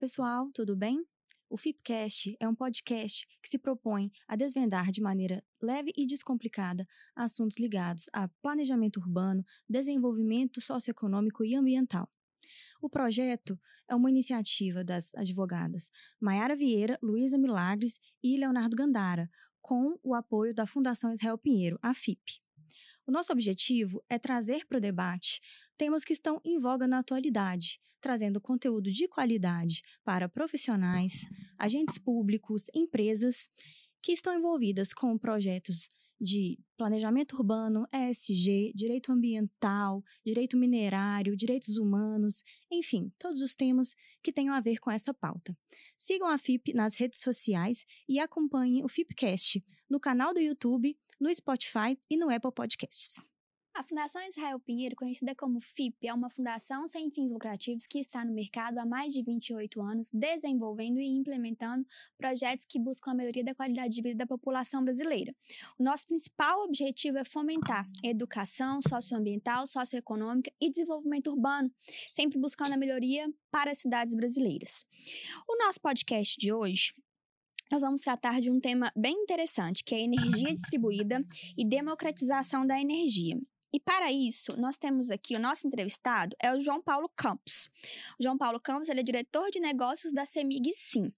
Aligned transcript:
pessoal, 0.00 0.50
tudo 0.54 0.74
bem? 0.74 1.04
O 1.50 1.58
FIPcast 1.58 2.34
é 2.40 2.48
um 2.48 2.54
podcast 2.54 3.26
que 3.42 3.50
se 3.50 3.58
propõe 3.58 4.10
a 4.26 4.34
desvendar 4.34 4.90
de 4.90 5.02
maneira 5.02 5.44
leve 5.60 5.92
e 5.94 6.06
descomplicada 6.06 6.88
assuntos 7.14 7.58
ligados 7.58 8.08
a 8.10 8.26
planejamento 8.40 8.98
urbano, 8.98 9.44
desenvolvimento 9.68 10.58
socioeconômico 10.58 11.44
e 11.44 11.54
ambiental. 11.54 12.08
O 12.80 12.88
projeto 12.88 13.60
é 13.86 13.94
uma 13.94 14.08
iniciativa 14.08 14.82
das 14.82 15.14
advogadas 15.14 15.90
Maiara 16.18 16.56
Vieira, 16.56 16.98
Luísa 17.02 17.36
Milagres 17.36 18.00
e 18.22 18.38
Leonardo 18.38 18.74
Gandara, 18.74 19.30
com 19.60 19.98
o 20.02 20.14
apoio 20.14 20.54
da 20.54 20.66
Fundação 20.66 21.12
Israel 21.12 21.36
Pinheiro, 21.36 21.78
a 21.82 21.92
FIP. 21.92 22.40
O 23.10 23.12
nosso 23.12 23.32
objetivo 23.32 24.00
é 24.08 24.20
trazer 24.20 24.64
para 24.66 24.78
o 24.78 24.80
debate 24.80 25.40
temas 25.76 26.04
que 26.04 26.12
estão 26.12 26.40
em 26.44 26.60
voga 26.60 26.86
na 26.86 27.00
atualidade, 27.00 27.80
trazendo 28.00 28.40
conteúdo 28.40 28.88
de 28.88 29.08
qualidade 29.08 29.82
para 30.04 30.28
profissionais, 30.28 31.26
agentes 31.58 31.98
públicos, 31.98 32.70
empresas 32.72 33.50
que 34.00 34.12
estão 34.12 34.38
envolvidas 34.38 34.94
com 34.94 35.18
projetos 35.18 35.88
de 36.20 36.56
planejamento 36.76 37.34
urbano, 37.34 37.84
ESG, 37.92 38.72
direito 38.76 39.10
ambiental, 39.10 40.04
direito 40.24 40.56
minerário, 40.56 41.36
direitos 41.36 41.78
humanos, 41.78 42.44
enfim, 42.70 43.12
todos 43.18 43.42
os 43.42 43.56
temas 43.56 43.92
que 44.22 44.32
tenham 44.32 44.54
a 44.54 44.60
ver 44.60 44.78
com 44.78 44.88
essa 44.88 45.12
pauta. 45.12 45.58
Sigam 45.96 46.28
a 46.28 46.38
FIP 46.38 46.72
nas 46.74 46.94
redes 46.94 47.20
sociais 47.20 47.84
e 48.08 48.20
acompanhem 48.20 48.84
o 48.84 48.88
FIPcast 48.88 49.64
no 49.88 49.98
canal 49.98 50.32
do 50.32 50.38
YouTube, 50.38 50.96
no 51.20 51.32
Spotify 51.32 51.98
e 52.08 52.16
no 52.16 52.30
Apple 52.30 52.52
Podcasts. 52.52 53.28
A 53.72 53.84
Fundação 53.84 54.20
Israel 54.26 54.58
Pinheiro, 54.58 54.96
conhecida 54.96 55.34
como 55.34 55.60
FIP, 55.60 56.08
é 56.08 56.12
uma 56.12 56.28
fundação 56.28 56.86
sem 56.88 57.08
fins 57.08 57.30
lucrativos 57.30 57.86
que 57.86 58.00
está 58.00 58.24
no 58.24 58.32
mercado 58.32 58.78
há 58.78 58.84
mais 58.84 59.12
de 59.12 59.22
28 59.22 59.80
anos, 59.80 60.10
desenvolvendo 60.12 60.98
e 60.98 61.06
implementando 61.06 61.86
projetos 62.18 62.66
que 62.66 62.80
buscam 62.80 63.12
a 63.12 63.14
melhoria 63.14 63.44
da 63.44 63.54
qualidade 63.54 63.94
de 63.94 64.02
vida 64.02 64.16
da 64.16 64.26
população 64.26 64.84
brasileira. 64.84 65.34
O 65.78 65.84
nosso 65.84 66.06
principal 66.06 66.64
objetivo 66.64 67.18
é 67.18 67.24
fomentar 67.24 67.88
educação 68.02 68.80
socioambiental, 68.86 69.66
socioeconômica 69.66 70.52
e 70.60 70.68
desenvolvimento 70.68 71.30
urbano, 71.30 71.72
sempre 72.12 72.38
buscando 72.38 72.74
a 72.74 72.76
melhoria 72.76 73.32
para 73.52 73.70
as 73.70 73.78
cidades 73.78 74.14
brasileiras. 74.14 74.84
O 75.48 75.56
nosso 75.64 75.80
podcast 75.80 76.36
de 76.36 76.52
hoje 76.52 76.92
nós 77.70 77.82
vamos 77.82 78.00
tratar 78.00 78.40
de 78.40 78.50
um 78.50 78.58
tema 78.58 78.92
bem 78.96 79.14
interessante, 79.14 79.84
que 79.84 79.94
é 79.94 80.00
energia 80.00 80.52
distribuída 80.52 81.24
e 81.56 81.64
democratização 81.64 82.66
da 82.66 82.80
energia. 82.80 83.38
E 83.72 83.78
para 83.78 84.10
isso, 84.10 84.56
nós 84.56 84.76
temos 84.76 85.10
aqui 85.10 85.36
o 85.36 85.38
nosso 85.38 85.66
entrevistado 85.66 86.34
é 86.42 86.52
o 86.52 86.60
João 86.60 86.82
Paulo 86.82 87.08
Campos. 87.16 87.70
O 88.18 88.22
João 88.22 88.36
Paulo 88.36 88.60
Campos 88.60 88.88
ele 88.88 89.00
é 89.00 89.04
diretor 89.04 89.50
de 89.50 89.60
negócios 89.60 90.12
da 90.12 90.24
CEMIG 90.24 90.72
Sim. 90.72 91.12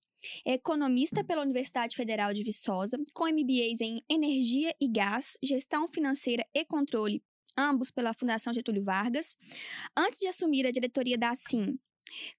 É 0.47 0.53
economista 0.53 1.25
pela 1.25 1.43
Universidade 1.43 1.97
Federal 1.97 2.33
de 2.33 2.45
Viçosa, 2.45 2.97
com 3.13 3.25
MBAs 3.25 3.81
em 3.81 4.03
Energia 4.09 4.73
e 4.81 4.87
Gás, 4.87 5.37
Gestão 5.43 5.89
Financeira 5.89 6.47
e 6.55 6.65
Controle, 6.65 7.23
ambos 7.59 7.91
pela 7.91 8.15
Fundação 8.15 8.53
Getúlio 8.53 8.85
Vargas. 8.85 9.37
Antes 9.97 10.21
de 10.21 10.29
assumir 10.29 10.67
a 10.67 10.71
diretoria 10.71 11.19
da 11.19 11.35
SIM, 11.35 11.79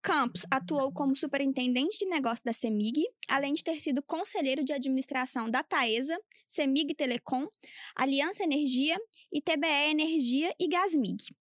Campos 0.02 0.45
atuou 0.52 0.92
como 0.92 1.16
superintendente 1.16 1.97
de 1.97 2.06
negócios 2.06 2.42
da 2.42 2.53
CEMIG, 2.53 3.03
além 3.28 3.53
de 3.53 3.64
ter 3.64 3.81
sido 3.81 4.02
conselheiro 4.02 4.64
de 4.64 4.73
administração 4.73 5.50
da 5.50 5.64
Taesa, 5.64 6.17
CEMIG 6.47 6.95
Telecom, 6.95 7.47
Aliança 7.95 8.44
Energia 8.44 8.97
e 9.31 9.42
TBE 9.42 9.89
Energia 9.89 10.53
e 10.59 10.67
Gasmig. 10.67 11.36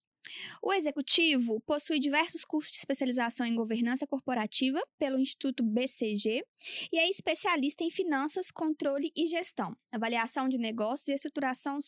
O 0.63 0.73
executivo 0.73 1.61
possui 1.61 1.99
diversos 1.99 2.45
cursos 2.45 2.71
de 2.71 2.79
especialização 2.79 3.45
em 3.45 3.55
governança 3.55 4.07
corporativa 4.07 4.81
pelo 4.99 5.19
Instituto 5.19 5.63
BCG 5.63 6.45
e 6.93 6.99
é 6.99 7.09
especialista 7.09 7.85
em 7.85 7.91
finanças, 7.91 8.51
controle 8.51 9.13
e 9.17 9.27
gestão, 9.27 9.77
avaliação 9.91 10.49
de 10.49 10.59
negócios 10.59 11.09
e 11.09 11.15
estruturação 11.15 11.79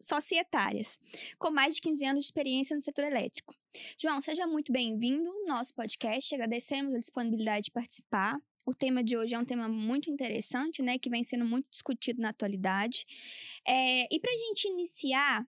societárias, 0.00 0.98
com 1.38 1.50
mais 1.50 1.74
de 1.74 1.80
15 1.82 2.06
anos 2.06 2.24
de 2.24 2.26
experiência 2.26 2.74
no 2.74 2.80
setor 2.80 3.04
elétrico. 3.04 3.54
João, 4.00 4.20
seja 4.20 4.46
muito 4.46 4.72
bem-vindo 4.72 5.28
ao 5.28 5.46
nosso 5.46 5.74
podcast. 5.74 6.34
Agradecemos 6.34 6.94
a 6.94 6.98
disponibilidade 6.98 7.66
de 7.66 7.70
participar. 7.70 8.38
O 8.64 8.74
tema 8.74 9.02
de 9.02 9.16
hoje 9.16 9.34
é 9.34 9.38
um 9.38 9.44
tema 9.44 9.68
muito 9.68 10.10
interessante, 10.10 10.82
né, 10.82 10.98
que 10.98 11.08
vem 11.08 11.24
sendo 11.24 11.44
muito 11.44 11.66
discutido 11.70 12.20
na 12.20 12.30
atualidade. 12.30 13.06
É, 13.66 14.06
e 14.14 14.20
para 14.20 14.30
a 14.30 14.36
gente 14.36 14.68
iniciar, 14.68 15.46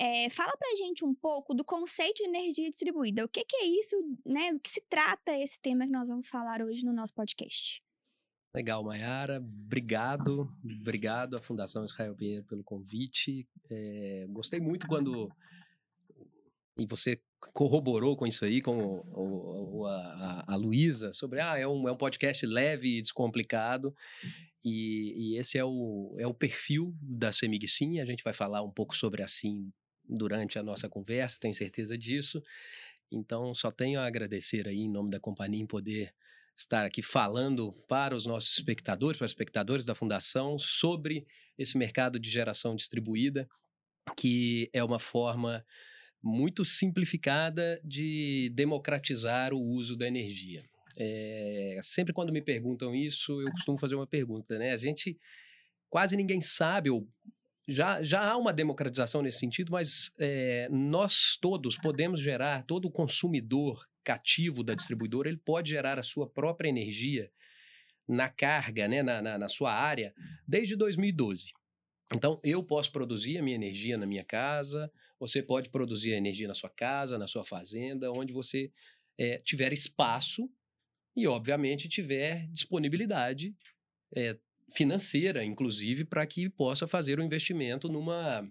é, 0.00 0.30
fala 0.30 0.56
para 0.56 0.72
a 0.72 0.76
gente 0.76 1.04
um 1.04 1.14
pouco 1.14 1.52
do 1.52 1.62
conceito 1.62 2.22
de 2.22 2.24
energia 2.24 2.70
distribuída. 2.70 3.22
O 3.22 3.28
que, 3.28 3.44
que 3.44 3.56
é 3.56 3.66
isso, 3.66 3.96
né? 4.24 4.50
O 4.54 4.58
que 4.58 4.70
se 4.70 4.80
trata 4.88 5.38
esse 5.38 5.60
tema 5.60 5.84
que 5.84 5.92
nós 5.92 6.08
vamos 6.08 6.26
falar 6.26 6.62
hoje 6.62 6.86
no 6.86 6.92
nosso 6.92 7.12
podcast? 7.12 7.82
Legal, 8.54 8.82
Mayara. 8.82 9.36
Obrigado. 9.36 10.50
Obrigado 10.80 11.36
à 11.36 11.42
Fundação 11.42 11.84
Israel 11.84 12.14
Pinheiro 12.14 12.44
pelo 12.44 12.64
convite. 12.64 13.46
É, 13.70 14.26
gostei 14.30 14.58
muito 14.58 14.86
quando. 14.86 15.30
E 16.78 16.86
você 16.86 17.20
corroborou 17.52 18.16
com 18.16 18.26
isso 18.26 18.42
aí, 18.42 18.62
com 18.62 19.02
o, 19.12 19.80
o, 19.80 19.86
a, 19.86 20.44
a 20.48 20.56
Luísa, 20.56 21.12
sobre 21.12 21.40
ah, 21.40 21.58
é 21.58 21.68
um, 21.68 21.86
é 21.86 21.92
um 21.92 21.96
podcast 21.96 22.46
leve 22.46 22.96
e 22.96 23.02
descomplicado. 23.02 23.94
E, 24.64 25.34
e, 25.34 25.38
esse 25.38 25.58
é 25.58 25.64
o, 25.64 26.14
é 26.18 26.26
o 26.26 26.32
perfil 26.32 26.94
da 27.02 27.30
Semig 27.32 27.68
Sim. 27.68 28.00
A 28.00 28.06
gente 28.06 28.24
vai 28.24 28.32
falar 28.32 28.62
um 28.62 28.70
pouco 28.70 28.96
sobre 28.96 29.22
assim 29.22 29.70
durante 30.10 30.58
a 30.58 30.62
nossa 30.62 30.88
conversa, 30.88 31.38
tenho 31.40 31.54
certeza 31.54 31.96
disso. 31.96 32.42
Então, 33.10 33.54
só 33.54 33.70
tenho 33.70 34.00
a 34.00 34.06
agradecer 34.06 34.68
aí 34.68 34.78
em 34.78 34.90
nome 34.90 35.10
da 35.10 35.20
companhia 35.20 35.62
em 35.62 35.66
poder 35.66 36.14
estar 36.56 36.84
aqui 36.84 37.02
falando 37.02 37.72
para 37.88 38.14
os 38.14 38.26
nossos 38.26 38.52
espectadores, 38.52 39.16
para 39.18 39.26
os 39.26 39.32
espectadores 39.32 39.84
da 39.84 39.94
Fundação, 39.94 40.58
sobre 40.58 41.26
esse 41.58 41.78
mercado 41.78 42.18
de 42.18 42.30
geração 42.30 42.76
distribuída, 42.76 43.48
que 44.16 44.68
é 44.72 44.82
uma 44.84 44.98
forma 44.98 45.64
muito 46.22 46.64
simplificada 46.64 47.80
de 47.82 48.50
democratizar 48.54 49.54
o 49.54 49.60
uso 49.60 49.96
da 49.96 50.06
energia. 50.06 50.62
É, 50.96 51.80
sempre 51.82 52.12
quando 52.12 52.32
me 52.32 52.42
perguntam 52.42 52.94
isso, 52.94 53.40
eu 53.40 53.50
costumo 53.52 53.78
fazer 53.78 53.94
uma 53.94 54.06
pergunta, 54.06 54.58
né? 54.58 54.72
A 54.72 54.76
gente 54.76 55.18
quase 55.88 56.16
ninguém 56.16 56.40
sabe, 56.40 56.90
ou 56.90 57.08
já, 57.70 58.02
já 58.02 58.28
há 58.28 58.36
uma 58.36 58.52
democratização 58.52 59.22
nesse 59.22 59.38
sentido, 59.38 59.72
mas 59.72 60.12
é, 60.18 60.68
nós 60.70 61.38
todos 61.40 61.76
podemos 61.76 62.20
gerar, 62.20 62.64
todo 62.64 62.90
consumidor 62.90 63.88
cativo 64.02 64.62
da 64.64 64.74
distribuidora, 64.74 65.28
ele 65.28 65.38
pode 65.38 65.70
gerar 65.70 65.98
a 65.98 66.02
sua 66.02 66.28
própria 66.28 66.68
energia 66.68 67.30
na 68.08 68.28
carga, 68.28 68.88
né, 68.88 69.02
na, 69.02 69.22
na, 69.22 69.38
na 69.38 69.48
sua 69.48 69.72
área, 69.72 70.12
desde 70.46 70.74
2012. 70.74 71.52
Então, 72.14 72.40
eu 72.42 72.62
posso 72.62 72.90
produzir 72.90 73.38
a 73.38 73.42
minha 73.42 73.54
energia 73.54 73.96
na 73.96 74.06
minha 74.06 74.24
casa, 74.24 74.90
você 75.18 75.40
pode 75.42 75.70
produzir 75.70 76.12
a 76.14 76.16
energia 76.16 76.48
na 76.48 76.54
sua 76.54 76.70
casa, 76.70 77.18
na 77.18 77.28
sua 77.28 77.44
fazenda, 77.44 78.10
onde 78.10 78.32
você 78.32 78.72
é, 79.16 79.38
tiver 79.38 79.72
espaço 79.72 80.50
e, 81.16 81.26
obviamente, 81.26 81.88
tiver 81.88 82.48
disponibilidade 82.48 83.54
é, 84.16 84.36
financeira, 84.74 85.44
inclusive, 85.44 86.04
para 86.04 86.26
que 86.26 86.48
possa 86.48 86.86
fazer 86.86 87.18
o 87.18 87.22
um 87.22 87.26
investimento 87.26 87.88
numa, 87.88 88.48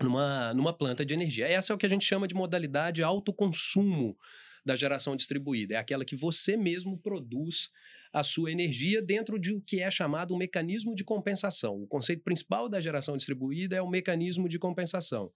numa, 0.00 0.54
numa 0.54 0.72
planta 0.72 1.04
de 1.04 1.14
energia. 1.14 1.46
Essa 1.46 1.72
é 1.72 1.74
o 1.74 1.78
que 1.78 1.86
a 1.86 1.88
gente 1.88 2.04
chama 2.04 2.28
de 2.28 2.34
modalidade 2.34 3.02
autoconsumo 3.02 4.16
da 4.64 4.76
geração 4.76 5.16
distribuída. 5.16 5.74
É 5.74 5.76
aquela 5.78 6.04
que 6.04 6.16
você 6.16 6.56
mesmo 6.56 6.98
produz 6.98 7.70
a 8.12 8.22
sua 8.22 8.50
energia 8.50 9.02
dentro 9.02 9.38
de 9.38 9.52
o 9.52 9.60
que 9.60 9.80
é 9.80 9.90
chamado 9.90 10.34
um 10.34 10.38
mecanismo 10.38 10.94
de 10.94 11.04
compensação. 11.04 11.82
O 11.82 11.86
conceito 11.86 12.22
principal 12.22 12.68
da 12.68 12.80
geração 12.80 13.16
distribuída 13.16 13.76
é 13.76 13.82
o 13.82 13.88
mecanismo 13.88 14.48
de 14.48 14.58
compensação 14.58 15.30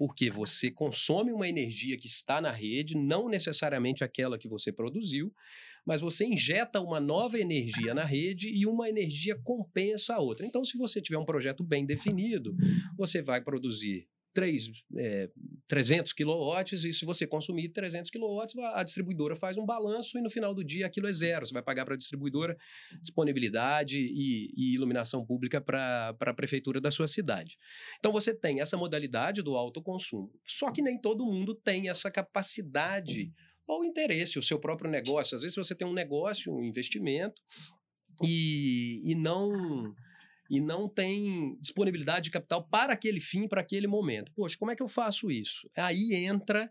porque 0.00 0.30
você 0.30 0.70
consome 0.70 1.30
uma 1.30 1.46
energia 1.46 1.94
que 1.94 2.06
está 2.06 2.40
na 2.40 2.50
rede, 2.50 2.96
não 2.96 3.28
necessariamente 3.28 4.02
aquela 4.02 4.38
que 4.38 4.48
você 4.48 4.72
produziu, 4.72 5.30
mas 5.86 6.00
você 6.00 6.24
injeta 6.24 6.80
uma 6.80 7.00
nova 7.00 7.38
energia 7.38 7.94
na 7.94 8.04
rede 8.04 8.48
e 8.48 8.66
uma 8.66 8.88
energia 8.88 9.38
compensa 9.42 10.14
a 10.14 10.20
outra. 10.20 10.46
Então, 10.46 10.64
se 10.64 10.76
você 10.76 11.00
tiver 11.00 11.18
um 11.18 11.24
projeto 11.24 11.64
bem 11.64 11.86
definido, 11.86 12.54
você 12.96 13.22
vai 13.22 13.42
produzir 13.42 14.06
3, 14.32 14.70
é, 14.96 15.30
300 15.66 16.12
quilowatts 16.12 16.84
e 16.84 16.92
se 16.92 17.04
você 17.04 17.26
consumir 17.26 17.70
300 17.70 18.10
quilowatts, 18.10 18.56
a 18.58 18.82
distribuidora 18.82 19.34
faz 19.34 19.56
um 19.56 19.66
balanço 19.66 20.18
e 20.18 20.22
no 20.22 20.30
final 20.30 20.54
do 20.54 20.64
dia 20.64 20.86
aquilo 20.86 21.08
é 21.08 21.12
zero. 21.12 21.46
Você 21.46 21.52
vai 21.52 21.62
pagar 21.62 21.84
para 21.84 21.94
a 21.94 21.98
distribuidora 21.98 22.56
disponibilidade 23.00 23.98
e, 23.98 24.52
e 24.56 24.74
iluminação 24.74 25.24
pública 25.24 25.60
para 25.60 26.16
a 26.20 26.34
prefeitura 26.34 26.80
da 26.80 26.90
sua 26.90 27.08
cidade. 27.08 27.58
Então 27.98 28.12
você 28.12 28.34
tem 28.34 28.60
essa 28.60 28.76
modalidade 28.76 29.42
do 29.42 29.56
autoconsumo. 29.56 30.30
Só 30.46 30.70
que 30.70 30.82
nem 30.82 30.98
todo 31.00 31.26
mundo 31.26 31.54
tem 31.54 31.88
essa 31.88 32.10
capacidade 32.10 33.32
ou 33.70 33.84
interesse, 33.84 34.38
o 34.38 34.42
seu 34.42 34.58
próprio 34.58 34.90
negócio. 34.90 35.36
Às 35.36 35.42
vezes 35.42 35.56
você 35.56 35.74
tem 35.74 35.86
um 35.86 35.92
negócio, 35.92 36.52
um 36.52 36.62
investimento 36.62 37.40
e, 38.22 39.00
e 39.04 39.14
não 39.14 39.94
e 40.50 40.60
não 40.60 40.88
tem 40.88 41.56
disponibilidade 41.60 42.24
de 42.24 42.30
capital 42.32 42.66
para 42.66 42.92
aquele 42.92 43.20
fim, 43.20 43.46
para 43.46 43.60
aquele 43.60 43.86
momento. 43.86 44.32
Poxa, 44.34 44.56
como 44.58 44.72
é 44.72 44.74
que 44.74 44.82
eu 44.82 44.88
faço 44.88 45.30
isso? 45.30 45.70
Aí 45.76 46.12
entra 46.12 46.68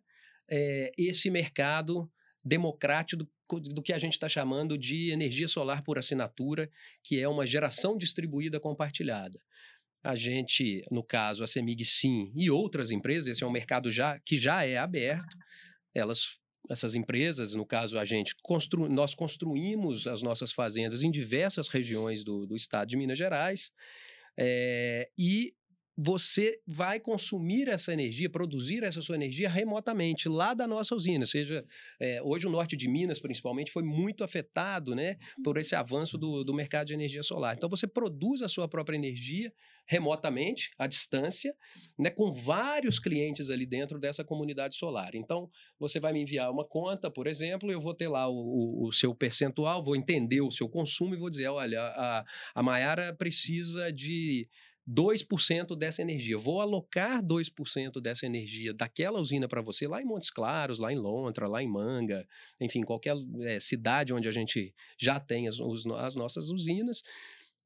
é, 0.50 0.92
esse 0.98 1.30
mercado 1.30 2.12
democrático, 2.44 3.26
do 3.50 3.82
que 3.82 3.94
a 3.94 3.98
gente 3.98 4.14
está 4.14 4.28
chamando 4.28 4.78
de 4.78 5.12
energia 5.12 5.48
solar 5.48 5.82
por 5.82 5.98
assinatura, 5.98 6.70
que 7.02 7.22
é 7.22 7.28
uma 7.28 7.46
geração 7.46 7.98
distribuída 7.98 8.60
compartilhada. 8.60 9.40
A 10.04 10.14
gente, 10.14 10.84
no 10.92 11.04
caso, 11.04 11.42
a 11.42 11.48
Semig 11.48 11.86
Sim 11.86 12.34
e 12.36 12.52
outras 12.52 12.92
empresas, 12.92 13.28
esse 13.28 13.44
é 13.46 13.48
um 13.48 13.52
mercado 13.52 13.90
já 13.90 14.20
que 14.20 14.38
já 14.38 14.66
é 14.66 14.78
aberto, 14.78 15.38
elas 15.94 16.38
essas 16.70 16.96
empresas, 16.96 17.54
no 17.54 17.66
caso 17.66 17.98
a 17.98 18.06
gente, 18.06 18.36
constru, 18.42 18.90
nós 18.90 19.14
construímos 19.14 20.08
as 20.08 20.22
nossas 20.22 20.52
fazendas 20.52 21.04
em 21.04 21.12
diversas 21.12 21.68
regiões 21.68 22.24
do, 22.24 22.46
do 22.46 22.56
estado 22.56 22.90
de 22.90 22.98
Minas 22.98 23.18
Gerais 23.18 23.72
é, 24.38 25.10
e 25.18 25.54
você 26.02 26.62
vai 26.66 26.98
consumir 26.98 27.68
essa 27.68 27.92
energia, 27.92 28.30
produzir 28.30 28.84
essa 28.84 29.02
sua 29.02 29.16
energia 29.16 29.50
remotamente 29.50 30.30
lá 30.30 30.54
da 30.54 30.66
nossa 30.66 30.96
usina. 30.96 31.26
Seja, 31.26 31.66
é, 32.00 32.22
hoje 32.24 32.48
o 32.48 32.50
norte 32.50 32.78
de 32.78 32.88
Minas, 32.88 33.20
principalmente, 33.20 33.70
foi 33.70 33.84
muito 33.84 34.24
afetado 34.24 34.96
né, 34.96 35.18
por 35.44 35.58
esse 35.58 35.76
avanço 35.76 36.18
do, 36.18 36.46
do 36.46 36.54
mercado 36.54 36.88
de 36.88 36.94
energia 36.94 37.22
solar. 37.22 37.58
Então, 37.58 37.68
você 37.68 37.86
produz 37.86 38.42
a 38.42 38.48
sua 38.48 38.66
própria 38.66 38.96
energia 38.96 39.52
remotamente, 39.86 40.72
à 40.78 40.88
distância, 40.88 41.54
né, 41.98 42.10
com 42.10 42.32
vários 42.32 42.98
clientes 42.98 43.50
ali 43.50 43.66
dentro 43.66 44.00
dessa 44.00 44.24
comunidade 44.24 44.78
solar. 44.78 45.16
Então, 45.16 45.50
você 45.78 46.00
vai 46.00 46.14
me 46.14 46.22
enviar 46.22 46.50
uma 46.50 46.64
conta, 46.64 47.12
por 47.12 47.28
exemplo, 47.28 47.70
eu 47.70 47.82
vou 47.82 47.94
ter 47.94 48.08
lá 48.08 48.30
o, 48.30 48.36
o, 48.36 48.88
o 48.88 48.92
seu 48.94 49.14
percentual, 49.14 49.84
vou 49.84 49.98
entender 49.98 50.40
o 50.40 50.52
seu 50.52 50.70
consumo 50.70 51.14
e 51.14 51.18
vou 51.18 51.30
dizer, 51.30 51.50
olha, 51.50 51.82
a, 51.82 52.26
a 52.56 52.64
Maiara 52.64 53.14
precisa 53.14 53.92
de 53.92 54.48
2% 54.90 55.78
dessa 55.78 56.02
energia. 56.02 56.38
Vou 56.38 56.62
alocar 56.62 57.22
2% 57.22 58.02
dessa 58.02 58.26
energia 58.26 58.74
daquela 58.74 59.20
usina 59.20 59.48
para 59.48 59.62
você 59.62 59.88
lá 59.88 60.02
em 60.02 60.06
Montes 60.06 60.32
Claros, 60.32 60.80
lá 60.80 60.92
em 60.92 60.98
Lontra, 60.98 61.48
lá 61.48 61.62
em 61.62 61.68
Manga, 61.68 62.28
enfim, 62.60 62.82
qualquer 62.82 63.16
é, 63.42 63.60
cidade 63.60 64.14
onde 64.14 64.28
a 64.28 64.32
gente 64.32 64.74
já 64.98 65.20
tem 65.20 65.48
as, 65.48 65.60
os, 65.60 65.86
as 65.86 66.16
nossas 66.16 66.50
usinas, 66.50 67.04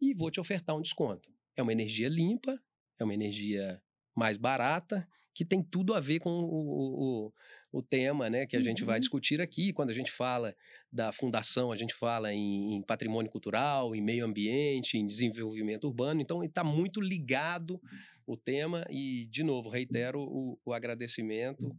e 0.02 0.14
vou 0.14 0.30
te 0.30 0.42
ofertar 0.42 0.76
um 0.76 0.82
desconto. 0.82 1.32
É 1.56 1.62
uma 1.62 1.72
energia 1.72 2.10
limpa, 2.10 2.60
é 3.00 3.04
uma 3.04 3.14
energia 3.14 3.82
mais 4.14 4.36
barata, 4.36 5.08
que 5.34 5.46
tem 5.46 5.64
tudo 5.64 5.94
a 5.94 6.00
ver 6.00 6.20
com 6.20 6.30
o, 6.30 6.46
o, 6.46 7.26
o 7.28 7.34
tema 7.82 8.30
né, 8.30 8.46
que 8.46 8.56
a 8.56 8.60
uhum. 8.60 8.66
gente 8.66 8.84
vai 8.84 8.96
uhum. 8.96 9.00
discutir 9.00 9.42
aqui. 9.42 9.74
Quando 9.74 9.90
a 9.90 9.94
gente 9.94 10.12
fala 10.12 10.56
da 10.92 11.12
fundação, 11.12 11.72
a 11.72 11.76
gente 11.76 11.94
fala 11.94 12.34
em, 12.34 12.76
em 12.76 12.82
patrimônio 12.82 13.32
cultural, 13.32 13.96
em 13.96 14.02
meio 14.02 14.26
ambiente, 14.26 14.98
em 14.98 15.06
desenvolvimento 15.06 15.86
urbano. 15.86 16.22
Então, 16.22 16.44
está 16.44 16.64
muito 16.64 17.02
ligado 17.02 17.82
o 18.28 18.38
tema. 18.38 18.86
E, 18.90 19.26
de 19.30 19.44
novo, 19.44 19.70
reitero 19.70 20.22
o, 20.22 20.60
o 20.66 20.74
agradecimento 20.74 21.76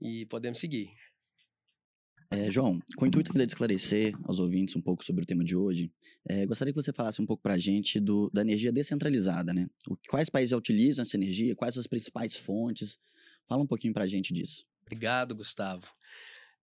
e 0.00 0.26
podemos 0.26 0.58
seguir. 0.58 0.90
É, 2.30 2.50
João, 2.50 2.80
com 2.96 3.04
o 3.04 3.08
intuito 3.08 3.32
de 3.32 3.42
esclarecer 3.44 4.12
aos 4.24 4.40
ouvintes 4.40 4.74
um 4.74 4.80
pouco 4.80 5.04
sobre 5.04 5.22
o 5.22 5.26
tema 5.26 5.44
de 5.44 5.54
hoje, 5.54 5.92
é, 6.28 6.44
gostaria 6.46 6.72
que 6.72 6.82
você 6.82 6.92
falasse 6.92 7.20
um 7.22 7.26
pouco 7.26 7.42
para 7.42 7.54
a 7.54 7.58
gente 7.58 8.00
do, 8.00 8.30
da 8.32 8.40
energia 8.40 8.72
descentralizada, 8.72 9.52
né? 9.52 9.68
O, 9.88 9.96
quais 10.08 10.28
países 10.28 10.56
utilizam 10.56 11.02
essa 11.02 11.16
energia, 11.16 11.54
quais 11.54 11.74
são 11.74 11.80
as 11.80 11.86
principais 11.86 12.34
fontes? 12.34 12.98
Fala 13.46 13.62
um 13.62 13.66
pouquinho 13.66 13.92
para 13.92 14.04
a 14.04 14.06
gente 14.06 14.32
disso. 14.32 14.64
Obrigado, 14.86 15.34
Gustavo. 15.34 15.86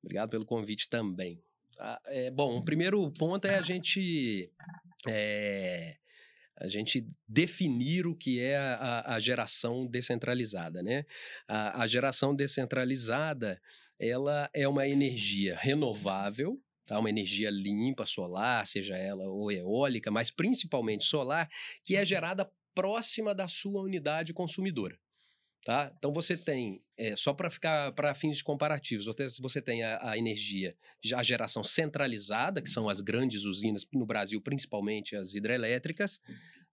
Obrigado 0.03 0.29
pelo 0.29 0.45
convite 0.45 0.89
também. 0.89 1.41
Ah, 1.79 1.99
é, 2.05 2.31
bom, 2.31 2.57
o 2.57 2.63
primeiro 2.63 3.11
ponto 3.11 3.45
é 3.45 3.55
a 3.55 3.61
gente 3.61 4.51
é, 5.07 5.97
a 6.57 6.67
gente 6.67 7.03
definir 7.27 8.05
o 8.05 8.15
que 8.15 8.39
é 8.39 8.57
a, 8.57 9.15
a 9.15 9.19
geração 9.19 9.87
descentralizada, 9.87 10.83
né? 10.83 11.05
A, 11.47 11.81
a, 11.81 11.87
geração 11.87 12.35
descentralizada, 12.35 13.59
ela 13.99 14.47
é 14.53 14.67
uma 14.67 14.87
energia 14.87 15.57
renovável, 15.57 16.61
tá? 16.85 16.99
Uma 16.99 17.09
energia 17.09 17.49
limpa, 17.49 18.05
solar, 18.05 18.67
seja 18.67 18.95
ela 18.95 19.27
ou 19.27 19.51
eólica, 19.51 20.11
mas 20.11 20.29
principalmente 20.29 21.05
solar, 21.05 21.49
que 21.83 21.95
é 21.95 22.05
gerada 22.05 22.49
próxima 22.75 23.33
da 23.33 23.47
sua 23.47 23.81
unidade 23.81 24.31
consumidora. 24.31 24.97
Tá? 25.63 25.93
Então 25.95 26.11
você 26.11 26.35
tem, 26.35 26.83
é, 26.97 27.15
só 27.15 27.35
para 27.35 27.47
ficar 27.47 27.91
para 27.91 28.15
fins 28.15 28.41
comparativos, 28.41 29.05
você 29.39 29.61
tem 29.61 29.83
a, 29.83 30.09
a, 30.11 30.17
energia, 30.17 30.75
a 31.15 31.21
geração 31.21 31.63
centralizada, 31.63 32.63
que 32.63 32.69
são 32.69 32.89
as 32.89 32.99
grandes 32.99 33.45
usinas 33.45 33.85
no 33.93 34.05
Brasil, 34.05 34.41
principalmente 34.41 35.15
as 35.15 35.35
hidrelétricas, 35.35 36.19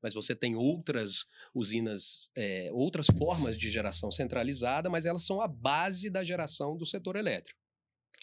mas 0.03 0.15
você 0.15 0.35
tem 0.35 0.57
outras 0.57 1.27
usinas, 1.55 2.31
é, 2.35 2.71
outras 2.73 3.09
formas 3.19 3.59
de 3.59 3.71
geração 3.71 4.11
centralizada, 4.11 4.89
mas 4.89 5.05
elas 5.05 5.23
são 5.23 5.43
a 5.43 5.49
base 5.49 6.09
da 6.09 6.25
geração 6.25 6.75
do 6.75 6.87
setor 6.87 7.17
elétrico. 7.17 7.61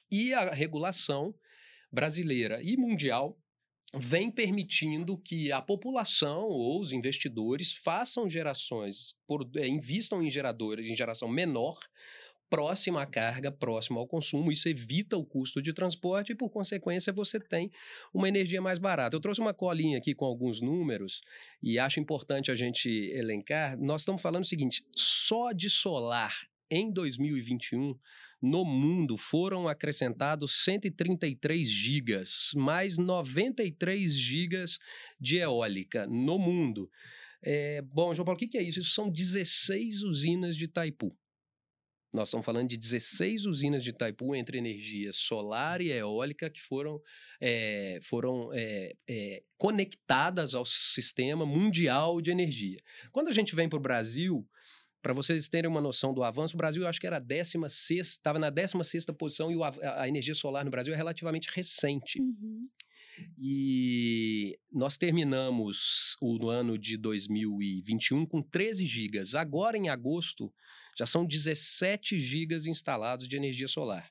E 0.09 0.33
a 0.33 0.51
regulação 0.51 1.35
brasileira 1.91 2.59
e 2.63 2.75
mundial 2.75 3.39
vem 3.97 4.29
permitindo 4.29 5.17
que 5.17 5.51
a 5.51 5.61
população 5.61 6.43
ou 6.43 6.81
os 6.81 6.91
investidores 6.91 7.71
façam 7.73 8.29
gerações, 8.29 9.15
por, 9.27 9.49
é, 9.55 9.67
invistam 9.67 10.21
em 10.21 10.29
geradores 10.29 10.89
em 10.89 10.95
geração 10.95 11.27
menor, 11.27 11.79
próxima 12.49 13.01
à 13.01 13.05
carga, 13.05 13.51
próxima 13.51 13.99
ao 13.99 14.07
consumo. 14.07 14.51
Isso 14.51 14.69
evita 14.69 15.17
o 15.17 15.25
custo 15.25 15.61
de 15.61 15.73
transporte 15.73 16.31
e, 16.31 16.35
por 16.35 16.49
consequência, 16.49 17.11
você 17.11 17.39
tem 17.39 17.71
uma 18.13 18.27
energia 18.27 18.61
mais 18.61 18.79
barata. 18.79 19.15
Eu 19.15 19.21
trouxe 19.21 19.41
uma 19.41 19.53
colinha 19.53 19.97
aqui 19.97 20.13
com 20.13 20.25
alguns 20.25 20.61
números 20.61 21.21
e 21.61 21.79
acho 21.79 21.99
importante 21.99 22.51
a 22.51 22.55
gente 22.55 22.89
elencar. 23.13 23.77
Nós 23.77 24.01
estamos 24.01 24.21
falando 24.21 24.43
o 24.43 24.47
seguinte: 24.47 24.85
só 24.95 25.51
de 25.51 25.69
solar 25.69 26.47
em 26.75 26.91
2021 26.91 27.97
no 28.41 28.65
mundo 28.65 29.15
foram 29.15 29.67
acrescentados 29.67 30.63
133 30.63 31.67
gigas, 31.67 32.51
mais 32.53 32.97
93 32.97 34.13
gigas 34.13 34.77
de 35.19 35.37
eólica 35.37 36.05
no 36.05 36.37
mundo. 36.37 36.89
É, 37.41 37.81
bom, 37.81 38.13
João 38.13 38.25
Paulo, 38.25 38.37
o 38.37 38.49
que 38.49 38.57
é 38.57 38.61
isso? 38.61 38.79
Isso 38.79 38.91
são 38.91 39.09
16 39.09 40.03
usinas 40.03 40.57
de 40.57 40.65
Itaipu. 40.65 41.15
Nós 42.11 42.29
estamos 42.29 42.45
falando 42.45 42.69
de 42.69 42.77
16 42.77 43.45
usinas 43.45 43.83
de 43.83 43.89
Itaipu 43.89 44.35
entre 44.35 44.57
energia 44.57 45.11
solar 45.11 45.81
e 45.81 45.91
eólica 45.91 46.49
que 46.49 46.61
foram, 46.61 47.01
é, 47.41 47.99
foram 48.03 48.51
é, 48.53 48.95
é, 49.07 49.43
conectadas 49.57 50.55
ao 50.55 50.65
sistema 50.65 51.45
mundial 51.45 52.21
de 52.21 52.31
energia. 52.31 52.79
Quando 53.11 53.27
a 53.27 53.33
gente 53.33 53.53
vem 53.53 53.67
para 53.67 53.77
o 53.77 53.81
Brasil, 53.81 54.47
para 55.05 55.13
vocês 55.13 55.47
terem 55.47 55.69
uma 55.69 55.79
noção 55.79 56.15
do 56.15 56.23
avanço, 56.23 56.55
o 56.55 56.57
Brasil 56.57 56.81
eu 56.81 56.89
acho 56.89 56.99
que 56.99 57.05
era 57.05 57.19
16, 57.19 58.07
estava 58.07 58.39
na 58.39 58.49
16 58.49 59.05
posição 59.15 59.51
e 59.51 59.55
o, 59.55 59.63
a, 59.63 59.71
a, 60.01 60.07
energia 60.07 60.33
solar 60.33 60.65
no 60.65 60.71
Brasil 60.71 60.95
é 60.95 60.97
relativamente 60.97 61.47
recente. 61.53 62.19
Uhum. 62.19 62.67
E 63.37 64.57
nós 64.71 64.97
terminamos 64.97 66.17
o 66.19 66.49
ano 66.49 66.75
de 66.75 66.97
2021 66.97 68.25
com 68.25 68.41
13 68.41 68.83
gigas. 68.87 69.35
Agora, 69.35 69.77
em 69.77 69.89
agosto, 69.89 70.51
já 70.97 71.05
são 71.05 71.23
17 71.23 72.17
gigas 72.17 72.65
instalados 72.65 73.27
de 73.27 73.37
energia 73.37 73.67
solar. 73.67 74.09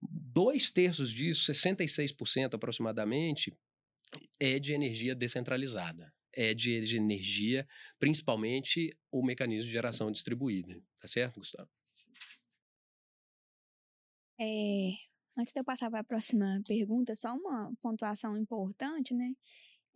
Dois 0.00 0.70
terços 0.70 1.10
disso, 1.12 1.52
66% 1.52 2.54
aproximadamente, 2.54 3.52
é 4.40 4.58
de 4.58 4.72
energia 4.72 5.14
descentralizada 5.14 6.10
é 6.32 6.54
de, 6.54 6.96
energia, 6.96 7.66
principalmente 7.98 8.96
o 9.10 9.22
mecanismo 9.22 9.64
de 9.64 9.72
geração 9.72 10.10
distribuída. 10.10 10.80
Tá 11.00 11.06
certo, 11.06 11.40
Gustavo? 11.40 11.68
É, 14.38 14.92
antes 15.36 15.52
de 15.52 15.60
eu 15.60 15.64
passar 15.64 15.90
para 15.90 16.00
a 16.00 16.04
próxima 16.04 16.62
pergunta, 16.66 17.14
só 17.14 17.34
uma 17.34 17.72
pontuação 17.82 18.36
importante, 18.36 19.14
né? 19.14 19.34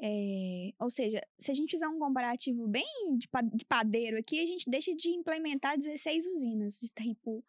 É, 0.01 0.73
ou 0.81 0.91
seja, 0.91 1.21
se 1.39 1.51
a 1.51 1.55
gente 1.55 1.71
fizer 1.71 1.87
um 1.89 1.99
comparativo 1.99 2.67
bem 2.67 2.85
de, 3.17 3.29
de 3.55 3.65
padeiro 3.65 4.19
aqui, 4.19 4.41
a 4.41 4.47
gente 4.47 4.69
deixa 4.69 4.95
de 4.95 5.09
implementar 5.11 5.79
16 5.79 6.27
usinas 6.27 6.79
de 6.81 6.87
Itaipu 6.87 7.45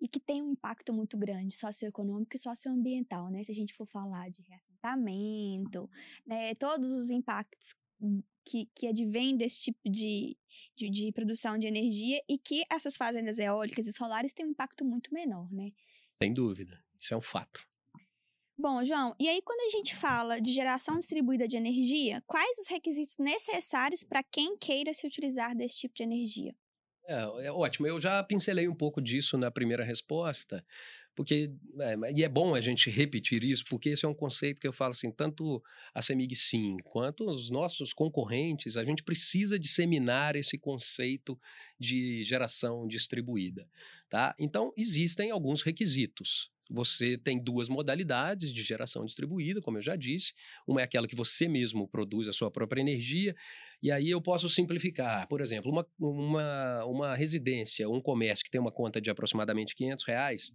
e 0.00 0.08
que 0.08 0.18
tem 0.20 0.42
um 0.42 0.52
impacto 0.52 0.92
muito 0.92 1.16
grande 1.16 1.54
socioeconômico 1.56 2.34
e 2.34 2.38
socioambiental, 2.38 3.30
né? 3.30 3.42
Se 3.42 3.52
a 3.52 3.54
gente 3.54 3.72
for 3.72 3.86
falar 3.86 4.28
de 4.28 4.42
reassentamento, 4.42 5.88
né? 6.26 6.54
todos 6.56 6.90
os 6.90 7.10
impactos 7.10 7.72
que, 8.44 8.66
que 8.74 8.86
advém 8.86 9.36
desse 9.36 9.60
tipo 9.60 9.88
de, 9.88 10.36
de, 10.76 10.90
de, 10.90 11.12
produção 11.12 11.58
de 11.58 11.66
energia 11.66 12.22
e 12.28 12.38
que 12.38 12.62
essas 12.70 12.96
fazendas 12.96 13.38
eólicas 13.38 13.86
e 13.86 13.92
solares 13.92 14.32
têm 14.32 14.46
um 14.46 14.50
impacto 14.50 14.84
muito 14.84 15.12
menor, 15.12 15.50
né? 15.50 15.72
Sem 16.10 16.32
dúvida, 16.32 16.78
isso 17.00 17.14
é 17.14 17.16
um 17.16 17.22
fato. 17.22 17.66
Bom, 18.56 18.84
João, 18.84 19.16
e 19.18 19.28
aí 19.28 19.42
quando 19.42 19.60
a 19.66 19.76
gente 19.76 19.96
fala 19.96 20.40
de 20.40 20.52
geração 20.52 20.98
distribuída 20.98 21.48
de 21.48 21.56
energia, 21.56 22.22
quais 22.26 22.56
os 22.58 22.68
requisitos 22.68 23.16
necessários 23.18 24.04
para 24.04 24.22
quem 24.22 24.56
queira 24.56 24.92
se 24.92 25.06
utilizar 25.06 25.56
desse 25.56 25.76
tipo 25.76 25.94
de 25.94 26.04
energia? 26.04 26.54
É, 27.06 27.46
é 27.46 27.52
ótimo, 27.52 27.86
eu 27.86 27.98
já 27.98 28.22
pincelei 28.22 28.68
um 28.68 28.74
pouco 28.74 29.02
disso 29.02 29.36
na 29.36 29.50
primeira 29.50 29.84
resposta, 29.84 30.64
porque 31.14 31.50
é, 31.80 32.12
e 32.14 32.24
é 32.24 32.28
bom 32.28 32.54
a 32.54 32.60
gente 32.60 32.90
repetir 32.90 33.44
isso, 33.44 33.64
porque 33.68 33.90
esse 33.90 34.04
é 34.04 34.08
um 34.08 34.14
conceito 34.14 34.60
que 34.60 34.66
eu 34.66 34.72
falo 34.72 34.90
assim, 34.90 35.10
tanto 35.10 35.62
a 35.94 36.02
Semig 36.02 36.34
Sim 36.34 36.76
quanto 36.84 37.24
os 37.24 37.50
nossos 37.50 37.92
concorrentes, 37.92 38.76
a 38.76 38.84
gente 38.84 39.02
precisa 39.02 39.58
disseminar 39.58 40.36
esse 40.36 40.58
conceito 40.58 41.38
de 41.78 42.24
geração 42.24 42.86
distribuída, 42.86 43.68
tá? 44.08 44.34
Então 44.38 44.72
existem 44.76 45.30
alguns 45.30 45.62
requisitos, 45.62 46.50
você 46.70 47.18
tem 47.18 47.38
duas 47.38 47.68
modalidades 47.68 48.52
de 48.52 48.62
geração 48.62 49.04
distribuída, 49.04 49.60
como 49.60 49.78
eu 49.78 49.82
já 49.82 49.96
disse. 49.96 50.32
Uma 50.66 50.80
é 50.80 50.84
aquela 50.84 51.06
que 51.06 51.14
você 51.14 51.46
mesmo 51.46 51.86
produz 51.86 52.26
a 52.26 52.32
sua 52.32 52.50
própria 52.50 52.80
energia, 52.80 53.36
e 53.82 53.90
aí 53.90 54.10
eu 54.10 54.20
posso 54.20 54.48
simplificar. 54.48 55.28
Por 55.28 55.40
exemplo, 55.40 55.70
uma, 55.70 55.86
uma, 55.98 56.84
uma 56.86 57.14
residência, 57.14 57.88
um 57.88 58.00
comércio 58.00 58.44
que 58.44 58.50
tem 58.50 58.60
uma 58.60 58.72
conta 58.72 59.00
de 59.00 59.10
aproximadamente 59.10 59.74
500 59.74 60.04
reais, 60.06 60.52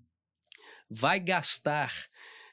vai 0.90 1.20
gastar 1.20 1.94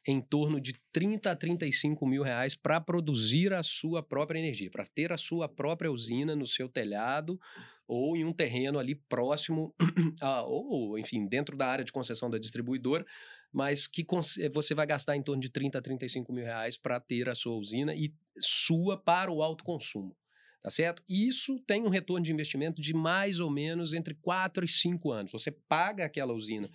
em 0.07 0.21
torno 0.21 0.61
de 0.61 0.75
30 0.93 1.33
a 1.33 1.37
35 1.37 2.07
mil 2.07 2.23
reais 2.23 2.55
para 2.55 2.81
produzir 2.81 3.53
a 3.53 3.63
sua 3.63 4.03
própria 4.03 4.39
energia, 4.39 4.71
para 4.71 4.87
ter 4.87 5.13
a 5.13 5.17
sua 5.17 5.49
própria 5.49 5.91
usina 5.91 6.37
no 6.37 6.47
seu 6.47 6.69
telhado 6.69 7.41
ou 7.89 8.17
em 8.17 8.25
um 8.25 8.33
terreno 8.33 8.79
ali 8.79 8.95
próximo, 8.95 9.75
a, 10.21 10.43
ou 10.43 10.99
enfim, 10.99 11.27
dentro 11.27 11.57
da 11.57 11.67
área 11.67 11.85
de 11.85 11.93
concessão 11.93 12.31
da 12.31 12.39
distribuidora, 12.39 13.05
mas 13.53 13.87
que 13.87 14.05
você 14.53 14.75
vai 14.75 14.87
gastar 14.87 15.17
em 15.17 15.23
torno 15.23 15.41
de 15.41 15.49
30 15.49 15.79
a 15.79 15.83
35 15.83 16.33
mil 16.33 16.45
reais 16.45 16.77
para 16.77 17.01
ter 17.01 17.29
a 17.29 17.35
sua 17.35 17.57
usina 17.57 17.95
e 17.95 18.13
sua 18.39 18.97
para 18.97 19.31
o 19.31 19.43
autoconsumo. 19.43 20.17
Tá 20.63 20.71
certo? 20.71 21.01
Isso 21.09 21.61
tem 21.61 21.85
um 21.85 21.89
retorno 21.89 22.25
de 22.25 22.33
investimento 22.33 22.83
de 22.83 22.93
mais 22.93 23.39
ou 23.39 23.49
menos 23.49 23.93
entre 23.93 24.15
4 24.15 24.65
e 24.65 24.69
5 24.69 25.13
anos. 25.13 25.31
Você 25.31 25.53
paga 25.53 26.05
aquela 26.05 26.35
usina 26.35 26.69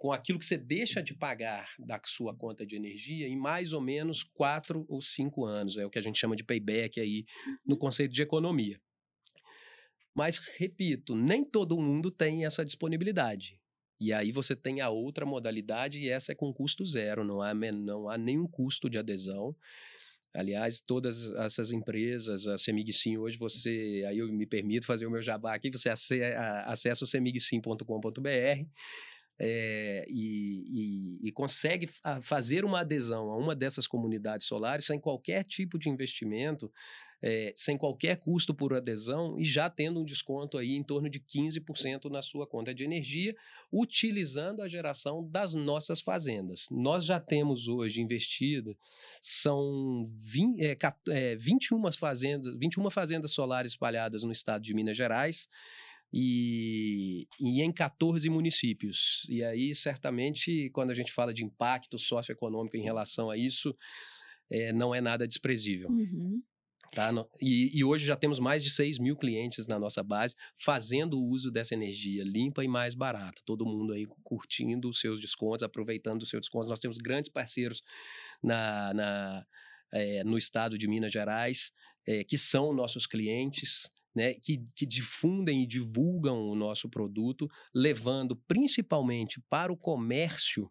com 0.00 0.14
aquilo 0.14 0.38
que 0.38 0.46
você 0.46 0.56
deixa 0.56 1.02
de 1.02 1.12
pagar 1.12 1.74
da 1.78 2.00
sua 2.06 2.34
conta 2.34 2.64
de 2.64 2.74
energia 2.74 3.28
em 3.28 3.36
mais 3.36 3.74
ou 3.74 3.82
menos 3.82 4.22
4 4.22 4.86
ou 4.88 4.98
5 4.98 5.44
anos. 5.44 5.76
É 5.76 5.84
o 5.84 5.90
que 5.90 5.98
a 5.98 6.02
gente 6.02 6.18
chama 6.18 6.34
de 6.34 6.42
payback 6.42 6.98
aí 6.98 7.26
no 7.66 7.74
uhum. 7.74 7.78
conceito 7.78 8.10
de 8.10 8.22
economia. 8.22 8.80
Mas, 10.14 10.38
repito, 10.56 11.14
nem 11.14 11.44
todo 11.44 11.78
mundo 11.78 12.10
tem 12.10 12.46
essa 12.46 12.64
disponibilidade. 12.64 13.60
E 14.00 14.10
aí 14.10 14.32
você 14.32 14.56
tem 14.56 14.80
a 14.80 14.88
outra 14.88 15.26
modalidade 15.26 16.00
e 16.00 16.08
essa 16.08 16.32
é 16.32 16.34
com 16.34 16.50
custo 16.50 16.82
zero, 16.86 17.22
não 17.22 17.42
há, 17.42 17.52
não 17.52 18.08
há 18.08 18.16
nenhum 18.16 18.46
custo 18.46 18.88
de 18.88 18.96
adesão. 18.96 19.54
Aliás, 20.32 20.80
todas 20.80 21.30
essas 21.32 21.72
empresas, 21.72 22.46
a 22.46 22.56
Semig 22.56 22.90
Sim, 22.90 23.18
hoje 23.18 23.36
você, 23.36 24.02
aí 24.08 24.16
eu 24.16 24.32
me 24.32 24.46
permito 24.46 24.86
fazer 24.86 25.04
o 25.04 25.10
meu 25.10 25.22
jabá 25.22 25.54
aqui, 25.54 25.70
você 25.70 25.90
acessa 25.90 27.04
o 27.04 27.06
semigsim.com.br 27.06 28.64
é, 29.42 30.04
e, 30.06 31.18
e, 31.22 31.28
e, 31.28 31.32
consegue 31.32 31.88
fazer 32.20 32.62
uma 32.62 32.80
adesão 32.80 33.30
a 33.30 33.38
uma 33.38 33.56
dessas 33.56 33.86
comunidades 33.86 34.46
solares 34.46 34.84
sem 34.84 35.00
qualquer 35.00 35.44
tipo 35.44 35.78
de 35.78 35.88
investimento, 35.88 36.70
é, 37.22 37.50
sem 37.56 37.78
qualquer 37.78 38.18
custo 38.18 38.54
por 38.54 38.74
adesão 38.74 39.38
e 39.38 39.44
já 39.46 39.70
tendo 39.70 39.98
um 39.98 40.04
desconto 40.04 40.58
aí 40.58 40.76
em 40.76 40.82
torno 40.82 41.08
de 41.08 41.20
15% 41.20 42.10
na 42.10 42.20
sua 42.20 42.46
conta 42.46 42.74
de 42.74 42.84
energia, 42.84 43.34
utilizando 43.72 44.60
a 44.60 44.68
geração 44.68 45.26
das 45.26 45.54
nossas 45.54 46.02
fazendas. 46.02 46.66
Nós 46.70 47.06
já 47.06 47.18
temos 47.18 47.66
hoje 47.66 48.02
investido, 48.02 48.76
são 49.22 50.04
20, 50.06 50.60
é, 50.60 50.76
é, 51.08 51.36
21, 51.36 51.90
fazendas, 51.92 52.54
21 52.58 52.90
fazendas 52.90 53.30
solares 53.30 53.72
espalhadas 53.72 54.22
no 54.22 54.32
estado 54.32 54.62
de 54.62 54.74
Minas 54.74 54.98
Gerais 54.98 55.48
e, 56.12 57.26
e, 57.40 57.62
em 57.62 57.72
14 57.72 58.28
municípios. 58.28 59.26
E 59.28 59.42
aí, 59.44 59.74
certamente, 59.74 60.70
quando 60.70 60.90
a 60.90 60.94
gente 60.94 61.12
fala 61.12 61.32
de 61.32 61.44
impacto 61.44 61.98
socioeconômico 61.98 62.76
em 62.76 62.82
relação 62.82 63.30
a 63.30 63.36
isso, 63.36 63.76
é, 64.50 64.72
não 64.72 64.94
é 64.94 65.00
nada 65.00 65.26
desprezível. 65.26 65.88
Uhum. 65.88 66.42
Tá? 66.92 67.12
E, 67.40 67.78
e, 67.78 67.84
hoje 67.84 68.04
já 68.04 68.16
temos 68.16 68.40
mais 68.40 68.64
de 68.64 68.70
6 68.70 68.98
mil 68.98 69.14
clientes 69.14 69.68
na 69.68 69.78
nossa 69.78 70.02
base 70.02 70.34
fazendo 70.56 71.22
uso 71.22 71.48
dessa 71.48 71.72
energia 71.72 72.24
limpa 72.24 72.64
e 72.64 72.68
mais 72.68 72.94
barata. 72.94 73.40
Todo 73.44 73.64
mundo 73.64 73.92
aí 73.92 74.06
curtindo 74.24 74.88
os 74.88 74.98
seus 74.98 75.20
descontos, 75.20 75.62
aproveitando 75.62 76.22
os 76.22 76.28
seus 76.28 76.40
descontos. 76.40 76.68
Nós 76.68 76.80
temos 76.80 76.98
grandes 76.98 77.30
parceiros 77.30 77.80
na, 78.42 78.92
na 78.92 79.46
é, 79.92 80.24
no 80.24 80.36
estado 80.38 80.76
de 80.76 80.88
Minas 80.88 81.12
Gerais 81.12 81.72
é, 82.06 82.24
que 82.24 82.38
são 82.38 82.72
nossos 82.72 83.06
clientes 83.06 83.90
né, 84.14 84.34
que, 84.34 84.62
que 84.74 84.86
difundem 84.86 85.62
e 85.62 85.66
divulgam 85.66 86.48
o 86.48 86.54
nosso 86.54 86.88
produto, 86.88 87.48
levando 87.74 88.36
principalmente 88.36 89.40
para 89.48 89.72
o 89.72 89.76
comércio 89.76 90.70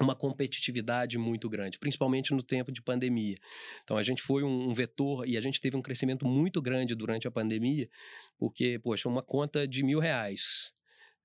uma 0.00 0.14
competitividade 0.14 1.16
muito 1.16 1.48
grande, 1.48 1.78
principalmente 1.78 2.32
no 2.32 2.42
tempo 2.42 2.72
de 2.72 2.82
pandemia. 2.82 3.36
Então 3.84 3.96
a 3.96 4.02
gente 4.02 4.22
foi 4.22 4.42
um, 4.42 4.68
um, 4.70 4.74
vetor 4.74 5.26
e 5.26 5.36
a 5.36 5.40
gente 5.40 5.60
teve 5.60 5.76
um 5.76 5.82
crescimento 5.82 6.26
muito 6.26 6.60
grande 6.60 6.94
durante 6.94 7.28
a 7.28 7.30
pandemia, 7.30 7.88
porque, 8.36 8.78
poxa, 8.80 9.08
uma 9.08 9.22
conta 9.22 9.68
de 9.68 9.84
mil 9.84 10.00
reais 10.00 10.72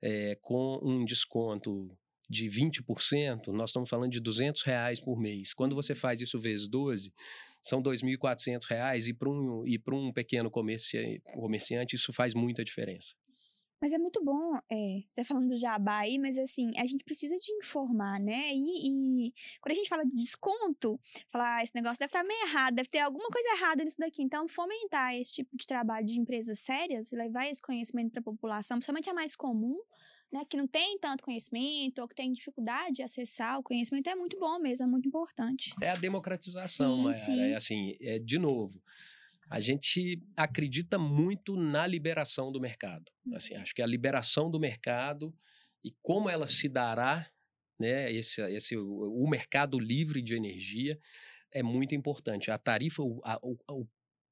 é, 0.01 0.37
com 0.41 0.79
um 0.83 1.03
desconto 1.03 1.89
de 2.29 2.47
20%, 2.47 3.47
nós 3.47 3.71
estamos 3.71 3.89
falando 3.89 4.11
de 4.11 4.19
200 4.19 4.61
reais 4.61 4.99
por 4.99 5.19
mês. 5.19 5.51
Quando 5.51 5.75
você 5.75 5.95
faz 5.95 6.21
isso 6.21 6.39
vezes 6.39 6.67
12, 6.67 7.11
são 7.61 7.79
R$ 7.79 7.91
2.400 7.91 9.07
e 9.07 9.13
para 9.13 9.29
um, 9.29 9.65
e 9.65 9.81
um 9.91 10.13
pequeno 10.13 10.49
comerci 10.49 11.21
comerciante 11.33 11.95
isso 11.95 12.13
faz 12.13 12.33
muita 12.33 12.63
diferença. 12.63 13.15
Mas 13.81 13.93
é 13.93 13.97
muito 13.97 14.21
bom, 14.21 14.57
é, 14.69 15.01
você 15.05 15.21
tá 15.21 15.23
falando 15.23 15.47
do 15.47 15.57
jabá 15.57 15.99
aí, 15.99 16.19
mas 16.19 16.37
assim, 16.37 16.73
a 16.77 16.85
gente 16.85 17.05
precisa 17.05 17.37
de 17.37 17.49
informar, 17.53 18.19
né? 18.19 18.51
E, 18.53 19.27
e 19.27 19.33
quando 19.61 19.71
a 19.71 19.75
gente 19.75 19.87
fala 19.87 20.03
de 20.03 20.13
desconto, 20.13 20.99
falar, 21.31 21.57
ah, 21.57 21.63
esse 21.63 21.73
negócio 21.73 21.97
deve 21.97 22.09
estar 22.09 22.21
tá 22.21 22.27
meio 22.27 22.41
errado, 22.41 22.75
deve 22.75 22.89
ter 22.89 22.99
alguma 22.99 23.29
coisa 23.29 23.47
errada 23.55 23.81
nisso 23.81 23.95
daqui. 23.97 24.21
Então, 24.21 24.49
fomentar 24.49 25.15
esse 25.15 25.31
tipo 25.31 25.55
de 25.55 25.65
trabalho 25.65 26.05
de 26.05 26.19
empresas 26.19 26.59
sérias 26.59 27.13
e 27.13 27.15
levar 27.15 27.47
esse 27.47 27.61
conhecimento 27.61 28.11
para 28.11 28.19
a 28.19 28.23
população, 28.23 28.75
principalmente 28.75 29.09
a 29.09 29.13
mais 29.13 29.33
comum, 29.33 29.79
né, 30.31 30.45
que 30.47 30.55
não 30.55 30.67
tem 30.67 30.97
tanto 30.99 31.23
conhecimento 31.23 31.99
ou 31.99 32.07
que 32.07 32.15
tem 32.15 32.31
dificuldade 32.31 32.97
de 32.97 33.03
acessar 33.03 33.59
o 33.59 33.63
conhecimento 33.63 34.09
é 34.09 34.15
muito 34.15 34.37
bom 34.37 34.59
mesmo, 34.59 34.85
é 34.85 34.87
muito 34.87 35.07
importante. 35.07 35.73
É 35.81 35.89
a 35.89 35.95
democratização, 35.95 37.11
sim, 37.11 37.19
sim. 37.25 37.39
É 37.39 37.55
assim, 37.55 37.97
é 37.99 38.19
de 38.19 38.37
novo. 38.37 38.81
A 39.49 39.59
gente 39.59 40.21
acredita 40.37 40.99
muito 40.99 41.55
na 41.55 41.87
liberação 41.87 42.51
do 42.51 42.61
mercado. 42.61 43.11
Assim, 43.33 43.55
uhum. 43.55 43.61
acho 43.61 43.73
que 43.73 43.81
a 43.81 43.87
liberação 43.87 44.51
do 44.51 44.59
mercado 44.59 45.33
e 45.83 45.91
como 46.03 46.29
ela 46.29 46.45
se 46.45 46.69
dará, 46.69 47.27
né, 47.79 48.11
esse, 48.11 48.41
esse 48.51 48.77
o, 48.77 49.23
o 49.23 49.27
mercado 49.27 49.79
livre 49.79 50.21
de 50.21 50.35
energia 50.35 50.99
é 51.51 51.63
muito 51.63 51.95
importante. 51.95 52.51
A 52.51 52.57
tarifa, 52.59 53.01
o, 53.01 53.19
a, 53.23 53.39
o, 53.41 53.87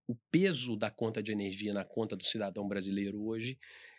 o 0.08 0.16
peso 0.30 0.75
da 0.75 0.92
conta 0.92 1.24
de 1.24 1.32
energia 1.32 1.74
na 1.74 1.84
conta 1.84 2.16
do 2.16 2.24
cidadão 2.24 2.68
brasileiro 2.68 3.25
hoje 3.25 3.58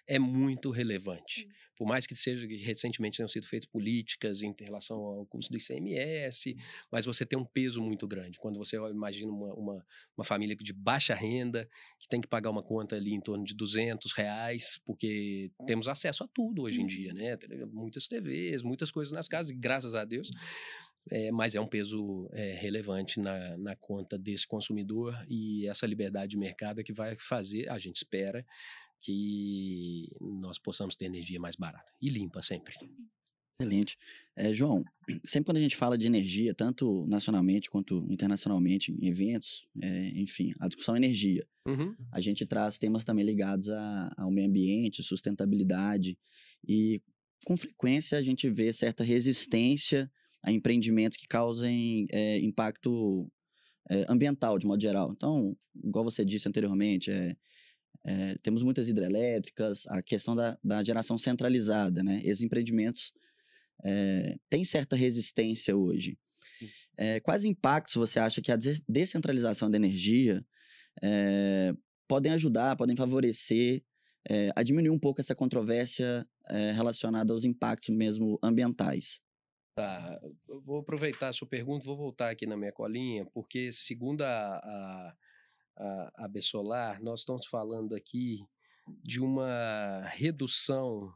é 0.09 0.19
muito 0.19 0.71
relevante. 0.71 1.47
Por 1.77 1.87
mais 1.87 2.07
que 2.07 2.17
seja 2.17 2.45
recentemente 2.65 3.19
tenham 3.19 3.29
sido 3.29 3.47
feitas 3.47 3.69
políticas 3.71 4.43
em 4.43 4.53
relação 4.59 4.99
ao 4.99 5.27
custo 5.27 5.53
do 5.53 5.59
ICMS, 5.59 6.57
mas 6.91 7.07
você 7.07 7.25
tem 7.25 7.39
um 7.39 7.45
peso 7.45 7.81
muito 7.81 8.09
grande. 8.09 8.39
Quando 8.41 8.59
você 8.59 8.77
imagina 8.77 9.31
uma, 9.31 9.55
uma, 9.55 9.87
uma, 10.17 10.25
família 10.25 10.57
de 10.57 10.73
baixa 10.73 11.15
renda, 11.15 11.69
que 12.01 12.09
tem 12.09 12.21
que 12.21 12.27
pagar 12.27 12.51
uma 12.51 12.65
conta 12.65 12.97
ali 12.97 13.15
em 13.15 13.21
torno 13.21 13.45
de 13.45 13.55
200 13.55 14.13
reais, 14.13 14.81
porque 14.85 15.53
temos 15.67 15.87
acesso 15.87 16.25
a 16.25 16.29
tudo 16.29 16.63
hoje 16.63 16.81
em 16.83 16.87
dia, 16.87 17.13
né? 17.13 17.39
Muitas 17.71 18.09
TVs, 18.09 18.63
muitas 18.63 18.91
coisas 18.91 19.13
nas 19.13 19.29
casas, 19.29 19.57
graças 19.57 19.95
a 19.95 20.05
Deus. 20.05 20.33
É, 21.11 21.31
mas 21.31 21.55
é 21.55 21.61
um 21.61 21.67
peso 21.67 22.29
é, 22.33 22.55
relevante 22.55 23.21
na, 23.21 23.57
na 23.57 23.77
conta 23.77 24.19
desse 24.19 24.47
consumidor 24.47 25.17
e 25.29 25.67
essa 25.67 25.87
liberdade 25.87 26.33
de 26.33 26.37
mercado 26.37 26.81
é 26.81 26.85
que 26.85 26.93
vai 26.93 27.17
fazer, 27.17 27.67
a 27.71 27.79
gente 27.79 27.97
espera, 27.97 28.45
que 29.01 30.09
nós 30.21 30.59
possamos 30.59 30.97
ter 30.97 31.07
energia 31.07 31.41
mais 31.41 31.57
barata 31.57 31.93
e 32.01 32.09
limpa 32.09 32.43
sempre. 32.43 32.75
Excelente. 33.61 33.97
É, 34.37 34.55
João, 34.55 34.85
sempre 35.25 35.47
quando 35.47 35.57
a 35.57 35.61
gente 35.61 35.77
fala 35.77 35.99
de 35.99 36.07
energia, 36.07 36.55
tanto 36.55 37.05
nacionalmente 37.09 37.69
quanto 37.69 38.07
internacionalmente, 38.09 38.93
em 38.93 39.09
eventos, 39.09 39.67
é, 39.83 40.11
enfim, 40.11 40.53
a 40.61 40.69
discussão 40.69 40.95
é 40.95 40.99
energia. 40.99 41.45
Uhum. 41.67 41.93
A 42.13 42.21
gente 42.21 42.47
traz 42.47 42.79
temas 42.79 43.03
também 43.03 43.25
ligados 43.25 43.69
a, 43.69 44.15
ao 44.17 44.31
meio 44.31 44.49
ambiente, 44.49 45.03
sustentabilidade, 45.03 46.17
e 46.67 47.03
com 47.45 47.57
frequência 47.57 48.17
a 48.17 48.23
gente 48.23 48.49
vê 48.49 48.73
certa 48.73 49.03
resistência 49.03 50.09
a 50.41 50.53
empreendimentos 50.53 51.17
que 51.17 51.27
causem 51.27 52.07
é, 52.13 52.39
impacto 52.39 53.29
é, 53.91 54.07
ambiental, 54.09 54.57
de 54.57 54.67
modo 54.67 54.81
geral. 54.81 55.13
Então, 55.17 55.57
igual 55.85 56.05
você 56.05 56.25
disse 56.25 56.49
anteriormente, 56.49 57.11
é, 57.11 57.37
é, 58.05 58.37
temos 58.43 58.63
muitas 58.63 58.89
hidrelétricas, 58.89 59.87
a 59.89 60.03
questão 60.03 60.35
da, 60.35 60.59
da 60.63 60.83
geração 60.83 61.19
centralizada, 61.19 62.03
né? 62.03 62.21
Esses 62.25 62.43
empreendimentos 62.43 63.13
é, 63.85 64.37
têm 64.49 64.65
certa 64.65 64.97
resistência 64.97 65.77
hoje. 65.77 66.19
É, 66.97 67.21
quais 67.21 67.45
impactos 67.45 67.95
você 67.95 68.19
acha 68.19 68.43
que 68.43 68.51
a 68.51 68.59
descentralização 68.89 69.71
da 69.71 69.77
energia 69.77 70.45
é, 71.03 71.73
podem 72.09 72.33
ajudar, 72.33 72.77
podem 72.77 72.97
favorecer 72.97 73.85
é, 74.29 74.51
a 74.57 74.63
diminuir 74.63 74.91
um 74.91 74.99
pouco 74.99 75.21
essa 75.21 75.35
controvérsia 75.35 76.27
é, 76.51 76.73
relacionada 76.73 77.33
aos 77.33 77.45
impactos 77.45 77.95
mesmo 77.95 78.39
ambientais? 78.43 79.21
Tá, 79.77 80.21
eu 80.49 80.61
vou 80.61 80.81
aproveitar 80.81 81.29
a 81.29 81.33
sua 81.33 81.47
pergunta, 81.47 81.85
vou 81.85 81.97
voltar 81.97 82.31
aqui 82.31 82.47
na 82.47 82.57
minha 82.57 82.73
colinha, 82.73 83.25
porque 83.27 83.71
segundo 83.71 84.23
a, 84.23 84.57
a 84.57 85.17
a, 85.79 86.25
a 86.25 86.29
Bessolar, 86.29 87.03
nós 87.03 87.21
estamos 87.21 87.47
falando 87.47 87.95
aqui 87.95 88.41
de 89.03 89.21
uma 89.21 90.03
redução 90.07 91.13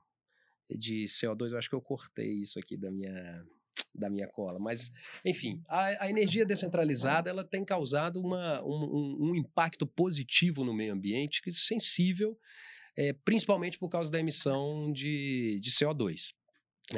de 0.71 1.05
CO2. 1.05 1.51
Eu 1.51 1.59
acho 1.59 1.69
que 1.69 1.75
eu 1.75 1.81
cortei 1.81 2.43
isso 2.43 2.59
aqui 2.59 2.77
da 2.77 2.91
minha 2.91 3.45
da 3.95 4.09
minha 4.09 4.29
cola. 4.29 4.59
Mas, 4.59 4.91
enfim, 5.25 5.63
a, 5.69 6.05
a 6.05 6.11
energia 6.11 6.45
descentralizada 6.45 7.29
ela 7.29 7.45
tem 7.45 7.65
causado 7.65 8.21
uma, 8.21 8.63
um, 8.63 9.17
um, 9.21 9.35
impacto 9.35 9.87
positivo 9.87 10.65
no 10.65 10.75
meio 10.75 10.93
ambiente, 10.93 11.43
que 11.43 11.53
sensível, 11.53 12.39
é, 12.97 13.13
principalmente 13.13 13.79
por 13.79 13.89
causa 13.89 14.11
da 14.11 14.21
emissão 14.21 14.93
de, 14.93 15.61
de 15.63 15.71
CO2. 15.71 16.35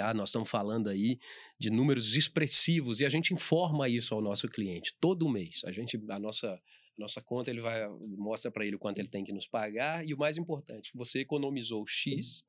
Ah, 0.00 0.14
nós 0.14 0.30
estamos 0.30 0.50
falando 0.50 0.88
aí 0.88 1.18
de 1.58 1.70
números 1.70 2.16
expressivos 2.16 3.00
e 3.00 3.04
a 3.04 3.08
gente 3.08 3.32
informa 3.34 3.88
isso 3.88 4.14
ao 4.14 4.20
nosso 4.20 4.48
cliente 4.48 4.96
todo 5.00 5.28
mês. 5.28 5.62
A 5.64 5.72
gente, 5.72 6.00
a 6.08 6.18
nossa, 6.18 6.60
nossa 6.96 7.20
conta, 7.20 7.50
ele 7.50 7.60
vai 7.60 7.88
mostra 8.16 8.50
para 8.50 8.64
ele 8.64 8.76
o 8.76 8.78
quanto 8.78 8.98
ele 8.98 9.08
tem 9.08 9.24
que 9.24 9.32
nos 9.32 9.46
pagar 9.46 10.06
e 10.06 10.14
o 10.14 10.18
mais 10.18 10.36
importante, 10.36 10.92
você 10.94 11.20
economizou 11.20 11.86
X 11.86 12.44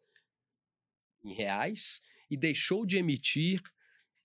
em 1.24 1.34
reais 1.34 2.02
e 2.30 2.38
deixou 2.38 2.86
de 2.86 2.98
emitir 2.98 3.62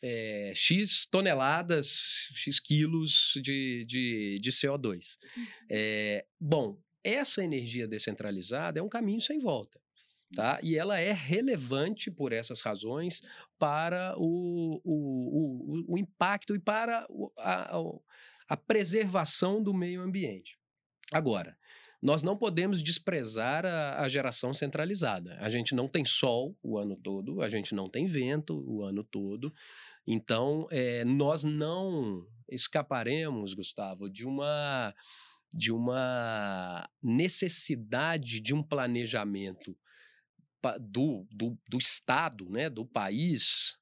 é, 0.02 0.52
X 0.54 1.06
toneladas, 1.06 2.28
X 2.34 2.58
quilos 2.58 3.34
de, 3.42 3.84
de, 3.86 4.38
de 4.40 4.50
CO2. 4.50 5.18
É, 5.22 5.38
uhum. 5.38 5.46
eh, 5.70 6.26
bom, 6.40 6.82
essa 7.04 7.44
energia 7.44 7.86
descentralizada 7.86 8.78
é 8.78 8.82
um 8.82 8.88
caminho 8.88 9.20
sem 9.20 9.38
volta. 9.38 9.80
Tá? 10.34 10.60
E 10.62 10.76
ela 10.76 10.98
é 10.98 11.12
relevante 11.12 12.08
por 12.08 12.32
essas 12.32 12.60
razões 12.60 13.20
para 13.58 14.14
o, 14.16 14.80
o, 14.84 15.84
o, 15.88 15.94
o 15.94 15.98
impacto 15.98 16.54
e 16.54 16.58
para 16.58 17.04
a, 17.36 17.76
a 18.50 18.56
preservação 18.56 19.62
do 19.62 19.72
meio 19.72 20.02
ambiente. 20.02 20.58
Agora, 21.12 21.56
nós 22.02 22.24
não 22.24 22.36
podemos 22.36 22.82
desprezar 22.82 23.64
a, 23.64 24.02
a, 24.02 24.08
geração 24.08 24.52
centralizada. 24.52 25.38
A 25.40 25.48
gente 25.48 25.72
não 25.72 25.86
tem 25.86 26.04
sol 26.04 26.58
o 26.60 26.76
ano 26.76 26.96
todo, 26.96 27.42
a 27.42 27.48
gente 27.48 27.76
não 27.76 27.88
tem 27.88 28.06
vento 28.06 28.60
o 28.66 28.82
ano 28.82 29.04
todo. 29.04 29.54
Então, 30.04 30.66
é, 30.72 31.04
nós 31.04 31.44
não 31.44 32.26
escaparemos, 32.48 33.54
Gustavo, 33.54 34.10
de 34.10 34.26
uma, 34.26 34.92
de 35.54 35.70
uma 35.70 36.90
necessidade 37.00 38.40
de 38.40 38.52
um 38.52 38.64
planejamento 38.64 39.78
do, 40.80 41.24
do, 41.30 41.56
do 41.68 41.78
Estado, 41.78 42.50
né, 42.50 42.68
do 42.68 42.84
país, 42.84 43.78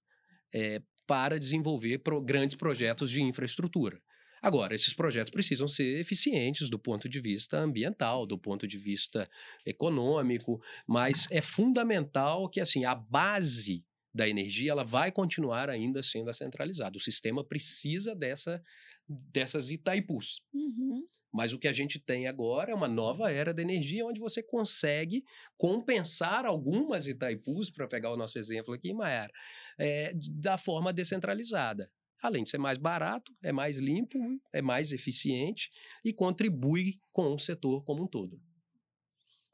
é, 0.52 0.82
para 1.06 1.38
desenvolver 1.38 2.00
pro, 2.00 2.20
grandes 2.20 2.54
projetos 2.54 3.10
de 3.10 3.22
infraestrutura. 3.22 3.98
Agora, 4.42 4.74
esses 4.74 4.94
projetos 4.94 5.30
precisam 5.30 5.68
ser 5.68 6.00
eficientes 6.00 6.70
do 6.70 6.78
ponto 6.78 7.08
de 7.08 7.20
vista 7.20 7.58
ambiental, 7.58 8.26
do 8.26 8.38
ponto 8.38 8.66
de 8.66 8.78
vista 8.78 9.28
econômico, 9.64 10.60
mas 10.86 11.26
é 11.30 11.40
fundamental 11.40 12.48
que 12.48 12.60
assim 12.60 12.84
a 12.84 12.94
base 12.94 13.84
da 14.14 14.28
energia 14.28 14.72
ela 14.72 14.84
vai 14.84 15.12
continuar 15.12 15.68
ainda 15.68 16.02
sendo 16.02 16.32
centralizada. 16.32 16.96
O 16.96 17.00
sistema 17.00 17.44
precisa 17.44 18.14
dessa, 18.14 18.62
dessas 19.08 19.70
Itaipus. 19.70 20.40
Uhum. 20.52 21.04
Mas 21.32 21.52
o 21.52 21.58
que 21.58 21.68
a 21.68 21.72
gente 21.72 21.98
tem 21.98 22.26
agora 22.26 22.72
é 22.72 22.74
uma 22.74 22.88
nova 22.88 23.30
era 23.30 23.52
da 23.52 23.62
energia, 23.62 24.06
onde 24.06 24.18
você 24.18 24.42
consegue 24.42 25.22
compensar 25.56 26.46
algumas 26.46 27.06
Itaipus, 27.06 27.70
para 27.70 27.86
pegar 27.86 28.10
o 28.10 28.16
nosso 28.16 28.38
exemplo 28.38 28.72
aqui, 28.72 28.92
Maera, 28.92 29.32
é, 29.78 30.12
da 30.14 30.56
forma 30.56 30.92
descentralizada. 30.92 31.90
Além 32.22 32.42
de 32.42 32.50
ser 32.50 32.58
mais 32.58 32.78
barato, 32.78 33.32
é 33.42 33.52
mais 33.52 33.78
limpo, 33.78 34.18
é 34.52 34.60
mais 34.60 34.92
eficiente 34.92 35.70
e 36.04 36.12
contribui 36.12 36.98
com 37.12 37.34
o 37.34 37.38
setor 37.38 37.84
como 37.84 38.04
um 38.04 38.06
todo. 38.06 38.40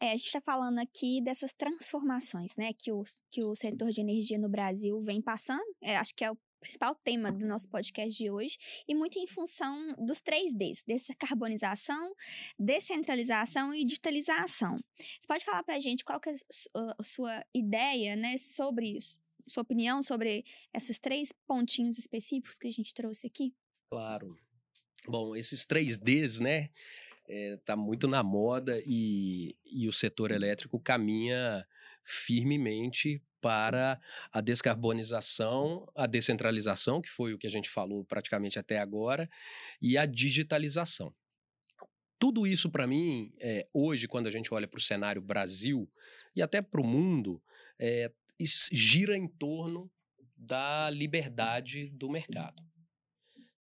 É, 0.00 0.12
a 0.12 0.16
gente 0.16 0.26
está 0.26 0.40
falando 0.40 0.78
aqui 0.78 1.23
dessas 1.23 1.52
transformações, 1.52 2.54
né, 2.56 2.73
que 2.73 2.92
o, 2.92 3.02
que 3.30 3.42
o 3.42 3.54
setor 3.54 3.90
de 3.90 4.00
energia 4.00 4.38
no 4.38 4.49
Brasil 4.49 5.00
vem 5.02 5.23
passando. 5.23 5.65
É, 5.80 5.97
acho 5.97 6.15
que 6.15 6.25
é 6.25 6.30
o 6.30 6.36
principal 6.60 6.95
tema 7.04 7.30
do 7.30 7.47
nosso 7.47 7.69
podcast 7.69 8.17
de 8.17 8.30
hoje, 8.30 8.56
e 8.89 8.95
muito 8.95 9.19
em 9.19 9.26
função 9.26 9.95
dos 9.99 10.21
três 10.21 10.52
Ds: 10.52 10.82
descarbonização, 10.86 12.15
descentralização 12.58 13.75
e 13.75 13.84
digitalização. 13.84 14.76
Você 14.97 15.26
pode 15.28 15.45
falar 15.45 15.62
para 15.62 15.76
a 15.76 15.78
gente 15.78 16.04
qual 16.04 16.19
que 16.19 16.30
é 16.30 16.34
a 16.75 17.02
sua 17.02 17.45
ideia, 17.54 18.17
né, 18.17 18.36
sobre 18.39 18.97
isso? 18.97 19.24
Sua 19.47 19.63
opinião 19.63 20.02
sobre 20.02 20.45
esses 20.73 20.99
três 20.99 21.33
pontinhos 21.47 21.99
específicos 21.99 22.59
que 22.59 22.69
a 22.69 22.73
gente 22.73 22.95
trouxe 22.95 23.26
aqui? 23.26 23.54
Claro. 23.91 24.37
Bom, 25.07 25.37
esses 25.37 25.65
três 25.65 25.99
Ds, 25.99 26.41
né? 26.41 26.71
Está 27.26 27.73
é, 27.73 27.76
muito 27.76 28.07
na 28.07 28.23
moda 28.23 28.83
e, 28.85 29.57
e 29.65 29.89
o 29.89 29.93
setor 29.93 30.30
elétrico 30.30 30.78
caminha 30.78 31.67
firmemente 32.02 33.23
para 33.41 34.00
a 34.33 34.41
descarbonização, 34.41 35.87
a 35.95 36.07
descentralização, 36.07 37.02
que 37.02 37.11
foi 37.11 37.35
o 37.35 37.39
que 37.39 37.47
a 37.47 37.50
gente 37.50 37.69
falou 37.69 38.04
praticamente 38.04 38.59
até 38.59 38.78
agora, 38.78 39.28
e 39.80 39.99
a 39.99 40.07
digitalização. 40.07 41.15
Tudo 42.19 42.47
isso, 42.47 42.71
para 42.71 42.87
mim, 42.87 43.35
é, 43.39 43.67
hoje, 43.73 44.09
quando 44.09 44.26
a 44.26 44.30
gente 44.30 44.52
olha 44.54 44.67
para 44.67 44.78
o 44.78 44.83
cenário 44.83 45.21
Brasil 45.21 45.87
e 46.35 46.41
até 46.41 46.63
para 46.63 46.80
o 46.80 46.87
mundo, 46.87 47.43
é, 47.78 48.11
gira 48.40 49.16
em 49.16 49.28
torno 49.28 49.90
da 50.36 50.90
liberdade 50.90 51.90
do 51.90 52.10
mercado. 52.10 52.62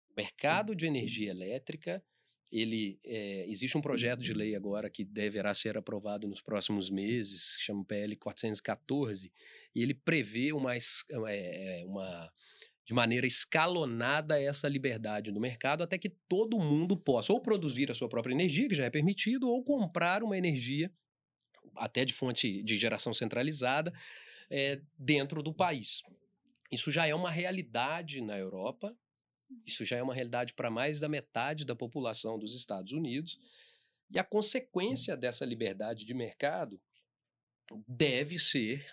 O 0.09 0.13
mercado 0.17 0.75
de 0.75 0.85
energia 0.85 1.31
elétrica, 1.31 2.03
ele 2.51 2.99
é, 3.05 3.49
existe 3.49 3.77
um 3.77 3.81
projeto 3.81 4.21
de 4.21 4.33
lei 4.33 4.55
agora 4.55 4.89
que 4.89 5.05
deverá 5.05 5.53
ser 5.53 5.77
aprovado 5.77 6.27
nos 6.27 6.41
próximos 6.41 6.89
meses, 6.89 7.55
que 7.57 7.63
chama 7.63 7.85
PL 7.85 8.15
414, 8.17 9.31
e 9.73 9.81
ele 9.81 9.93
prevê 9.93 10.51
uma, 10.51 10.73
é, 10.75 11.83
uma 11.85 12.31
de 12.83 12.93
maneira 12.93 13.25
escalonada 13.25 14.41
essa 14.41 14.67
liberdade 14.67 15.31
do 15.31 15.39
mercado 15.39 15.83
até 15.83 15.97
que 15.97 16.09
todo 16.27 16.59
mundo 16.59 16.97
possa 16.97 17.31
ou 17.31 17.39
produzir 17.39 17.89
a 17.89 17.93
sua 17.93 18.09
própria 18.09 18.33
energia, 18.33 18.67
que 18.67 18.75
já 18.75 18.85
é 18.85 18.89
permitido, 18.89 19.49
ou 19.49 19.63
comprar 19.63 20.23
uma 20.23 20.37
energia 20.37 20.91
até 21.75 22.03
de 22.03 22.13
fonte 22.13 22.61
de 22.63 22.75
geração 22.75 23.13
centralizada, 23.13 23.93
é, 24.51 24.81
dentro 24.97 25.41
do 25.41 25.53
país. 25.53 26.03
Isso 26.71 26.91
já 26.91 27.07
é 27.07 27.15
uma 27.15 27.31
realidade 27.31 28.21
na 28.21 28.37
Europa, 28.37 28.95
isso 29.65 29.83
já 29.83 29.97
é 29.97 30.03
uma 30.03 30.13
realidade 30.13 30.53
para 30.53 30.69
mais 30.69 30.99
da 30.99 31.09
metade 31.09 31.65
da 31.65 31.75
população 31.75 32.37
dos 32.37 32.53
Estados 32.53 32.91
Unidos, 32.91 33.39
e 34.09 34.19
a 34.19 34.23
consequência 34.23 35.15
dessa 35.15 35.45
liberdade 35.45 36.05
de 36.05 36.13
mercado 36.13 36.79
deve 37.87 38.37
ser, 38.37 38.85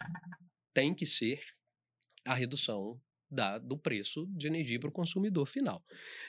tem 0.72 0.94
que 0.94 1.04
ser, 1.04 1.42
a 2.24 2.34
redução 2.34 3.00
da, 3.30 3.58
do 3.58 3.76
preço 3.76 4.26
de 4.36 4.46
energia 4.46 4.78
para 4.78 4.90
o 4.90 4.92
consumidor 4.92 5.46
final. 5.46 5.82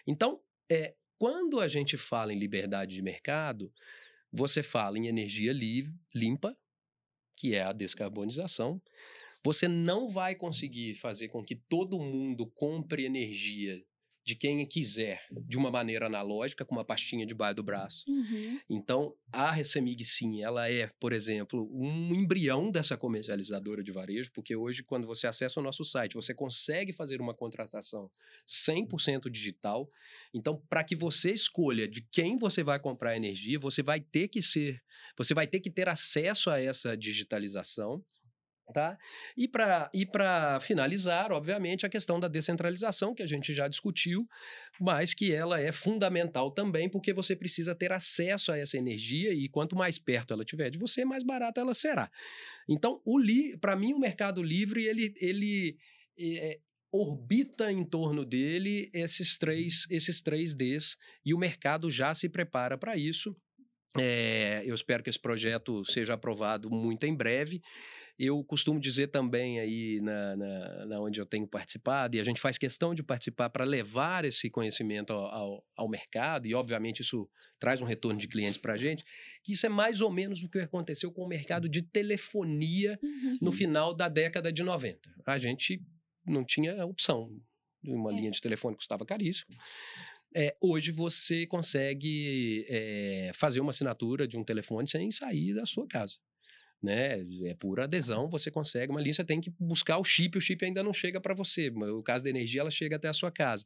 Então, 0.08 0.42
é, 0.72 0.96
quando 1.18 1.60
a 1.60 1.68
gente 1.68 1.98
fala 1.98 2.34
em 2.34 2.40
liberdade 2.40 2.96
de 2.96 3.02
mercado, 3.02 3.72
você 4.32 4.64
fala 4.64 4.98
em 4.98 5.08
energia 5.08 5.52
livre, 5.52 5.94
limpa, 6.16 6.58
que 7.36 7.54
é 7.56 7.64
a 7.64 7.74
descarbonização, 7.74 8.82
você 9.44 9.68
não 9.68 10.10
vai 10.10 10.36
conseguir 10.36 10.96
fazer 10.96 11.30
com 11.30 11.44
que 11.44 11.56
todo 11.56 12.00
mundo 12.00 12.46
compre 12.48 13.06
energia 13.06 13.82
de 14.30 14.36
quem 14.36 14.64
quiser, 14.64 15.26
de 15.32 15.58
uma 15.58 15.72
maneira 15.72 16.06
analógica, 16.06 16.64
com 16.64 16.76
uma 16.76 16.86
pastinha 16.86 17.26
debaixo 17.26 17.56
do 17.56 17.64
braço. 17.64 18.04
Uhum. 18.08 18.60
Então, 18.70 19.16
a 19.32 19.52
Recemig, 19.52 20.06
sim, 20.06 20.44
ela 20.44 20.70
é, 20.70 20.92
por 21.00 21.14
exemplo, 21.14 21.68
um 21.74 22.14
embrião 22.14 22.70
dessa 22.70 22.96
comercializadora 22.96 23.82
de 23.82 23.92
varejo, 23.92 24.32
porque 24.32 24.56
hoje, 24.56 24.84
quando 24.84 25.08
você 25.08 25.26
acessa 25.26 25.60
o 25.60 25.64
nosso 25.64 25.84
site, 25.84 26.14
você 26.14 26.32
consegue 26.32 26.94
fazer 26.94 27.20
uma 27.20 27.34
contratação 27.34 28.12
100% 28.48 29.32
digital. 29.32 29.90
Então, 30.32 30.62
para 30.70 30.84
que 30.84 30.96
você 30.96 31.32
escolha 31.32 31.88
de 31.88 32.02
quem 32.12 32.38
você 32.38 32.62
vai 32.62 32.80
comprar 32.80 33.16
energia, 33.16 33.58
você 33.58 33.82
vai 33.82 34.00
ter 34.00 34.28
que 34.28 34.44
ser, 34.44 34.80
você 35.18 35.34
vai 35.34 35.48
ter 35.48 35.60
que 35.60 35.72
ter 35.72 35.90
acesso 35.90 36.52
a 36.52 36.60
essa 36.62 36.96
digitalização. 36.96 38.06
Tá? 38.74 38.98
E 39.36 39.48
para 39.48 39.90
e 39.94 40.08
finalizar, 40.62 41.32
obviamente, 41.32 41.86
a 41.86 41.90
questão 41.90 42.20
da 42.20 42.28
descentralização, 42.28 43.16
que 43.16 43.24
a 43.24 43.28
gente 43.28 43.54
já 43.54 43.68
discutiu, 43.68 44.28
mas 44.80 45.14
que 45.14 45.34
ela 45.34 45.60
é 45.60 45.72
fundamental 45.72 46.52
também, 46.52 46.88
porque 46.88 47.12
você 47.12 47.36
precisa 47.36 47.74
ter 47.74 47.92
acesso 47.92 48.52
a 48.52 48.58
essa 48.58 48.78
energia 48.78 49.34
e 49.34 49.50
quanto 49.50 49.76
mais 49.76 49.98
perto 49.98 50.34
ela 50.34 50.46
tiver 50.46 50.70
de 50.70 50.78
você, 50.78 51.04
mais 51.04 51.24
barata 51.24 51.60
ela 51.60 51.74
será. 51.74 52.12
Então, 52.68 53.02
para 53.60 53.76
mim, 53.76 53.94
o 53.94 54.00
mercado 54.00 54.44
livre, 54.44 54.86
ele, 54.86 55.14
ele 55.20 55.78
é, 56.18 56.60
orbita 56.92 57.72
em 57.72 57.84
torno 57.84 58.26
dele 58.26 58.90
esses 58.94 59.38
três, 59.38 59.86
esses 59.90 60.22
três 60.22 60.54
Ds, 60.56 60.98
e 61.26 61.34
o 61.34 61.38
mercado 61.38 61.90
já 61.90 62.14
se 62.14 62.30
prepara 62.30 62.78
para 62.78 62.98
isso. 62.98 63.36
É, 63.98 64.62
eu 64.66 64.76
espero 64.76 65.04
que 65.04 65.10
esse 65.10 65.20
projeto 65.20 65.84
seja 65.84 66.14
aprovado 66.14 66.70
muito 66.70 67.06
em 67.06 67.16
breve. 67.16 67.62
Eu 68.20 68.44
costumo 68.44 68.82
dizer 68.82 69.08
também 69.08 69.62
aí 69.62 70.02
na, 70.02 70.36
na, 70.36 70.86
na, 70.88 71.00
onde 71.00 71.22
eu 71.22 71.26
tenho 71.26 71.48
participado, 71.48 72.18
e 72.18 72.20
a 72.20 72.24
gente 72.24 72.42
faz 72.42 72.58
questão 72.58 72.94
de 72.94 73.02
participar 73.02 73.50
para 73.50 73.64
levar 73.64 74.26
esse 74.26 74.50
conhecimento 74.50 75.14
ao, 75.14 75.26
ao, 75.26 75.66
ao, 75.74 75.88
mercado, 75.88 76.46
e 76.46 76.54
obviamente 76.54 77.00
isso 77.00 77.30
traz 77.58 77.82
um 77.82 77.86
retorno 77.86 78.20
de 78.20 78.28
clientes 78.28 78.58
para 78.58 78.74
a 78.74 78.78
gente, 78.78 79.06
que 79.42 79.54
isso 79.54 79.66
é 79.66 79.70
mais 79.70 80.02
ou 80.02 80.12
menos 80.12 80.44
o 80.44 80.50
que 80.50 80.60
aconteceu 80.60 81.14
com 81.14 81.24
o 81.24 81.28
mercado 81.30 81.70
de 81.70 81.82
telefonia 81.82 83.00
uhum. 83.02 83.38
no 83.42 83.52
final 83.54 83.94
da 83.94 84.10
década 84.10 84.52
de 84.52 84.64
90. 84.64 85.10
A 85.26 85.38
gente 85.38 85.82
não 86.26 86.44
tinha 86.44 86.86
opção. 86.86 87.32
uma 87.86 88.12
É. 88.12 88.16
linha 88.16 88.32
de 88.32 88.42
telefone 88.42 88.76
que 88.76 88.80
custava 88.80 89.06
caríssimo. 89.06 89.56
É, 90.36 90.56
hoje 90.62 90.92
você 90.92 91.48
consegue 91.48 92.66
é, 92.68 93.32
fazer 93.34 93.62
uma 93.62 93.72
assinatura 93.72 94.28
de 94.28 94.38
um 94.38 94.44
telefone 94.44 94.88
sem 94.88 95.10
sair 95.10 95.54
da 95.54 95.66
sua 95.66 95.88
casa. 95.88 96.18
Né? 96.82 97.26
É 97.44 97.54
por 97.56 97.82
adesão, 97.82 98.30
você 98.30 98.50
consegue 98.50 98.90
uma 98.90 99.02
linha, 99.02 99.14
você 99.14 99.24
tem 99.24 99.42
que 99.42 99.52
buscar 99.60 99.98
o 99.98 100.04
chip, 100.04 100.38
o 100.38 100.42
chip 100.42 100.64
ainda 100.64 100.82
não 100.82 100.94
chega 100.94 101.20
para 101.20 101.34
você. 101.34 101.70
No 101.70 102.02
caso 102.02 102.24
da 102.24 102.30
energia, 102.30 102.62
ela 102.62 102.72
chega 102.72 102.96
até 102.96 103.10
a 103.10 103.14
sua 103.14 103.30
casa. 103.30 103.66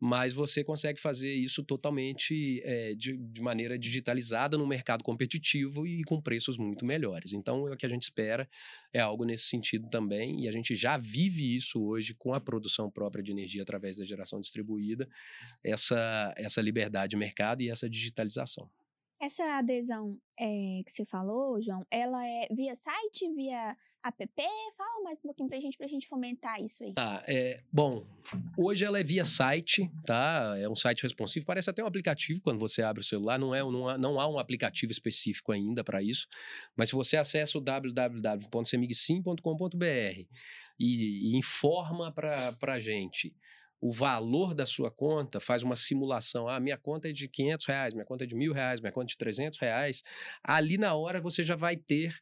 Mas 0.00 0.32
você 0.32 0.64
consegue 0.64 0.98
fazer 0.98 1.32
isso 1.32 1.62
totalmente 1.62 2.60
é, 2.64 2.94
de, 2.94 3.16
de 3.16 3.40
maneira 3.40 3.78
digitalizada 3.78 4.58
no 4.58 4.66
mercado 4.66 5.04
competitivo 5.04 5.86
e 5.86 6.02
com 6.04 6.20
preços 6.20 6.56
muito 6.56 6.84
melhores. 6.84 7.32
Então, 7.32 7.64
o 7.64 7.76
que 7.76 7.86
a 7.86 7.88
gente 7.88 8.02
espera 8.02 8.48
é 8.92 9.00
algo 9.00 9.24
nesse 9.24 9.44
sentido 9.44 9.88
também, 9.88 10.44
e 10.44 10.48
a 10.48 10.52
gente 10.52 10.74
já 10.74 10.96
vive 10.96 11.54
isso 11.54 11.82
hoje 11.82 12.14
com 12.14 12.32
a 12.32 12.40
produção 12.40 12.90
própria 12.90 13.22
de 13.22 13.32
energia 13.32 13.62
através 13.62 13.98
da 13.98 14.04
geração 14.04 14.40
distribuída, 14.40 15.08
essa, 15.62 16.32
essa 16.36 16.60
liberdade 16.60 17.10
de 17.10 17.16
mercado 17.16 17.62
e 17.62 17.70
essa 17.70 17.88
digitalização. 17.88 18.68
Essa 19.20 19.58
adesão 19.58 20.16
é, 20.38 20.80
que 20.84 20.92
você 20.92 21.04
falou, 21.04 21.60
João, 21.60 21.84
ela 21.90 22.24
é 22.24 22.46
via 22.52 22.72
site, 22.76 23.28
via 23.34 23.76
app? 24.04 24.26
Fala 24.76 25.02
mais 25.02 25.18
um 25.18 25.22
pouquinho 25.22 25.48
pra 25.48 25.58
gente, 25.58 25.76
pra 25.76 25.88
gente 25.88 26.06
fomentar 26.06 26.62
isso 26.62 26.84
aí. 26.84 26.94
Tá, 26.94 27.24
é, 27.26 27.60
bom, 27.72 28.06
hoje 28.56 28.84
ela 28.84 29.00
é 29.00 29.02
via 29.02 29.24
site, 29.24 29.90
tá? 30.06 30.54
É 30.56 30.68
um 30.68 30.76
site 30.76 31.02
responsivo, 31.02 31.44
parece 31.44 31.68
até 31.68 31.82
um 31.82 31.88
aplicativo 31.88 32.40
quando 32.40 32.60
você 32.60 32.80
abre 32.80 33.00
o 33.00 33.04
celular, 33.04 33.40
não, 33.40 33.52
é, 33.52 33.60
não, 33.60 33.88
há, 33.88 33.98
não 33.98 34.20
há 34.20 34.28
um 34.28 34.38
aplicativo 34.38 34.92
específico 34.92 35.50
ainda 35.50 35.82
para 35.82 36.00
isso, 36.00 36.28
mas 36.76 36.90
se 36.90 36.94
você 36.94 37.16
acessa 37.16 37.58
o 37.58 37.60
www.semigsim.com.br 37.60 40.26
e, 40.78 40.78
e 40.78 41.36
informa 41.36 42.12
para 42.12 42.56
a 42.62 42.78
gente 42.78 43.34
o 43.80 43.92
valor 43.92 44.54
da 44.54 44.66
sua 44.66 44.90
conta, 44.90 45.38
faz 45.38 45.62
uma 45.62 45.76
simulação. 45.76 46.48
Ah, 46.48 46.58
minha 46.58 46.76
conta 46.76 47.08
é 47.08 47.12
de 47.12 47.28
500 47.28 47.66
reais, 47.66 47.94
minha 47.94 48.04
conta 48.04 48.24
é 48.24 48.26
de 48.26 48.34
mil 48.34 48.52
reais, 48.52 48.80
minha 48.80 48.92
conta 48.92 49.06
é 49.06 49.12
de 49.12 49.18
300 49.18 49.58
reais. 49.58 50.02
Ali 50.42 50.76
na 50.76 50.94
hora 50.94 51.20
você 51.20 51.42
já 51.44 51.54
vai 51.54 51.76
ter 51.76 52.20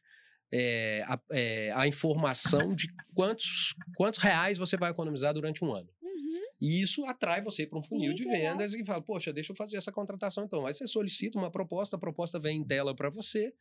é, 0.51 1.03
a, 1.07 1.19
é, 1.31 1.71
a, 1.75 1.87
informação 1.87 2.73
de 2.75 2.87
quantos, 3.13 3.73
quantos 3.95 4.19
reais 4.19 4.57
você 4.57 4.77
vai 4.77 4.91
economizar 4.91 5.33
durante 5.33 5.65
um 5.65 5.73
ano. 5.73 5.89
Uhum. 6.01 6.41
E 6.61 6.81
isso 6.81 7.05
atrai 7.05 7.41
você 7.41 7.65
para 7.65 7.79
um 7.79 7.81
funil 7.81 8.11
Sim, 8.11 8.15
de 8.15 8.23
legal. 8.25 8.51
vendas 8.51 8.73
e 8.73 8.85
fala, 8.85 9.01
poxa, 9.01 9.33
deixa 9.33 9.51
eu 9.51 9.55
fazer 9.55 9.77
essa 9.77 9.91
contratação 9.91 10.45
então. 10.45 10.65
Aí 10.65 10.73
você 10.73 10.85
solicita 10.85 11.39
uma 11.39 11.51
proposta, 11.51 11.95
a 11.95 11.99
proposta 11.99 12.39
vem 12.39 12.59
em 12.59 12.63
tela 12.63 12.95
para 12.95 13.09
você. 13.09 13.53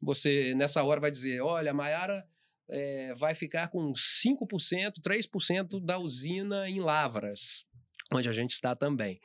Você, 0.00 0.54
nessa 0.54 0.82
hora, 0.82 1.00
vai 1.00 1.10
dizer, 1.10 1.40
olha, 1.40 1.72
Mayara 1.74 2.26
é, 2.68 3.14
vai 3.14 3.34
ficar 3.34 3.68
com 3.68 3.92
5%, 3.92 5.00
3% 5.00 5.84
da 5.84 5.98
usina 5.98 6.68
em 6.68 6.80
Lavras, 6.80 7.64
onde 8.12 8.28
a 8.28 8.32
gente 8.32 8.50
está 8.50 8.74
também. 8.74 9.20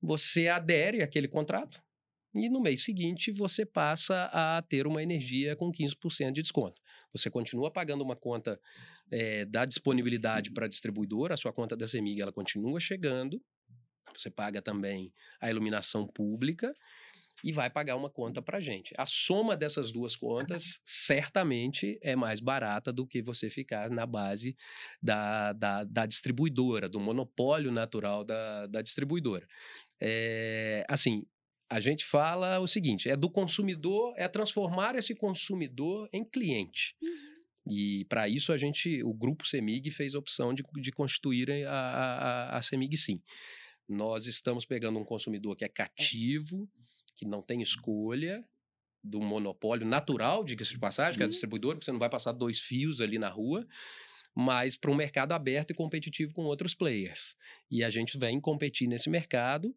Você 0.00 0.48
adere 0.48 1.02
àquele 1.02 1.28
contrato 1.28 1.80
e 2.34 2.48
no 2.48 2.60
mês 2.60 2.82
seguinte 2.82 3.30
você 3.30 3.64
passa 3.64 4.24
a 4.32 4.62
ter 4.62 4.86
uma 4.86 5.02
energia 5.02 5.54
com 5.54 5.70
15% 5.70 6.32
de 6.32 6.42
desconto. 6.42 6.80
Você 7.12 7.30
continua 7.30 7.70
pagando 7.70 8.02
uma 8.02 8.16
conta 8.16 8.58
é, 9.10 9.44
da 9.44 9.64
disponibilidade 9.64 10.50
para 10.50 10.64
a 10.64 10.68
distribuidora, 10.68 11.34
a 11.34 11.36
sua 11.36 11.52
conta 11.52 11.76
da 11.76 11.86
CEMIG 11.86 12.22
ela 12.22 12.32
continua 12.32 12.80
chegando, 12.80 13.40
você 14.16 14.30
paga 14.30 14.60
também 14.60 15.12
a 15.40 15.50
iluminação 15.50 16.06
pública 16.06 16.74
e 17.42 17.52
vai 17.52 17.68
pagar 17.68 17.96
uma 17.96 18.08
conta 18.08 18.40
para 18.40 18.58
a 18.58 18.60
gente. 18.60 18.94
A 18.96 19.06
soma 19.06 19.56
dessas 19.56 19.90
duas 19.90 20.14
contas 20.14 20.80
certamente 20.84 21.98
é 22.02 22.14
mais 22.14 22.40
barata 22.40 22.92
do 22.92 23.06
que 23.06 23.20
você 23.22 23.50
ficar 23.50 23.90
na 23.90 24.06
base 24.06 24.56
da, 25.02 25.52
da, 25.52 25.84
da 25.84 26.06
distribuidora, 26.06 26.88
do 26.88 27.00
monopólio 27.00 27.72
natural 27.72 28.24
da, 28.24 28.66
da 28.66 28.82
distribuidora. 28.82 29.46
É, 30.00 30.84
assim, 30.88 31.24
a 31.68 31.80
gente 31.80 32.04
fala 32.04 32.60
o 32.60 32.66
seguinte: 32.66 33.08
é 33.08 33.16
do 33.16 33.30
consumidor, 33.30 34.14
é 34.16 34.28
transformar 34.28 34.94
esse 34.94 35.14
consumidor 35.14 36.08
em 36.12 36.24
cliente. 36.24 36.94
Uhum. 37.02 37.32
E 37.66 38.04
para 38.06 38.28
isso 38.28 38.52
a 38.52 38.56
gente, 38.56 39.02
o 39.02 39.14
grupo 39.14 39.46
Semig 39.46 39.90
fez 39.90 40.14
a 40.14 40.18
opção 40.18 40.52
de, 40.52 40.62
de 40.80 40.92
constituir 40.92 41.50
a, 41.66 41.72
a, 41.72 42.56
a 42.56 42.62
Semig 42.62 42.96
Sim. 42.96 43.22
Nós 43.88 44.26
estamos 44.26 44.64
pegando 44.64 44.98
um 44.98 45.04
consumidor 45.04 45.56
que 45.56 45.64
é 45.64 45.68
cativo, 45.68 46.68
que 47.16 47.26
não 47.26 47.42
tem 47.42 47.62
escolha, 47.62 48.44
do 49.04 49.20
monopólio 49.20 49.86
natural, 49.86 50.44
diga-se 50.44 50.72
de 50.72 50.78
passagem, 50.78 51.18
que 51.18 51.24
é 51.24 51.28
Sim. 51.28 51.28
distribuidor, 51.28 51.74
porque 51.74 51.84
você 51.86 51.92
não 51.92 51.98
vai 51.98 52.10
passar 52.10 52.32
dois 52.32 52.60
fios 52.60 53.00
ali 53.00 53.18
na 53.18 53.28
rua, 53.28 53.66
mas 54.34 54.76
para 54.76 54.90
um 54.90 54.94
mercado 54.94 55.32
aberto 55.32 55.70
e 55.72 55.74
competitivo 55.74 56.32
com 56.32 56.42
outros 56.44 56.74
players. 56.74 57.36
E 57.70 57.84
a 57.84 57.90
gente 57.90 58.18
vem 58.18 58.40
competir 58.40 58.88
nesse 58.88 59.10
mercado. 59.10 59.74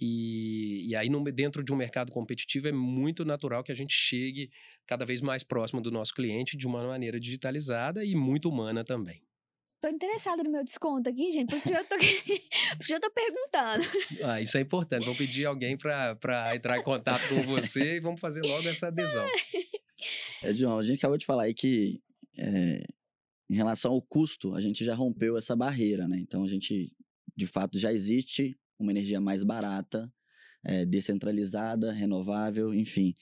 E, 0.00 0.88
e 0.88 0.96
aí, 0.96 1.08
no- 1.10 1.24
dentro 1.24 1.62
de 1.64 1.72
um 1.72 1.76
mercado 1.76 2.12
competitivo, 2.12 2.68
é 2.68 2.72
muito 2.72 3.24
natural 3.24 3.64
que 3.64 3.72
a 3.72 3.76
gente 3.76 3.94
chegue 3.94 4.50
cada 4.86 5.04
vez 5.04 5.20
mais 5.20 5.44
próximo 5.44 5.80
do 5.82 5.90
nosso 5.90 6.14
cliente 6.14 6.56
de 6.56 6.66
uma 6.66 6.86
maneira 6.86 7.20
digitalizada 7.20 8.04
e 8.04 8.14
muito 8.14 8.48
humana 8.48 8.84
também. 8.84 9.22
Tô 9.80 9.88
interessada 9.88 10.42
no 10.42 10.50
meu 10.50 10.64
desconto 10.64 11.08
aqui, 11.08 11.30
gente, 11.30 11.50
porque 11.50 11.72
eu 11.72 11.84
tô, 11.84 11.94
porque 12.78 12.94
eu 12.94 13.00
tô 13.00 13.10
perguntando. 13.12 13.84
Ah, 14.24 14.40
isso 14.40 14.58
é 14.58 14.60
importante. 14.60 15.04
Vou 15.04 15.14
pedir 15.14 15.44
alguém 15.44 15.76
para 15.76 16.56
entrar 16.56 16.78
em 16.78 16.82
contato 16.82 17.28
com 17.28 17.46
você 17.46 17.96
e 17.96 18.00
vamos 18.00 18.20
fazer 18.20 18.42
logo 18.42 18.68
essa 18.68 18.88
adesão. 18.88 19.26
É, 20.40 20.52
João, 20.52 20.78
a 20.78 20.84
gente 20.84 20.98
acabou 20.98 21.18
de 21.18 21.26
falar 21.26 21.42
aí 21.42 21.54
que 21.54 22.00
é, 22.38 22.86
em 23.50 23.56
relação 23.56 23.90
ao 23.90 24.00
custo, 24.00 24.54
a 24.54 24.60
gente 24.60 24.84
já 24.84 24.94
rompeu 24.94 25.36
essa 25.36 25.56
barreira, 25.56 26.06
né? 26.06 26.20
Então 26.20 26.44
a 26.44 26.48
gente, 26.48 26.92
de 27.36 27.46
fato, 27.48 27.76
já 27.80 27.92
existe 27.92 28.56
uma 28.78 28.92
energia 28.92 29.20
mais 29.20 29.42
barata, 29.42 30.08
é, 30.64 30.84
descentralizada, 30.86 31.90
renovável, 31.90 32.72
enfim. 32.72 33.12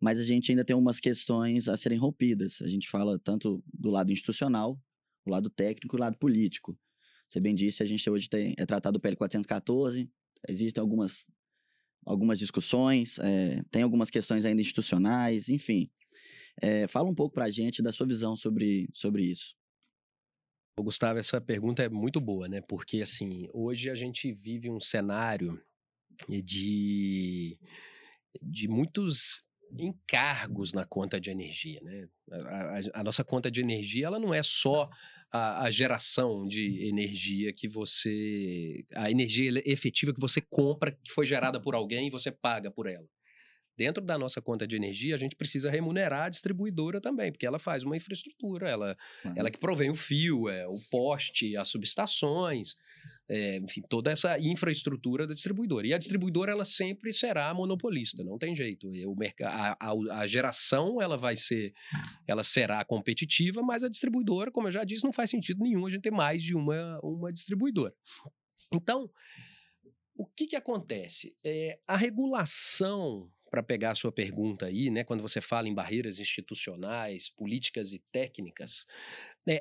Mas 0.00 0.18
a 0.18 0.24
gente 0.24 0.50
ainda 0.50 0.64
tem 0.64 0.74
umas 0.74 0.98
questões 0.98 1.68
a 1.68 1.76
serem 1.76 1.98
rompidas. 1.98 2.60
A 2.62 2.68
gente 2.68 2.88
fala 2.88 3.16
tanto 3.16 3.62
do 3.72 3.90
lado 3.90 4.10
institucional, 4.10 4.76
o 5.24 5.30
lado 5.30 5.50
técnico 5.50 5.96
e 5.96 5.98
o 5.98 6.00
lado 6.00 6.16
político. 6.18 6.78
Você 7.28 7.40
bem 7.40 7.54
disse, 7.54 7.82
a 7.82 7.86
gente 7.86 8.08
hoje 8.08 8.28
tem, 8.28 8.54
é 8.58 8.66
tratado 8.66 8.98
o 8.98 9.00
PL 9.00 9.16
414, 9.16 10.10
existem 10.48 10.80
algumas, 10.80 11.26
algumas 12.04 12.38
discussões, 12.38 13.18
é, 13.18 13.62
tem 13.70 13.82
algumas 13.82 14.10
questões 14.10 14.44
ainda 14.44 14.60
institucionais, 14.60 15.48
enfim. 15.48 15.90
É, 16.60 16.86
fala 16.86 17.08
um 17.08 17.14
pouco 17.14 17.34
pra 17.34 17.50
gente 17.50 17.82
da 17.82 17.92
sua 17.92 18.06
visão 18.06 18.36
sobre, 18.36 18.88
sobre 18.92 19.24
isso. 19.24 19.56
Gustavo, 20.78 21.18
essa 21.18 21.40
pergunta 21.40 21.82
é 21.82 21.88
muito 21.88 22.20
boa, 22.20 22.48
né? 22.48 22.60
Porque, 22.60 23.00
assim, 23.00 23.48
hoje 23.52 23.88
a 23.90 23.94
gente 23.94 24.32
vive 24.32 24.68
um 24.68 24.80
cenário 24.80 25.60
de, 26.28 27.56
de 28.42 28.68
muitos 28.68 29.42
encargos 29.78 30.72
na 30.72 30.84
conta 30.84 31.20
de 31.20 31.30
energia, 31.30 31.80
né? 31.82 32.06
A, 32.30 32.36
a- 32.36 33.00
a 33.00 33.04
nossa 33.04 33.24
conta 33.24 33.50
de 33.50 33.60
energia, 33.60 34.06
ela 34.06 34.18
não 34.18 34.32
é 34.32 34.42
só 34.42 34.88
a, 35.32 35.64
a 35.64 35.70
geração 35.70 36.46
de 36.46 36.86
energia 36.88 37.52
que 37.52 37.68
você... 37.68 38.84
A 38.94 39.10
energia 39.10 39.50
efetiva 39.66 40.12
que 40.14 40.20
você 40.20 40.40
compra, 40.40 40.92
que 40.92 41.10
foi 41.12 41.26
gerada 41.26 41.60
por 41.60 41.74
alguém 41.74 42.06
e 42.06 42.10
você 42.10 42.30
paga 42.30 42.70
por 42.70 42.86
ela. 42.86 43.06
Dentro 43.76 44.00
da 44.04 44.16
nossa 44.16 44.40
conta 44.40 44.68
de 44.68 44.76
energia, 44.76 45.16
a 45.16 45.18
gente 45.18 45.34
precisa 45.34 45.68
remunerar 45.68 46.26
a 46.26 46.28
distribuidora 46.28 47.00
também, 47.00 47.32
porque 47.32 47.44
ela 47.44 47.58
faz 47.58 47.82
uma 47.82 47.96
infraestrutura, 47.96 48.68
ela 48.68 48.96
ela 49.34 49.50
que 49.50 49.58
provém 49.58 49.90
o 49.90 49.96
fio, 49.96 50.48
é, 50.48 50.64
o 50.68 50.78
poste, 50.92 51.56
as 51.56 51.68
subestações, 51.70 52.76
é, 53.28 53.56
enfim, 53.56 53.82
toda 53.88 54.10
essa 54.10 54.38
infraestrutura 54.38 55.26
da 55.26 55.34
distribuidora. 55.34 55.86
E 55.86 55.94
a 55.94 55.98
distribuidora, 55.98 56.52
ela 56.52 56.64
sempre 56.64 57.12
será 57.12 57.52
monopolista, 57.54 58.22
não 58.22 58.38
tem 58.38 58.54
jeito. 58.54 58.88
O 58.88 59.16
a, 59.42 59.76
a, 59.80 60.20
a 60.20 60.26
geração, 60.26 61.00
ela 61.00 61.16
vai 61.16 61.36
ser, 61.36 61.72
ela 62.26 62.44
será 62.44 62.84
competitiva, 62.84 63.62
mas 63.62 63.82
a 63.82 63.88
distribuidora, 63.88 64.50
como 64.50 64.68
eu 64.68 64.72
já 64.72 64.84
disse, 64.84 65.04
não 65.04 65.12
faz 65.12 65.30
sentido 65.30 65.62
nenhum 65.62 65.86
a 65.86 65.90
gente 65.90 66.02
ter 66.02 66.12
mais 66.12 66.42
de 66.42 66.54
uma, 66.54 67.00
uma 67.02 67.32
distribuidora. 67.32 67.94
Então, 68.72 69.10
o 70.16 70.26
que 70.26 70.46
que 70.46 70.56
acontece? 70.56 71.34
É, 71.44 71.78
a 71.86 71.96
regulação, 71.96 73.30
para 73.50 73.62
pegar 73.62 73.92
a 73.92 73.94
sua 73.94 74.12
pergunta 74.12 74.66
aí, 74.66 74.90
né, 74.90 75.02
quando 75.04 75.22
você 75.22 75.40
fala 75.40 75.68
em 75.68 75.74
barreiras 75.74 76.18
institucionais, 76.18 77.28
políticas 77.30 77.92
e 77.92 78.02
técnicas, 78.12 78.86
né, 79.46 79.60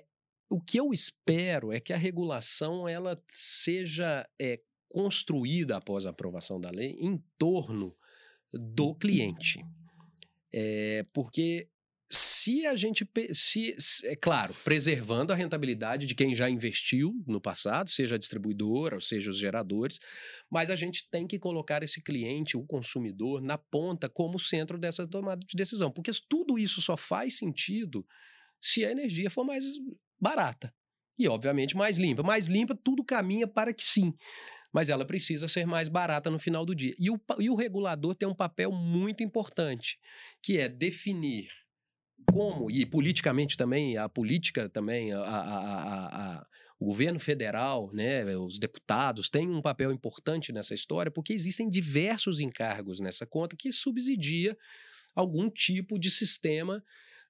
o 0.54 0.62
que 0.62 0.80
eu 0.80 0.94
espero 0.94 1.72
é 1.72 1.80
que 1.80 1.92
a 1.92 1.98
regulação 1.98 2.88
ela 2.88 3.20
seja 3.28 4.30
é, 4.40 4.60
construída 4.88 5.78
após 5.78 6.06
a 6.06 6.12
aprovação 6.12 6.62
da 6.62 6.70
lei 6.70 6.96
em 7.00 7.18
torno 7.40 7.96
do 8.54 8.94
cliente. 8.94 9.60
É, 10.54 11.04
porque 11.12 11.68
se 12.08 12.68
a 12.68 12.76
gente. 12.76 13.04
se- 13.32 13.76
é 14.04 14.16
claro, 14.16 14.54
preservando 14.64 15.34
a 15.34 15.36
rentabilidade 15.36 16.06
de 16.06 16.14
quem 16.14 16.36
já 16.36 16.48
investiu 16.48 17.12
no 17.26 17.42
passado, 17.42 17.90
seja 17.90 18.14
a 18.14 18.20
distribuidora, 18.20 18.94
ou 18.94 19.02
seja 19.02 19.32
os 19.32 19.40
geradores, 19.40 20.00
mas 20.52 20.70
a 20.70 20.76
gente 20.76 21.10
tem 21.10 21.26
que 21.26 21.40
colocar 21.40 21.82
esse 21.82 22.00
cliente, 22.00 22.56
o 22.56 22.64
consumidor, 22.64 23.42
na 23.42 23.58
ponta 23.58 24.08
como 24.08 24.38
centro 24.38 24.78
dessa 24.78 25.08
tomada 25.08 25.44
de 25.44 25.58
decisão. 25.58 25.90
Porque 25.90 26.12
tudo 26.30 26.60
isso 26.60 26.80
só 26.80 26.96
faz 26.96 27.40
sentido 27.40 28.06
se 28.62 28.86
a 28.86 28.92
energia 28.92 29.32
for 29.32 29.44
mais 29.44 29.66
barata. 30.24 30.74
e, 31.20 31.28
obviamente, 31.28 31.78
mais 31.78 31.98
limpa. 31.98 32.24
Mais 32.24 32.48
limpa, 32.48 32.76
tudo 32.76 33.04
caminha 33.04 33.48
para 33.48 33.74
que 33.74 33.84
sim. 33.84 34.14
Mas 34.72 34.90
ela 34.90 35.06
precisa 35.06 35.48
ser 35.48 35.68
mais 35.68 35.88
barata 35.88 36.32
no 36.32 36.40
final 36.40 36.66
do 36.66 36.74
dia. 36.74 36.96
E 36.98 37.12
o, 37.12 37.22
e 37.40 37.50
o 37.50 37.56
regulador 37.56 38.16
tem 38.16 38.28
um 38.28 38.34
papel 38.34 38.72
muito 38.72 39.22
importante, 39.22 40.00
que 40.42 40.58
é 40.58 40.68
definir 40.68 41.48
como, 42.32 42.72
e 42.72 42.86
politicamente 42.86 43.56
também, 43.56 43.98
a 43.98 44.10
política 44.10 44.70
também, 44.70 45.12
a, 45.14 45.20
a, 45.20 46.38
a, 46.40 46.48
o 46.80 46.86
governo 46.86 47.20
federal, 47.20 47.92
né, 47.94 48.26
os 48.38 48.58
deputados 48.58 49.30
têm 49.30 49.50
um 49.50 49.62
papel 49.62 49.92
importante 49.92 50.52
nessa 50.52 50.74
história, 50.74 51.12
porque 51.12 51.34
existem 51.34 51.70
diversos 51.70 52.40
encargos 52.40 53.00
nessa 53.00 53.26
conta 53.26 53.56
que 53.56 53.72
subsidia 53.72 54.58
algum 55.16 55.50
tipo 55.50 56.00
de 56.00 56.10
sistema 56.10 56.84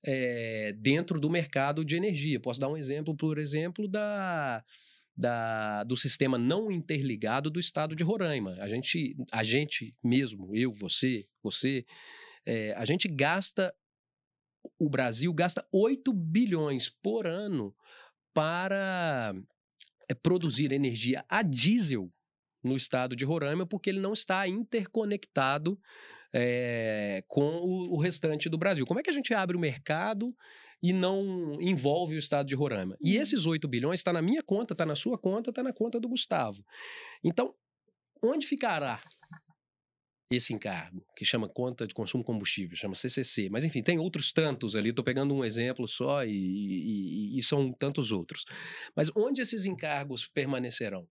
é, 0.04 0.74
dentro 0.78 1.20
do 1.20 1.30
mercado 1.30 1.86
de 1.86 1.96
energia. 1.96 2.40
Posso 2.40 2.60
dar 2.60 2.70
um 2.70 2.78
exemplo, 2.78 3.16
por 3.16 3.38
exemplo, 3.38 3.88
da, 3.88 4.64
da, 5.16 5.84
do 5.84 5.96
sistema 5.96 6.38
não 6.38 6.72
interligado 6.72 7.50
do 7.50 7.60
estado 7.60 7.96
de 7.96 8.04
Roraima. 8.04 8.56
A 8.60 8.68
gente, 8.68 9.16
a 9.32 9.44
gente 9.44 9.94
mesmo, 10.04 10.56
eu, 10.56 10.74
você, 10.74 11.26
você, 11.42 11.86
é, 12.46 12.74
a 12.74 12.86
gente 12.86 13.08
gasta, 13.08 13.74
o 14.78 14.90
Brasil 14.90 15.34
gasta 15.34 15.66
8 15.72 16.12
bilhões 16.12 16.90
por 16.90 17.26
ano 17.26 17.74
para 18.34 19.34
é, 20.10 20.14
produzir 20.14 20.72
energia 20.72 21.24
a 21.30 21.42
diesel 21.42 22.12
no 22.64 22.76
estado 22.76 23.16
de 23.16 23.26
Roraima, 23.26 23.66
porque 23.66 23.90
ele 23.90 24.00
não 24.00 24.14
está 24.14 24.48
interconectado 24.48 25.80
é, 26.34 27.24
com 27.28 27.44
o, 27.44 27.94
o, 27.94 27.98
restante 27.98 28.50
do 28.50 28.58
Brasil. 28.58 28.86
Como 28.86 29.00
é 29.00 29.04
que 29.04 29.10
a 29.10 29.14
gente 29.14 29.34
abre 29.34 29.56
o 29.56 29.60
mercado 29.60 30.36
e 30.82 30.92
não 30.92 31.62
envolve 31.62 32.16
o 32.16 32.20
estado 32.20 32.48
de 32.48 32.56
Roraima? 32.56 32.98
E 33.00 33.16
uhum. 33.16 33.22
esses 33.22 33.46
8 33.46 33.68
bilhões 33.68 34.00
está 34.00 34.12
na 34.12 34.22
minha 34.22 34.42
conta, 34.42 34.74
está 34.74 34.86
na 34.86 34.96
sua 34.96 35.18
conta, 35.18 35.52
está 35.52 35.62
na 35.62 35.72
conta 35.72 36.00
do 36.00 36.10
Gustavo. 36.10 36.66
Então, 37.24 37.54
onde 38.24 38.48
ficará 38.48 39.02
esse 40.32 40.54
encargo, 40.54 41.06
que 41.16 41.24
chama 41.24 41.48
conta 41.48 41.86
de 41.86 41.94
consumo 41.94 42.24
combustível, 42.24 42.76
chama 42.76 42.96
CCC. 42.96 43.50
Mas, 43.50 43.64
enfim, 43.64 43.84
tem 43.84 44.00
outros 44.00 44.32
tantos 44.32 44.76
ali. 44.76 44.90
Estou 44.90 45.06
pegando 45.06 45.34
um 45.34 45.46
exemplo 45.46 45.88
só 45.88 46.26
e, 46.26 46.32
e, 46.32 47.38
e, 47.38 47.44
são 47.44 47.72
tantos 47.72 48.12
outros. 48.12 48.46
Mas 48.96 49.12
onde 49.16 49.42
esses 49.42 49.66
encargos 49.66 50.26
permanecerão? 50.26 51.08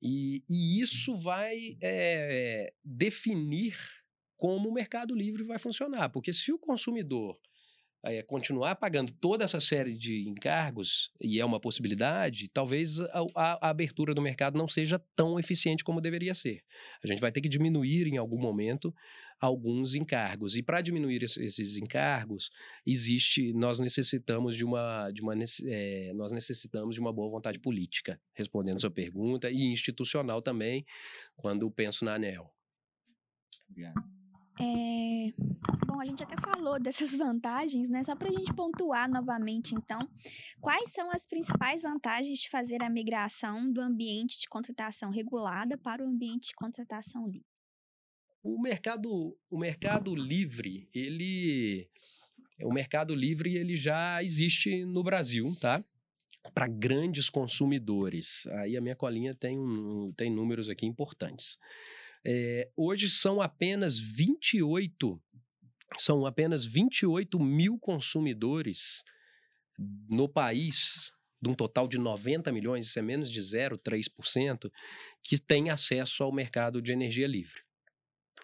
E, 0.00 0.44
e 0.48 0.80
isso 0.80 1.18
vai 1.18 1.76
é, 1.82 2.72
definir 2.84 3.76
como 4.40 4.70
o 4.70 4.72
mercado 4.72 5.14
livre 5.14 5.44
vai 5.44 5.58
funcionar. 5.58 6.08
Porque 6.08 6.32
se 6.32 6.50
o 6.50 6.58
consumidor 6.58 7.38
é, 8.02 8.22
continuar 8.22 8.74
pagando 8.76 9.12
toda 9.12 9.44
essa 9.44 9.60
série 9.60 9.94
de 9.98 10.26
encargos, 10.26 11.12
e 11.20 11.38
é 11.38 11.44
uma 11.44 11.60
possibilidade, 11.60 12.48
talvez 12.48 13.02
a, 13.02 13.22
a, 13.34 13.68
abertura 13.68 14.14
do 14.14 14.22
mercado 14.22 14.56
não 14.56 14.66
seja 14.66 14.98
tão 15.14 15.38
eficiente 15.38 15.84
como 15.84 16.00
deveria 16.00 16.32
ser. 16.32 16.64
A 17.04 17.06
gente 17.06 17.20
vai 17.20 17.30
ter 17.30 17.42
que 17.42 17.50
diminuir 17.50 18.06
em 18.06 18.16
algum 18.16 18.38
momento 18.38 18.94
alguns 19.38 19.94
encargos. 19.94 20.56
E 20.56 20.62
para 20.62 20.80
diminuir 20.80 21.22
esses 21.22 21.76
encargos, 21.76 22.50
existe, 22.86 23.52
nós 23.52 23.78
necessitamos 23.78 24.56
de 24.56 24.64
uma, 24.64 25.10
de 25.10 25.20
uma 25.20 25.34
é, 25.66 26.12
nós 26.14 26.32
necessitamos 26.32 26.94
de 26.94 27.00
uma 27.02 27.12
boa 27.12 27.30
vontade 27.30 27.58
política, 27.58 28.18
respondendo 28.32 28.76
a 28.76 28.80
sua 28.80 28.90
pergunta, 28.90 29.50
e 29.50 29.70
institucional 29.70 30.40
também, 30.40 30.86
quando 31.36 31.70
penso 31.70 32.06
na 32.06 32.14
ANEL. 32.14 32.50
Obrigado. 33.68 34.19
É... 34.60 35.32
Bom, 35.86 36.00
a 36.00 36.04
gente 36.04 36.22
até 36.22 36.36
falou 36.36 36.78
dessas 36.80 37.16
vantagens, 37.16 37.88
né? 37.88 38.04
Só 38.04 38.14
para 38.14 38.28
a 38.28 38.32
gente 38.32 38.52
pontuar 38.52 39.10
novamente, 39.10 39.74
então, 39.74 39.98
quais 40.60 40.90
são 40.90 41.10
as 41.10 41.24
principais 41.26 41.82
vantagens 41.82 42.38
de 42.38 42.50
fazer 42.50 42.82
a 42.82 42.90
migração 42.90 43.72
do 43.72 43.80
ambiente 43.80 44.38
de 44.38 44.48
contratação 44.48 45.10
regulada 45.10 45.78
para 45.78 46.04
o 46.04 46.08
ambiente 46.08 46.48
de 46.48 46.54
contratação 46.54 47.26
livre? 47.26 47.46
O 48.42 48.60
mercado, 48.60 49.36
o 49.50 49.58
mercado 49.58 50.14
livre, 50.14 50.88
ele, 50.94 51.88
o 52.62 52.72
mercado 52.72 53.14
livre, 53.14 53.56
ele 53.56 53.76
já 53.76 54.22
existe 54.22 54.84
no 54.84 55.02
Brasil, 55.02 55.54
tá? 55.60 55.84
Para 56.54 56.66
grandes 56.66 57.28
consumidores. 57.28 58.46
Aí 58.52 58.76
a 58.76 58.80
minha 58.80 58.96
colinha 58.96 59.34
tem, 59.34 59.58
tem 60.16 60.30
números 60.30 60.70
aqui 60.70 60.86
importantes. 60.86 61.58
É, 62.24 62.70
hoje 62.76 63.08
são 63.08 63.40
apenas 63.40 63.98
28, 63.98 65.20
são 65.98 66.26
apenas 66.26 66.66
28 66.66 67.38
mil 67.40 67.78
consumidores 67.78 69.02
no 70.08 70.28
país, 70.28 71.12
de 71.40 71.48
um 71.48 71.54
total 71.54 71.88
de 71.88 71.96
90 71.96 72.52
milhões, 72.52 72.88
isso 72.88 72.98
é 72.98 73.02
menos 73.02 73.30
de 73.30 73.40
0,3%, 73.40 74.70
que 75.22 75.38
têm 75.38 75.70
acesso 75.70 76.22
ao 76.22 76.32
mercado 76.32 76.82
de 76.82 76.92
energia 76.92 77.26
livre. 77.26 77.62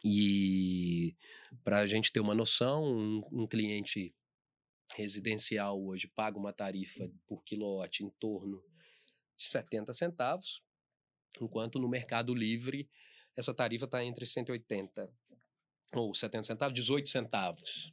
E 0.03 1.15
para 1.63 1.81
a 1.81 1.87
gente 1.87 2.11
ter 2.11 2.21
uma 2.21 2.35
noção, 2.35 2.85
um, 2.85 3.23
um 3.33 3.47
cliente 3.47 4.15
residencial 4.95 5.83
hoje 5.83 6.09
paga 6.09 6.39
uma 6.39 6.53
tarifa 6.53 7.11
por 7.27 7.43
quilowatt 7.45 8.03
em 8.03 8.11
torno 8.19 8.63
de 9.37 9.47
70 9.47 9.93
centavos, 9.93 10.63
enquanto 11.41 11.79
no 11.79 11.89
mercado 11.89 12.35
livre 12.35 12.89
essa 13.37 13.53
tarifa 13.55 13.85
está 13.85 14.05
entre 14.05 14.25
180 14.25 15.11
ou 15.95 16.15
70 16.15 16.43
centavos, 16.43 16.75
18 16.75 17.09
centavos. 17.09 17.93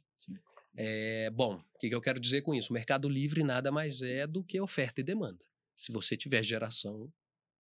É, 0.76 1.30
bom, 1.30 1.56
o 1.56 1.78
que, 1.78 1.88
que 1.88 1.94
eu 1.94 2.00
quero 2.00 2.18
dizer 2.18 2.42
com 2.42 2.54
isso? 2.54 2.70
O 2.70 2.74
mercado 2.74 3.08
livre 3.08 3.44
nada 3.44 3.70
mais 3.70 4.02
é 4.02 4.26
do 4.26 4.42
que 4.42 4.60
oferta 4.60 5.00
e 5.00 5.04
demanda. 5.04 5.44
Se 5.76 5.92
você 5.92 6.16
tiver 6.16 6.42
geração 6.42 7.12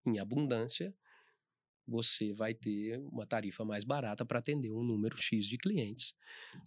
em 0.05 0.19
abundância, 0.19 0.93
você 1.87 2.33
vai 2.33 2.53
ter 2.53 2.97
uma 2.99 3.25
tarifa 3.25 3.65
mais 3.65 3.83
barata 3.83 4.25
para 4.25 4.39
atender 4.39 4.71
um 4.71 4.83
número 4.83 5.17
X 5.17 5.45
de 5.45 5.57
clientes. 5.57 6.15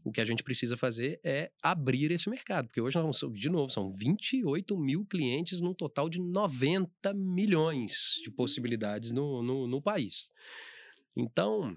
O 0.05 0.13
que 0.13 0.21
a 0.21 0.25
gente 0.25 0.43
precisa 0.43 0.77
fazer 0.77 1.19
é 1.25 1.51
abrir 1.63 2.11
esse 2.13 2.29
mercado, 2.29 2.67
porque 2.67 2.81
hoje, 2.81 2.99
nós, 2.99 3.21
de 3.33 3.49
novo, 3.49 3.73
são 3.73 3.91
28 3.93 4.77
mil 4.79 5.05
clientes 5.07 5.61
num 5.61 5.75
total 5.75 6.09
de 6.09 6.21
90 6.21 7.15
milhões 7.15 8.21
de 8.23 8.31
possibilidades 8.31 9.11
no, 9.11 9.43
no, 9.43 9.67
no 9.67 9.81
país. 9.81 10.31
Então, 11.17 11.77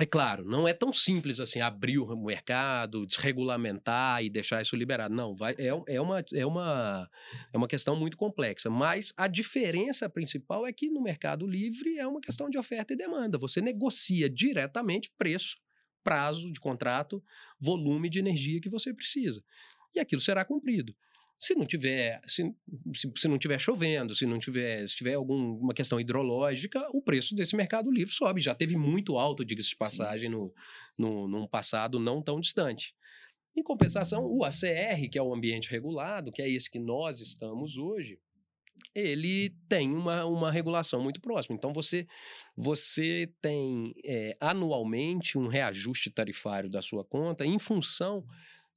é 0.00 0.06
claro, 0.06 0.44
não 0.44 0.68
é 0.68 0.72
tão 0.72 0.92
simples 0.92 1.40
assim 1.40 1.60
abrir 1.60 1.98
o 1.98 2.16
mercado, 2.16 3.04
desregulamentar 3.04 4.22
e 4.22 4.30
deixar 4.30 4.62
isso 4.62 4.76
liberado. 4.76 5.12
Não, 5.12 5.34
vai, 5.34 5.56
é, 5.58 5.70
é, 5.88 6.00
uma, 6.00 6.24
é, 6.32 6.46
uma, 6.46 7.10
é 7.52 7.56
uma 7.56 7.66
questão 7.66 7.96
muito 7.96 8.16
complexa. 8.16 8.70
Mas 8.70 9.12
a 9.16 9.26
diferença 9.26 10.08
principal 10.08 10.64
é 10.64 10.72
que 10.72 10.88
no 10.88 11.02
mercado 11.02 11.48
livre 11.48 11.98
é 11.98 12.06
uma 12.06 12.20
questão 12.20 12.48
de 12.48 12.56
oferta 12.56 12.92
e 12.92 12.96
demanda. 12.96 13.38
Você 13.38 13.60
negocia 13.60 14.30
diretamente 14.30 15.12
preço, 15.18 15.56
prazo 16.04 16.52
de 16.52 16.60
contrato, 16.60 17.20
volume 17.58 18.08
de 18.08 18.20
energia 18.20 18.60
que 18.60 18.70
você 18.70 18.94
precisa. 18.94 19.42
E 19.92 19.98
aquilo 19.98 20.20
será 20.20 20.44
cumprido. 20.44 20.94
Se 21.38 21.54
não 21.54 21.64
tiver, 21.64 22.20
se, 22.26 22.52
se, 22.94 23.12
se, 23.16 23.28
não 23.28 23.38
tiver 23.38 23.58
chovendo, 23.60 24.14
se 24.14 24.26
não 24.26 24.38
tiver, 24.38 24.86
se 24.88 24.96
tiver 24.96 25.14
alguma 25.14 25.72
questão 25.72 26.00
hidrológica, 26.00 26.84
o 26.92 27.00
preço 27.00 27.34
desse 27.34 27.54
mercado 27.54 27.90
livre 27.92 28.12
sobe. 28.12 28.40
Já 28.40 28.54
teve 28.54 28.76
muito 28.76 29.16
alto, 29.16 29.44
diga-se 29.44 29.70
de 29.70 29.76
passagem, 29.76 30.28
no, 30.28 30.52
no, 30.96 31.28
num 31.28 31.46
passado 31.46 32.00
não 32.00 32.20
tão 32.20 32.40
distante. 32.40 32.92
Em 33.56 33.62
compensação, 33.62 34.24
o 34.24 34.44
ACR, 34.44 35.08
que 35.10 35.18
é 35.18 35.22
o 35.22 35.34
ambiente 35.34 35.70
regulado, 35.70 36.32
que 36.32 36.42
é 36.42 36.48
esse 36.48 36.70
que 36.70 36.78
nós 36.78 37.20
estamos 37.20 37.76
hoje, 37.76 38.18
ele 38.94 39.50
tem 39.68 39.92
uma, 39.94 40.24
uma 40.24 40.50
regulação 40.50 41.00
muito 41.00 41.20
próxima. 41.20 41.54
Então, 41.54 41.72
você, 41.72 42.06
você 42.56 43.32
tem 43.40 43.94
é, 44.04 44.36
anualmente 44.40 45.38
um 45.38 45.46
reajuste 45.46 46.10
tarifário 46.10 46.70
da 46.70 46.82
sua 46.82 47.04
conta 47.04 47.44
em 47.46 47.58
função 47.58 48.24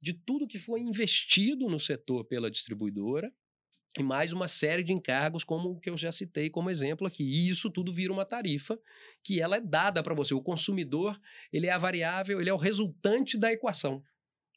de 0.02 0.12
tudo 0.12 0.48
que 0.48 0.58
foi 0.58 0.80
investido 0.80 1.68
no 1.68 1.78
setor 1.78 2.24
pela 2.24 2.50
distribuidora 2.50 3.32
e 3.98 4.02
mais 4.02 4.32
uma 4.32 4.48
série 4.48 4.82
de 4.82 4.92
encargos, 4.92 5.44
como 5.44 5.70
o 5.70 5.78
que 5.78 5.88
eu 5.88 5.96
já 5.96 6.10
citei 6.10 6.50
como 6.50 6.70
exemplo 6.70 7.06
aqui. 7.06 7.22
E 7.22 7.48
isso 7.48 7.70
tudo 7.70 7.92
vira 7.92 8.12
uma 8.12 8.24
tarifa 8.24 8.80
que 9.22 9.40
ela 9.40 9.56
é 9.56 9.60
dada 9.60 10.02
para 10.02 10.14
você. 10.14 10.34
O 10.34 10.42
consumidor, 10.42 11.20
ele 11.52 11.68
é 11.68 11.72
a 11.72 11.78
variável, 11.78 12.40
ele 12.40 12.50
é 12.50 12.54
o 12.54 12.56
resultante 12.56 13.38
da 13.38 13.52
equação 13.52 14.02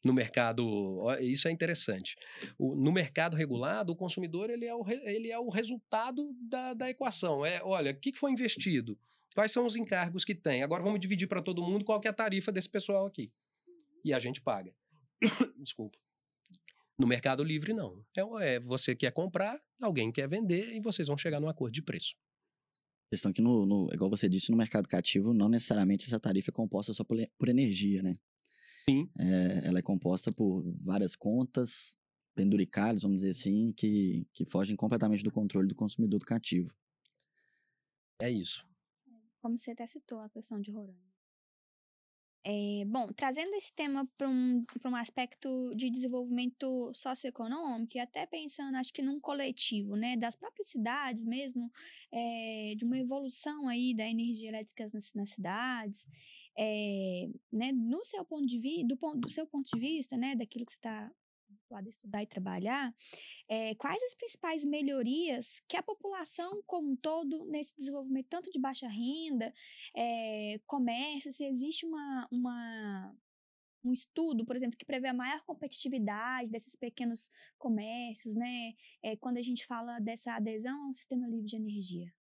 no 0.04 0.14
mercado. 0.14 1.04
Isso 1.20 1.48
é 1.48 1.52
interessante. 1.52 2.16
O, 2.58 2.76
no 2.76 2.92
mercado 2.92 3.36
regulado, 3.36 3.92
o 3.92 3.96
consumidor 3.96 4.50
ele 4.50 4.66
é 4.66 4.74
o, 4.74 4.84
ele 4.90 5.30
é 5.30 5.38
o 5.38 5.50
resultado 5.50 6.34
da, 6.50 6.74
da 6.74 6.90
equação. 6.90 7.46
É, 7.46 7.62
olha, 7.62 7.92
o 7.92 8.00
que 8.00 8.14
foi 8.14 8.32
investido? 8.32 8.98
Quais 9.36 9.52
são 9.52 9.66
os 9.66 9.76
encargos 9.76 10.24
que 10.24 10.34
tem? 10.34 10.64
Agora 10.64 10.82
vamos 10.82 11.00
dividir 11.00 11.28
para 11.28 11.42
todo 11.42 11.62
mundo 11.62 11.84
qual 11.84 12.02
é 12.04 12.08
a 12.08 12.14
tarifa 12.14 12.54
desse 12.54 12.70
pessoal 12.70 13.06
aqui. 13.06 13.32
E 14.04 14.14
a 14.14 14.18
gente 14.18 14.40
paga. 14.40 14.74
Desculpa. 15.60 15.98
No 16.98 17.06
Mercado 17.08 17.44
Livre, 17.44 17.74
não. 17.74 18.06
É, 18.16 18.56
é, 18.56 18.60
você 18.60 18.96
quer 18.96 19.12
comprar, 19.12 19.62
alguém 19.82 20.12
quer 20.12 20.28
vender 20.30 20.74
e 20.74 20.80
vocês 20.80 21.08
vão 21.08 21.18
chegar 21.18 21.40
num 21.40 21.50
acordo 21.50 21.74
de 21.74 21.82
preço. 21.82 22.16
Questão 23.12 23.32
que, 23.32 23.42
no, 23.42 23.66
no, 23.66 23.90
igual 23.94 24.10
você 24.10 24.28
disse, 24.28 24.50
no 24.50 24.58
mercado 24.58 24.88
cativo, 24.88 25.34
não 25.34 25.50
necessariamente 25.50 26.06
essa 26.06 26.20
tarifa 26.20 26.52
é 26.52 26.54
composta 26.54 26.94
só 26.94 27.04
por, 27.04 27.18
por 27.38 27.50
energia, 27.50 28.02
né? 28.02 28.14
Sim. 28.90 29.10
É, 29.20 29.68
ela 29.68 29.80
é 29.80 29.82
composta 29.82 30.32
por 30.32 30.64
várias 30.84 31.16
contas 31.16 31.98
penduricalhos, 32.34 33.02
vamos 33.02 33.18
dizer 33.18 33.32
assim, 33.32 33.72
que, 33.72 34.28
que 34.34 34.46
fogem 34.46 34.76
completamente 34.76 35.24
do 35.24 35.32
controle 35.32 35.68
do 35.68 35.76
consumidor 35.76 36.20
do 36.20 36.26
cativo. 36.26 36.74
É 38.20 38.30
isso. 38.30 38.66
Como 39.40 39.58
você 39.58 39.72
até 39.72 39.86
citou 39.86 40.20
a 40.20 40.30
questão 40.30 40.60
de 40.60 40.72
Roraima. 40.72 41.15
É, 42.48 42.86
bom, 42.86 43.08
trazendo 43.08 43.56
esse 43.56 43.74
tema 43.74 44.08
para 44.16 44.30
um, 44.30 44.64
um 44.86 44.96
aspecto 44.96 45.74
de 45.76 45.90
desenvolvimento 45.90 46.92
socioeconômico 46.94 47.98
e 47.98 48.00
até 48.00 48.28
pensando, 48.28 48.76
acho 48.76 48.94
que 48.94 49.02
num 49.02 49.20
coletivo, 49.20 49.96
né, 49.96 50.16
das 50.16 50.36
próprias 50.36 50.70
cidades 50.70 51.24
mesmo, 51.24 51.72
é, 52.12 52.76
de 52.78 52.86
uma 52.86 53.00
evolução 53.00 53.68
aí 53.68 53.96
da 53.96 54.08
energia 54.08 54.50
elétrica 54.50 54.88
nas, 54.94 55.12
nas 55.16 55.30
cidades, 55.30 56.06
é, 56.56 57.28
né, 57.52 57.72
no 57.72 58.04
seu 58.04 58.24
ponto 58.24 58.46
de 58.46 58.60
vista, 58.60 58.88
do, 58.90 59.16
do 59.16 59.30
seu 59.30 59.48
ponto 59.48 59.68
de 59.74 59.80
vista, 59.80 60.16
né, 60.16 60.36
daquilo 60.36 60.68
que 60.68 60.74
você 60.74 60.78
está 60.78 61.12
habituado 61.66 61.88
a 61.88 61.90
estudar 61.90 62.24
e 62.24 62.28
trabalhar, 62.28 62.96
é, 63.48 63.76
quais 63.76 64.02
as 64.04 64.14
principais 64.14 64.64
melhorias 64.64 65.62
que 65.68 65.76
a 65.76 65.84
população 65.84 66.62
como 66.66 66.92
um 66.92 66.96
todo, 66.96 67.46
nesse 67.46 67.76
desenvolvimento 67.76 68.28
tanto 68.30 68.52
de 68.52 68.60
baixa 68.60 68.88
renda, 68.88 69.54
é, 69.96 70.60
comércio, 70.66 71.34
se 71.34 71.46
existe 71.46 71.86
uma, 71.86 72.28
uma, 72.32 73.16
um 73.84 73.92
estudo, 73.92 74.46
por 74.46 74.56
exemplo, 74.56 74.78
que 74.78 74.86
prevê 74.86 75.08
a 75.08 75.14
maior 75.14 75.42
competitividade 75.42 76.50
desses 76.50 76.76
pequenos 76.76 77.30
comércios, 77.58 78.36
né? 78.36 78.74
É, 79.04 79.16
quando 79.16 79.38
a 79.38 79.42
gente 79.42 79.66
fala 79.66 80.00
dessa 80.00 80.34
adesão 80.34 80.88
ao 80.88 80.94
sistema 80.94 81.28
livre 81.28 81.46
de 81.46 81.56
energia. 81.56 82.14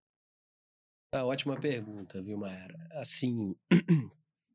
Ah, 1.12 1.24
ótima 1.24 1.58
pergunta, 1.60 2.20
viu, 2.22 2.36
Mayara? 2.36 2.88
Assim, 2.92 3.54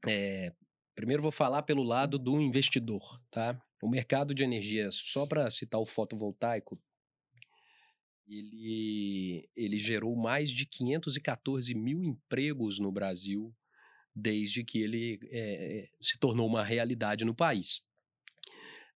é, 0.08 0.54
primeiro 0.94 1.22
vou 1.22 1.32
falar 1.32 1.64
pelo 1.64 1.84
lado 1.84 2.20
do 2.20 2.42
investidor, 2.42 3.22
tá? 3.32 3.58
O 3.82 3.90
mercado 3.90 4.34
de 4.34 4.44
energia, 4.44 4.90
só 4.92 5.26
para 5.26 5.50
citar 5.50 5.80
o 5.80 5.86
fotovoltaico, 5.86 6.80
ele, 8.28 9.50
ele 9.56 9.80
gerou 9.80 10.16
mais 10.16 10.52
de 10.52 10.66
514 10.66 11.74
mil 11.74 12.04
empregos 12.04 12.80
no 12.80 12.92
Brasil 12.92 13.54
desde 14.16 14.64
que 14.64 14.80
ele 14.80 15.20
é, 15.32 15.90
se 16.00 16.18
tornou 16.20 16.48
uma 16.48 16.64
realidade 16.64 17.26
no 17.26 17.34
país. 17.34 17.82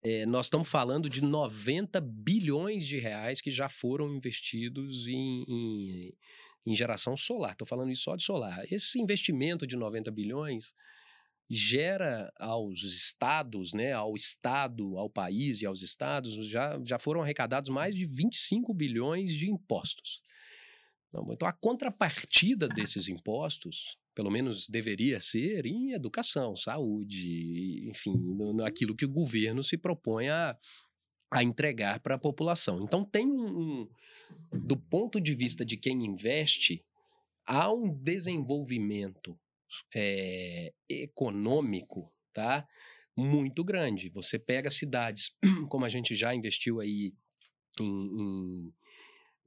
É, 0.04 0.26
nós 0.26 0.48
estamos 0.48 0.68
falando 0.68 1.10
de 1.10 1.24
90 1.24 2.02
bilhões 2.02 2.86
de 2.86 3.00
reais 3.00 3.40
que 3.40 3.50
já 3.50 3.70
foram 3.70 4.14
investidos 4.14 5.08
em, 5.08 5.46
em, 5.48 6.18
em 6.66 6.76
geração 6.76 7.16
solar. 7.16 7.54
Estou 7.54 7.66
falando 7.66 7.92
isso 7.92 8.04
só 8.04 8.16
de 8.16 8.24
solar. 8.24 8.66
Esse 8.70 9.00
investimento 9.00 9.66
de 9.66 9.78
90 9.78 10.12
bilhões 10.12 10.76
gera 11.50 12.32
aos 12.40 12.84
estados, 12.84 13.74
né, 13.74 13.94
ao 13.94 14.16
estado, 14.16 14.98
ao 14.98 15.10
país 15.10 15.62
e 15.62 15.66
aos 15.66 15.82
estados, 15.82 16.48
já, 16.48 16.80
já 16.84 16.98
foram 16.98 17.22
arrecadados 17.22 17.70
mais 17.70 17.96
de 17.96 18.06
25 18.06 18.74
bilhões 18.74 19.36
de 19.36 19.50
impostos. 19.50 20.22
Então, 21.30 21.48
a 21.48 21.54
contrapartida 21.54 22.68
desses 22.68 23.08
impostos, 23.08 23.98
pelo 24.16 24.32
menos 24.32 24.68
deveria 24.68 25.20
ser 25.20 25.66
em 25.66 25.92
educação, 25.92 26.56
saúde, 26.56 27.88
enfim, 27.88 28.16
naquilo 28.56 28.96
que 28.96 29.06
o 29.06 29.12
governo 29.12 29.64
se 29.64 29.78
propõe 29.78 30.30
a, 30.30 30.58
a 31.30 31.44
entregar 31.44 32.00
para 32.00 32.16
a 32.16 32.20
população. 32.20 32.84
Então, 32.84 33.06
tem 33.06 33.28
um, 33.28 33.48
um, 33.48 33.90
do 34.52 34.76
ponto 34.76 35.22
de 35.22 35.36
vista 35.36 35.64
de 35.64 35.78
quem 35.78 36.04
investe, 36.04 36.84
há 37.46 37.72
um 37.72 37.94
desenvolvimento 37.94 39.38
é, 39.94 40.74
econômico, 40.90 42.12
tá? 42.34 42.68
Muito 43.16 43.64
grande. 43.64 44.10
Você 44.10 44.40
pega 44.40 44.72
cidades, 44.72 45.32
como 45.70 45.86
a 45.86 45.90
gente 45.90 46.16
já 46.16 46.34
investiu 46.34 46.80
aí 46.80 47.14
em, 47.80 47.86
em, 47.88 48.74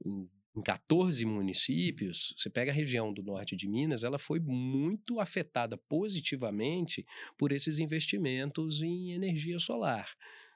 em 0.05 0.29
em 0.57 0.61
14 0.61 1.23
municípios, 1.23 2.33
você 2.35 2.49
pega 2.49 2.71
a 2.71 2.73
região 2.73 3.13
do 3.13 3.21
norte 3.21 3.55
de 3.55 3.69
Minas, 3.69 4.03
ela 4.03 4.17
foi 4.17 4.39
muito 4.39 5.19
afetada 5.19 5.77
positivamente 5.77 7.05
por 7.37 7.51
esses 7.51 7.77
investimentos 7.77 8.81
em 8.81 9.11
energia 9.11 9.59
solar. 9.59 10.15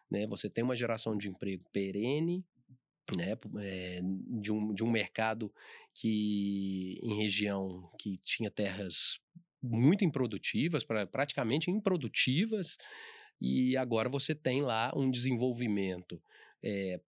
Né? 0.10 0.26
Você 0.26 0.50
tem 0.50 0.64
uma 0.64 0.76
geração 0.76 1.16
de 1.16 1.30
emprego 1.30 1.64
perene, 1.72 2.44
né, 3.16 3.38
é, 3.60 4.02
de, 4.04 4.52
um, 4.52 4.74
de 4.74 4.84
um 4.84 4.90
mercado 4.90 5.54
que 5.94 7.00
em 7.04 7.18
região 7.18 7.90
que 8.00 8.18
tinha 8.24 8.50
terras 8.50 9.20
muito 9.62 10.04
improdutivas, 10.04 10.84
pra, 10.84 11.06
praticamente 11.06 11.70
improdutivas, 11.70 12.78
e 13.40 13.76
agora 13.76 14.08
você 14.08 14.36
tem 14.36 14.62
lá 14.62 14.92
um 14.96 15.10
desenvolvimento 15.10 16.22
é, 16.64 17.00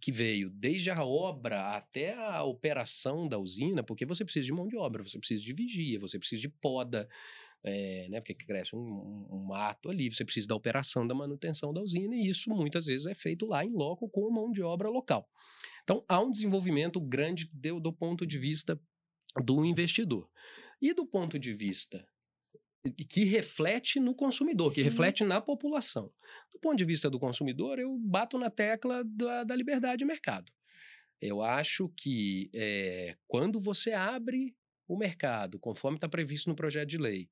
que 0.00 0.12
veio 0.12 0.50
desde 0.50 0.90
a 0.90 1.02
obra 1.02 1.76
até 1.76 2.14
a 2.14 2.42
operação 2.42 3.26
da 3.26 3.38
usina, 3.38 3.82
porque 3.82 4.04
você 4.04 4.24
precisa 4.24 4.44
de 4.44 4.52
mão 4.52 4.68
de 4.68 4.76
obra, 4.76 5.02
você 5.02 5.18
precisa 5.18 5.42
de 5.42 5.52
vigia, 5.52 5.98
você 5.98 6.18
precisa 6.18 6.42
de 6.42 6.48
poda, 6.48 7.08
é, 7.64 8.06
né, 8.10 8.20
porque 8.20 8.34
cresce 8.34 8.76
um, 8.76 9.26
um, 9.30 9.44
mato 9.46 9.88
ali, 9.88 10.12
você 10.12 10.24
precisa 10.24 10.48
da 10.48 10.54
operação, 10.54 11.06
da 11.06 11.14
manutenção 11.14 11.72
da 11.72 11.80
usina, 11.80 12.14
e 12.14 12.28
isso 12.28 12.50
muitas 12.50 12.86
vezes 12.86 13.06
é 13.06 13.14
feito 13.14 13.46
lá 13.46 13.64
em 13.64 13.70
loco 13.70 14.08
com 14.10 14.30
mão 14.30 14.50
de 14.50 14.62
obra 14.62 14.90
local. 14.90 15.26
Então, 15.84 16.04
há 16.06 16.20
um 16.20 16.30
desenvolvimento 16.30 17.00
grande 17.00 17.48
do, 17.52 17.80
do 17.80 17.92
ponto 17.92 18.26
de 18.26 18.38
vista 18.38 18.78
do 19.42 19.64
investidor. 19.64 20.28
E 20.82 20.92
do 20.92 21.06
ponto 21.06 21.38
de 21.38 21.54
vista 21.54 22.04
que 23.08 23.22
reflete 23.22 24.00
no 24.00 24.14
consumidor, 24.14 24.70
Sim. 24.70 24.74
que 24.74 24.82
reflete 24.82 25.22
na 25.22 25.40
população. 25.40 26.12
Do 26.52 26.58
ponto 26.58 26.76
de 26.76 26.84
vista 26.84 27.08
do 27.08 27.20
consumidor, 27.20 27.78
eu 27.78 27.96
bato 27.96 28.36
na 28.36 28.50
tecla 28.50 29.04
da, 29.04 29.44
da 29.44 29.54
liberdade 29.54 29.98
de 29.98 30.04
mercado. 30.04 30.52
Eu 31.20 31.40
acho 31.40 31.88
que 31.96 32.50
é, 32.52 33.16
quando 33.28 33.60
você 33.60 33.92
abre 33.92 34.56
o 34.88 34.96
mercado, 34.96 35.60
conforme 35.60 35.96
está 35.96 36.08
previsto 36.08 36.50
no 36.50 36.56
projeto 36.56 36.88
de 36.88 36.98
lei, 36.98 37.30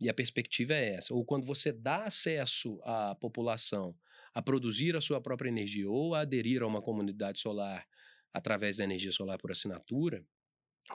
e 0.00 0.08
a 0.08 0.14
perspectiva 0.14 0.74
é 0.74 0.94
essa, 0.94 1.12
ou 1.12 1.24
quando 1.24 1.44
você 1.44 1.72
dá 1.72 2.04
acesso 2.04 2.80
à 2.84 3.16
população 3.16 3.96
a 4.32 4.42
produzir 4.42 4.94
a 4.94 5.00
sua 5.00 5.20
própria 5.20 5.48
energia 5.48 5.90
ou 5.90 6.14
a 6.14 6.20
aderir 6.20 6.62
a 6.62 6.66
uma 6.66 6.82
comunidade 6.82 7.40
solar 7.40 7.84
através 8.32 8.76
da 8.76 8.84
energia 8.84 9.10
solar 9.10 9.38
por 9.38 9.50
assinatura, 9.50 10.24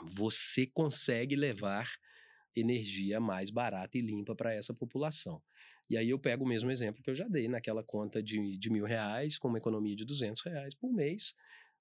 você 0.03 0.65
consegue 0.65 1.35
levar 1.35 1.89
energia 2.55 3.19
mais 3.19 3.49
barata 3.49 3.97
e 3.97 4.01
limpa 4.01 4.35
para 4.35 4.53
essa 4.53 4.73
população. 4.73 5.41
E 5.89 5.97
aí 5.97 6.09
eu 6.09 6.19
pego 6.19 6.43
o 6.43 6.47
mesmo 6.47 6.71
exemplo 6.71 7.03
que 7.03 7.09
eu 7.09 7.15
já 7.15 7.27
dei 7.27 7.47
naquela 7.47 7.83
conta 7.83 8.21
de, 8.21 8.57
de 8.57 8.69
mil 8.69 8.85
reais 8.85 9.37
com 9.37 9.47
uma 9.47 9.57
economia 9.57 9.95
de 9.95 10.05
duzentos 10.05 10.41
reais 10.41 10.73
por 10.73 10.91
mês, 10.91 11.33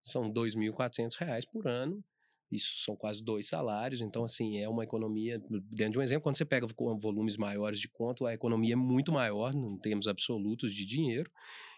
são 0.03 0.31
dois 0.31 0.55
mil 0.55 0.73
quatrocentos 0.73 1.17
reais 1.17 1.45
por 1.45 1.67
ano, 1.67 2.03
isso 2.51 2.83
são 2.83 2.97
quase 2.97 3.23
dois 3.23 3.47
salários, 3.47 4.01
então 4.01 4.25
assim, 4.25 4.59
é 4.59 4.69
uma 4.69 4.83
economia, 4.83 5.39
dentro 5.71 5.93
de 5.93 5.99
um 5.99 6.03
exemplo, 6.03 6.23
quando 6.23 6.37
você 6.37 6.45
pega 6.45 6.67
volumes 6.99 7.37
maiores 7.37 7.79
de 7.79 7.89
conta, 7.89 8.27
a 8.27 8.35
economia 8.35 8.73
é 8.73 8.77
muito 8.77 9.13
maior, 9.13 9.55
em 9.55 9.79
termos 9.79 10.09
absolutos 10.09 10.75
de 10.75 10.85
dinheiro, 10.85 11.31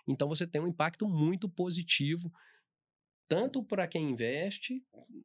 então 0.09 0.27
você 0.29 0.47
tem 0.47 0.61
um 0.61 0.69
impacto 0.69 1.07
muito 1.07 1.49
positivo 1.49 2.33
tanto 3.29 3.63
para 3.63 3.87
quem 3.87 4.11
investe, 4.11 4.83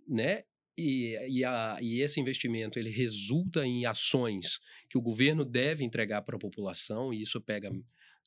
né, 0.07 0.43
e, 0.77 1.17
e, 1.27 1.43
a, 1.43 1.77
e, 1.81 2.01
esse 2.01 2.19
investimento 2.19 2.77
ele 2.77 2.89
resulta 2.89 3.65
em 3.65 3.85
ações 3.85 4.59
que 4.89 4.97
o 4.97 5.01
governo 5.01 5.43
deve 5.43 5.83
entregar 5.83 6.21
para 6.21 6.35
a 6.35 6.39
população, 6.39 7.13
e 7.13 7.21
isso 7.21 7.41
pega 7.41 7.71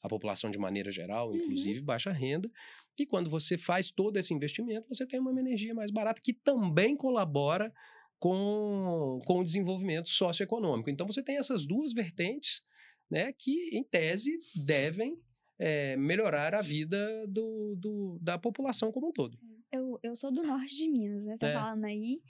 a 0.03 0.09
população 0.09 0.51
de 0.51 0.59
maneira 0.59 0.91
geral, 0.91 1.31
uhum. 1.31 1.37
inclusive 1.37 1.79
uhum. 1.79 1.85
baixa 1.85 2.11
renda. 2.11 2.51
E 2.99 3.07
quando 3.07 3.31
você 3.31 3.57
faz 3.57 3.91
todo 3.91 4.17
esse 4.17 4.35
investimento, 4.35 4.89
você 4.89 5.07
tem 5.07 5.21
uma 5.21 5.31
energia 5.39 5.75
mais 5.75 5.91
barata 5.91 6.21
que 6.23 6.33
também 6.33 6.97
colabora 6.97 7.73
com, 8.19 9.21
com 9.25 9.39
o 9.39 9.45
desenvolvimento 9.45 10.09
socioeconômico. 10.09 10.91
Então 10.91 11.07
você 11.07 11.23
tem 11.23 11.39
essas 11.39 11.65
duas 11.65 11.93
vertentes 11.93 12.63
né, 13.11 13.33
que, 13.33 13.71
em 13.73 13.83
tese, 13.83 14.39
devem 14.55 15.19
é, 15.61 15.95
melhorar 15.95 16.55
a 16.55 16.63
vida 16.63 17.27
do, 17.29 17.77
do, 17.77 18.19
da 18.19 18.39
população 18.39 18.91
como 18.91 19.09
um 19.09 19.13
todo. 19.13 19.39
Eu, 19.71 20.01
eu 20.03 20.17
sou 20.17 20.33
do 20.33 20.43
norte 20.43 20.75
de 20.75 20.89
Minas, 20.89 21.25
né? 21.25 21.35
Você 21.35 21.39
tá 21.39 21.49
é. 21.49 21.53
falando 21.53 21.85
aí. 21.85 22.21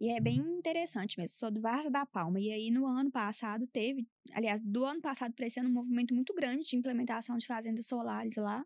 E 0.00 0.10
é 0.10 0.20
bem 0.20 0.36
interessante 0.36 1.18
mesmo. 1.18 1.36
Sou 1.36 1.50
do 1.50 1.60
Varsa 1.60 1.90
da 1.90 2.06
Palma. 2.06 2.38
E 2.38 2.52
aí, 2.52 2.70
no 2.70 2.86
ano 2.86 3.10
passado, 3.10 3.66
teve. 3.66 4.06
Aliás, 4.32 4.60
do 4.60 4.84
ano 4.84 5.00
passado 5.00 5.32
para 5.34 5.46
esse 5.46 5.58
ano, 5.58 5.70
um 5.70 5.72
movimento 5.72 6.14
muito 6.14 6.32
grande 6.34 6.68
de 6.68 6.76
implementação 6.76 7.36
de 7.36 7.46
fazendas 7.46 7.86
solares 7.86 8.36
lá. 8.36 8.64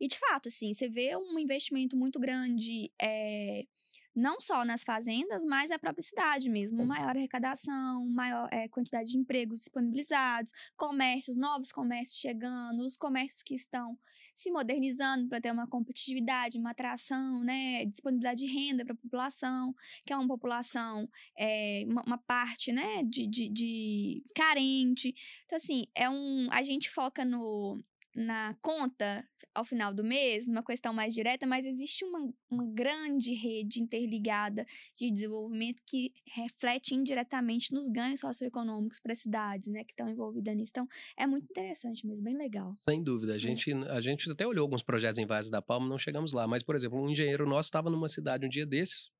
E, 0.00 0.08
de 0.08 0.18
fato, 0.18 0.48
assim, 0.48 0.72
você 0.72 0.88
vê 0.88 1.14
um 1.16 1.38
investimento 1.38 1.98
muito 1.98 2.18
grande. 2.18 2.90
É, 2.98 3.66
não 4.14 4.40
só 4.40 4.64
nas 4.64 4.82
fazendas, 4.82 5.44
mas 5.44 5.70
a 5.70 5.78
própria 5.78 6.02
cidade 6.02 6.48
mesmo. 6.48 6.84
Maior 6.84 7.16
arrecadação, 7.16 8.06
maior 8.08 8.48
é, 8.52 8.68
quantidade 8.68 9.10
de 9.10 9.18
empregos 9.18 9.60
disponibilizados, 9.60 10.52
comércios, 10.76 11.36
novos 11.36 11.70
comércios 11.70 12.18
chegando, 12.18 12.84
os 12.84 12.96
comércios 12.96 13.42
que 13.42 13.54
estão 13.54 13.98
se 14.34 14.50
modernizando 14.50 15.28
para 15.28 15.40
ter 15.40 15.52
uma 15.52 15.66
competitividade, 15.66 16.58
uma 16.58 16.70
atração, 16.70 17.42
né, 17.44 17.84
disponibilidade 17.86 18.40
de 18.40 18.52
renda 18.52 18.84
para 18.84 18.94
a 18.94 18.96
população, 18.96 19.74
que 20.04 20.12
é 20.12 20.16
uma 20.16 20.28
população, 20.28 21.08
é, 21.36 21.84
uma, 21.86 22.02
uma, 22.02 22.18
parte, 22.18 22.72
né, 22.72 23.02
de, 23.04 23.26
de, 23.26 23.48
de 23.48 24.24
carente. 24.34 25.14
Então, 25.46 25.56
assim, 25.56 25.86
é 25.94 26.08
um, 26.08 26.48
a 26.50 26.62
gente 26.62 26.90
foca 26.90 27.24
no 27.24 27.82
na 28.14 28.54
conta 28.60 29.26
ao 29.54 29.64
final 29.64 29.92
do 29.92 30.04
mês, 30.04 30.46
numa 30.46 30.64
questão 30.64 30.92
mais 30.92 31.12
direta, 31.12 31.46
mas 31.46 31.66
existe 31.66 32.04
uma, 32.04 32.32
uma 32.48 32.66
grande 32.66 33.34
rede 33.34 33.80
interligada 33.80 34.64
de 34.96 35.10
desenvolvimento 35.10 35.82
que 35.86 36.12
reflete 36.26 36.94
indiretamente 36.94 37.72
nos 37.72 37.88
ganhos 37.88 38.20
socioeconômicos 38.20 39.00
para 39.00 39.12
as 39.12 39.18
cidades, 39.18 39.66
né, 39.68 39.84
que 39.84 39.92
estão 39.92 40.08
envolvidas 40.08 40.56
nisso. 40.56 40.70
Então, 40.70 40.88
é 41.16 41.26
muito 41.26 41.44
interessante 41.50 42.06
mesmo, 42.06 42.22
bem 42.22 42.36
legal. 42.36 42.72
Sem 42.72 43.02
dúvida. 43.02 43.34
A 43.34 43.38
gente, 43.38 43.72
a 43.72 44.00
gente 44.00 44.30
até 44.30 44.46
olhou 44.46 44.62
alguns 44.62 44.82
projetos 44.82 45.18
em 45.18 45.26
Vaz 45.26 45.50
da 45.50 45.60
Palma, 45.60 45.88
não 45.88 45.98
chegamos 45.98 46.32
lá. 46.32 46.46
Mas, 46.46 46.62
por 46.62 46.76
exemplo, 46.76 47.00
um 47.00 47.10
engenheiro 47.10 47.48
nosso 47.48 47.68
estava 47.68 47.90
numa 47.90 48.08
cidade 48.08 48.46
um 48.46 48.48
dia 48.48 48.66
desses 48.66 49.10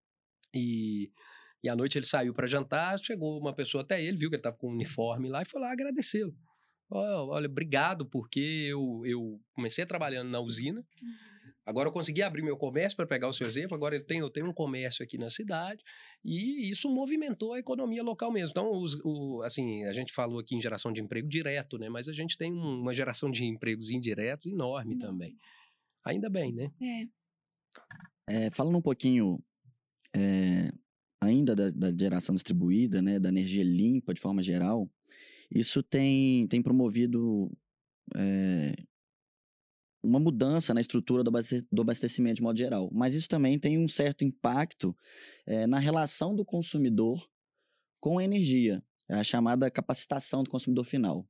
e 0.55 1.11
e 1.63 1.69
à 1.69 1.77
noite 1.77 1.99
ele 1.99 2.07
saiu 2.07 2.33
para 2.33 2.47
jantar, 2.47 2.99
chegou 2.99 3.39
uma 3.39 3.55
pessoa 3.55 3.83
até 3.83 4.03
ele, 4.03 4.17
viu 4.17 4.31
que 4.31 4.37
ele 4.37 4.41
estava 4.41 4.57
com 4.57 4.69
um 4.69 4.73
uniforme 4.73 5.29
lá 5.29 5.43
e 5.43 5.45
foi 5.45 5.61
lá 5.61 5.71
agradecê-lo. 5.71 6.35
Olha, 6.91 7.47
obrigado, 7.47 8.05
porque 8.05 8.67
eu, 8.69 9.03
eu 9.05 9.41
comecei 9.53 9.87
trabalhando 9.87 10.29
na 10.29 10.41
usina. 10.41 10.85
Uhum. 11.01 11.31
Agora 11.65 11.89
eu 11.89 11.93
consegui 11.93 12.21
abrir 12.21 12.43
meu 12.43 12.57
comércio, 12.57 12.97
para 12.97 13.07
pegar 13.07 13.29
o 13.29 13.33
seu 13.33 13.47
exemplo. 13.47 13.77
Agora 13.77 13.95
eu 13.95 14.05
tenho, 14.05 14.25
eu 14.25 14.31
tenho 14.31 14.49
um 14.49 14.53
comércio 14.53 15.05
aqui 15.05 15.17
na 15.17 15.31
cidade 15.31 15.85
e 16.25 16.69
isso 16.69 16.91
movimentou 16.91 17.53
a 17.53 17.61
economia 17.61 18.03
local 18.03 18.33
mesmo. 18.33 18.51
Então, 18.51 18.73
os, 18.73 18.99
o, 19.05 19.41
assim, 19.43 19.85
a 19.85 19.93
gente 19.93 20.13
falou 20.13 20.41
aqui 20.41 20.57
em 20.57 20.61
geração 20.61 20.93
de 20.93 21.01
emprego 21.01 21.29
direto, 21.29 21.79
né? 21.79 21.89
Mas 21.89 22.09
a 22.09 22.13
gente 22.13 22.37
tem 22.37 22.53
uma 22.53 22.93
geração 22.93 23.31
de 23.31 23.45
empregos 23.45 23.91
indiretos 23.91 24.47
enorme 24.47 24.95
Não. 24.95 25.01
também. 25.01 25.37
Ainda 26.05 26.29
bem, 26.29 26.53
né? 26.53 26.73
É. 28.29 28.47
é 28.47 28.51
falando 28.51 28.79
um 28.79 28.83
pouquinho 28.83 29.39
é, 30.17 30.73
ainda 31.21 31.55
da, 31.55 31.71
da, 31.71 31.97
geração 31.97 32.35
distribuída, 32.35 33.01
né, 33.01 33.21
da 33.21 33.29
energia 33.29 33.63
limpa 33.63 34.13
de 34.13 34.21
forma 34.21 34.43
geral, 34.43 34.91
isso 35.51 35.83
tem, 35.83 36.47
tem 36.47 36.63
promovido 36.63 37.51
é, 38.15 38.75
uma 40.03 40.19
mudança 40.19 40.73
na 40.73 40.81
estrutura 40.81 41.23
do 41.23 41.83
abastecimento 41.83 42.37
de 42.37 42.43
modo 42.43 42.59
geral. 42.59 42.91
Mas 42.93 43.15
isso 43.15 43.29
também 43.29 43.59
tem 43.59 43.79
um 43.79 43.89
certo 43.89 44.25
impacto 44.25 44.97
é, 45.47 45.67
na 45.67 45.79
relação 45.79 46.35
do 46.35 46.45
consumidor 46.45 47.29
com 48.01 48.19
a 48.19 48.25
energia, 48.25 48.83
é 49.09 49.15
a 49.15 49.25
chamada 49.25 49.71
capacitação 49.71 50.43
do 50.43 50.51
consumidor 50.51 50.85
final. 50.85 51.29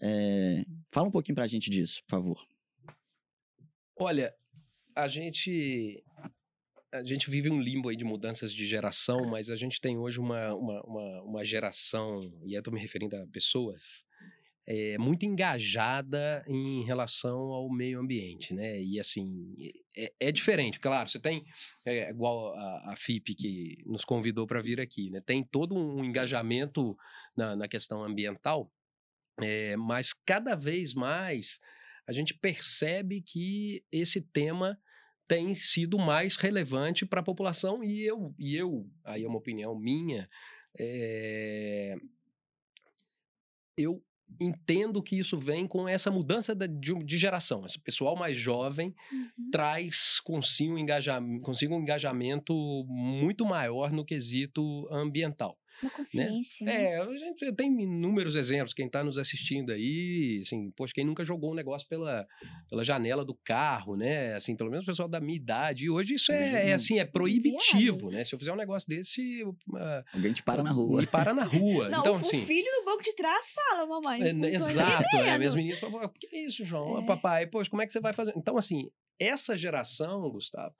É, 0.00 0.64
fala 0.92 1.08
um 1.08 1.10
pouquinho 1.10 1.34
para 1.34 1.44
a 1.44 1.48
gente 1.48 1.70
disso, 1.70 2.02
por 2.04 2.10
favor. 2.10 2.46
Olha, 3.98 4.34
a 4.94 5.08
gente 5.08 6.04
a 6.92 7.02
gente 7.02 7.30
vive 7.30 7.50
um 7.50 7.60
limbo 7.60 7.88
aí 7.88 7.96
de 7.96 8.04
mudanças 8.04 8.52
de 8.52 8.64
geração, 8.66 9.26
mas 9.26 9.50
a 9.50 9.56
gente 9.56 9.80
tem 9.80 9.98
hoje 9.98 10.18
uma, 10.18 10.54
uma, 10.54 10.82
uma, 10.82 11.22
uma 11.22 11.44
geração, 11.44 12.32
e 12.44 12.54
eu 12.54 12.60
estou 12.60 12.72
me 12.72 12.80
referindo 12.80 13.16
a 13.16 13.26
pessoas, 13.26 14.04
é, 14.68 14.98
muito 14.98 15.24
engajada 15.24 16.44
em 16.48 16.84
relação 16.84 17.38
ao 17.52 17.70
meio 17.70 18.00
ambiente, 18.00 18.52
né? 18.52 18.82
E 18.82 18.98
assim, 18.98 19.54
é, 19.96 20.12
é 20.18 20.32
diferente, 20.32 20.80
claro, 20.80 21.08
você 21.08 21.20
tem, 21.20 21.44
é, 21.84 22.10
igual 22.10 22.52
a, 22.56 22.92
a 22.92 22.96
FIP 22.96 23.34
que 23.36 23.78
nos 23.86 24.04
convidou 24.04 24.46
para 24.46 24.60
vir 24.60 24.80
aqui, 24.80 25.08
né? 25.10 25.20
Tem 25.24 25.44
todo 25.44 25.76
um 25.76 26.04
engajamento 26.04 26.96
na, 27.36 27.54
na 27.54 27.68
questão 27.68 28.02
ambiental, 28.02 28.72
é, 29.40 29.76
mas 29.76 30.12
cada 30.12 30.56
vez 30.56 30.94
mais 30.94 31.60
a 32.08 32.12
gente 32.12 32.34
percebe 32.34 33.20
que 33.20 33.84
esse 33.92 34.20
tema 34.20 34.78
tem 35.26 35.54
sido 35.54 35.98
mais 35.98 36.36
relevante 36.36 37.04
para 37.04 37.20
a 37.20 37.24
população 37.24 37.82
e 37.82 38.02
eu, 38.02 38.34
e 38.38 38.54
eu, 38.56 38.88
aí 39.04 39.24
é 39.24 39.28
uma 39.28 39.38
opinião 39.38 39.74
minha, 39.74 40.28
é, 40.78 41.96
eu 43.76 44.02
entendo 44.40 45.02
que 45.02 45.18
isso 45.18 45.38
vem 45.38 45.66
com 45.66 45.88
essa 45.88 46.10
mudança 46.10 46.54
de, 46.54 47.18
geração. 47.18 47.64
Esse 47.64 47.78
pessoal 47.78 48.16
mais 48.16 48.36
jovem 48.36 48.94
uhum. 49.12 49.50
traz 49.50 50.20
consigo 50.20 50.74
um, 50.74 50.78
engajamento, 50.78 51.42
consigo 51.42 51.74
um 51.74 51.80
engajamento 51.80 52.54
muito 52.88 53.44
maior 53.44 53.92
no 53.92 54.04
quesito 54.04 54.88
ambiental. 54.90 55.58
Uma 55.82 55.90
né? 55.90 55.96
consciência. 55.96 56.64
Né? 56.64 56.92
É, 56.92 57.00
a 57.00 57.12
gente 57.12 57.52
tem 57.52 57.82
inúmeros 57.82 58.34
exemplos. 58.34 58.72
Quem 58.72 58.86
está 58.86 59.04
nos 59.04 59.18
assistindo 59.18 59.72
aí, 59.72 60.40
assim, 60.42 60.70
poxa, 60.70 60.94
quem 60.94 61.04
nunca 61.04 61.24
jogou 61.24 61.52
um 61.52 61.54
negócio 61.54 61.86
pela, 61.88 62.26
pela 62.68 62.84
janela 62.84 63.24
do 63.24 63.34
carro, 63.34 63.96
né? 63.96 64.34
Assim, 64.34 64.56
pelo 64.56 64.70
menos 64.70 64.84
o 64.84 64.86
pessoal 64.86 65.08
da 65.08 65.20
minha 65.20 65.36
idade. 65.36 65.84
E 65.84 65.90
hoje 65.90 66.14
isso 66.14 66.32
é, 66.32 66.70
é 66.70 66.72
assim, 66.72 66.98
é 66.98 67.04
proibitivo, 67.04 68.10
né? 68.10 68.24
Se 68.24 68.34
eu 68.34 68.38
fizer 68.38 68.52
um 68.52 68.56
negócio 68.56 68.88
desse. 68.88 69.44
Uh, 69.44 70.04
Alguém 70.14 70.32
te 70.32 70.42
para 70.42 70.62
na 70.62 70.70
rua. 70.70 71.00
Me 71.00 71.06
para 71.06 71.34
na 71.34 71.44
rua. 71.44 71.88
Não, 71.88 72.00
então, 72.00 72.14
o 72.14 72.16
assim. 72.16 72.42
O 72.42 72.46
filho 72.46 72.70
no 72.78 72.84
banco 72.84 73.02
de 73.02 73.14
trás 73.14 73.50
fala, 73.50 73.86
mamãe. 73.86 74.22
É, 74.22 74.54
exato. 74.54 75.16
Né? 75.16 75.38
Minhas 75.38 75.54
meninas 75.54 75.78
falam, 75.78 76.04
o 76.04 76.08
que 76.08 76.34
é 76.34 76.46
isso, 76.46 76.64
João? 76.64 77.02
É. 77.02 77.06
Papai, 77.06 77.46
poxa, 77.46 77.70
como 77.70 77.82
é 77.82 77.86
que 77.86 77.92
você 77.92 78.00
vai 78.00 78.12
fazer? 78.12 78.32
Então, 78.36 78.56
assim, 78.56 78.90
essa 79.18 79.56
geração, 79.56 80.28
Gustavo, 80.30 80.74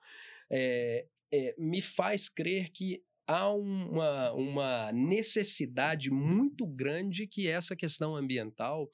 é, 0.49 1.05
é, 1.31 1.55
me 1.57 1.81
faz 1.81 2.29
crer 2.29 2.69
que 2.71 3.01
há 3.27 3.51
uma, 3.53 4.31
uma 4.31 4.91
necessidade 4.93 6.09
muito 6.09 6.65
grande 6.65 7.27
que 7.27 7.47
essa 7.47 7.75
questão 7.75 8.15
ambiental, 8.15 8.89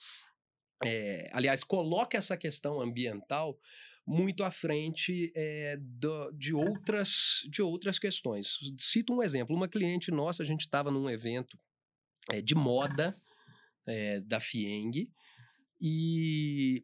é, 0.83 1.29
aliás, 1.31 1.63
coloca 1.63 2.17
essa 2.17 2.35
questão 2.35 2.81
ambiental 2.81 3.57
muito 4.05 4.43
à 4.43 4.51
frente 4.51 5.31
é, 5.35 5.77
do, 5.79 6.31
de, 6.31 6.53
outras, 6.53 7.47
de 7.49 7.61
outras 7.61 7.99
questões. 7.99 8.57
Cito 8.77 9.13
um 9.13 9.23
exemplo: 9.23 9.55
uma 9.55 9.69
cliente 9.69 10.11
nossa, 10.11 10.43
a 10.43 10.45
gente 10.45 10.61
estava 10.61 10.91
num 10.91 11.09
evento 11.09 11.57
é, 12.29 12.41
de 12.41 12.55
moda 12.55 13.15
é, 13.87 14.19
da 14.21 14.39
Fieng 14.39 15.09
e, 15.79 16.83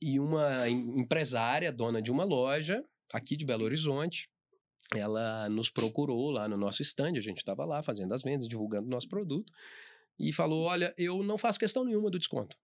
e 0.00 0.20
uma 0.20 0.68
empresária, 0.68 1.72
dona 1.72 2.02
de 2.02 2.12
uma 2.12 2.24
loja 2.24 2.84
aqui 3.12 3.36
de 3.36 3.44
Belo 3.44 3.64
Horizonte, 3.64 4.28
ela 4.94 5.48
nos 5.48 5.70
procurou 5.70 6.30
lá 6.30 6.48
no 6.48 6.56
nosso 6.56 6.82
stand, 6.82 7.16
a 7.16 7.20
gente 7.20 7.38
estava 7.38 7.64
lá 7.64 7.82
fazendo 7.82 8.12
as 8.14 8.22
vendas, 8.22 8.48
divulgando 8.48 8.86
o 8.86 8.90
nosso 8.90 9.08
produto, 9.08 9.52
e 10.18 10.32
falou: 10.32 10.64
Olha, 10.64 10.94
eu 10.96 11.22
não 11.22 11.38
faço 11.38 11.58
questão 11.58 11.84
nenhuma 11.84 12.10
do 12.10 12.18
desconto. 12.18 12.56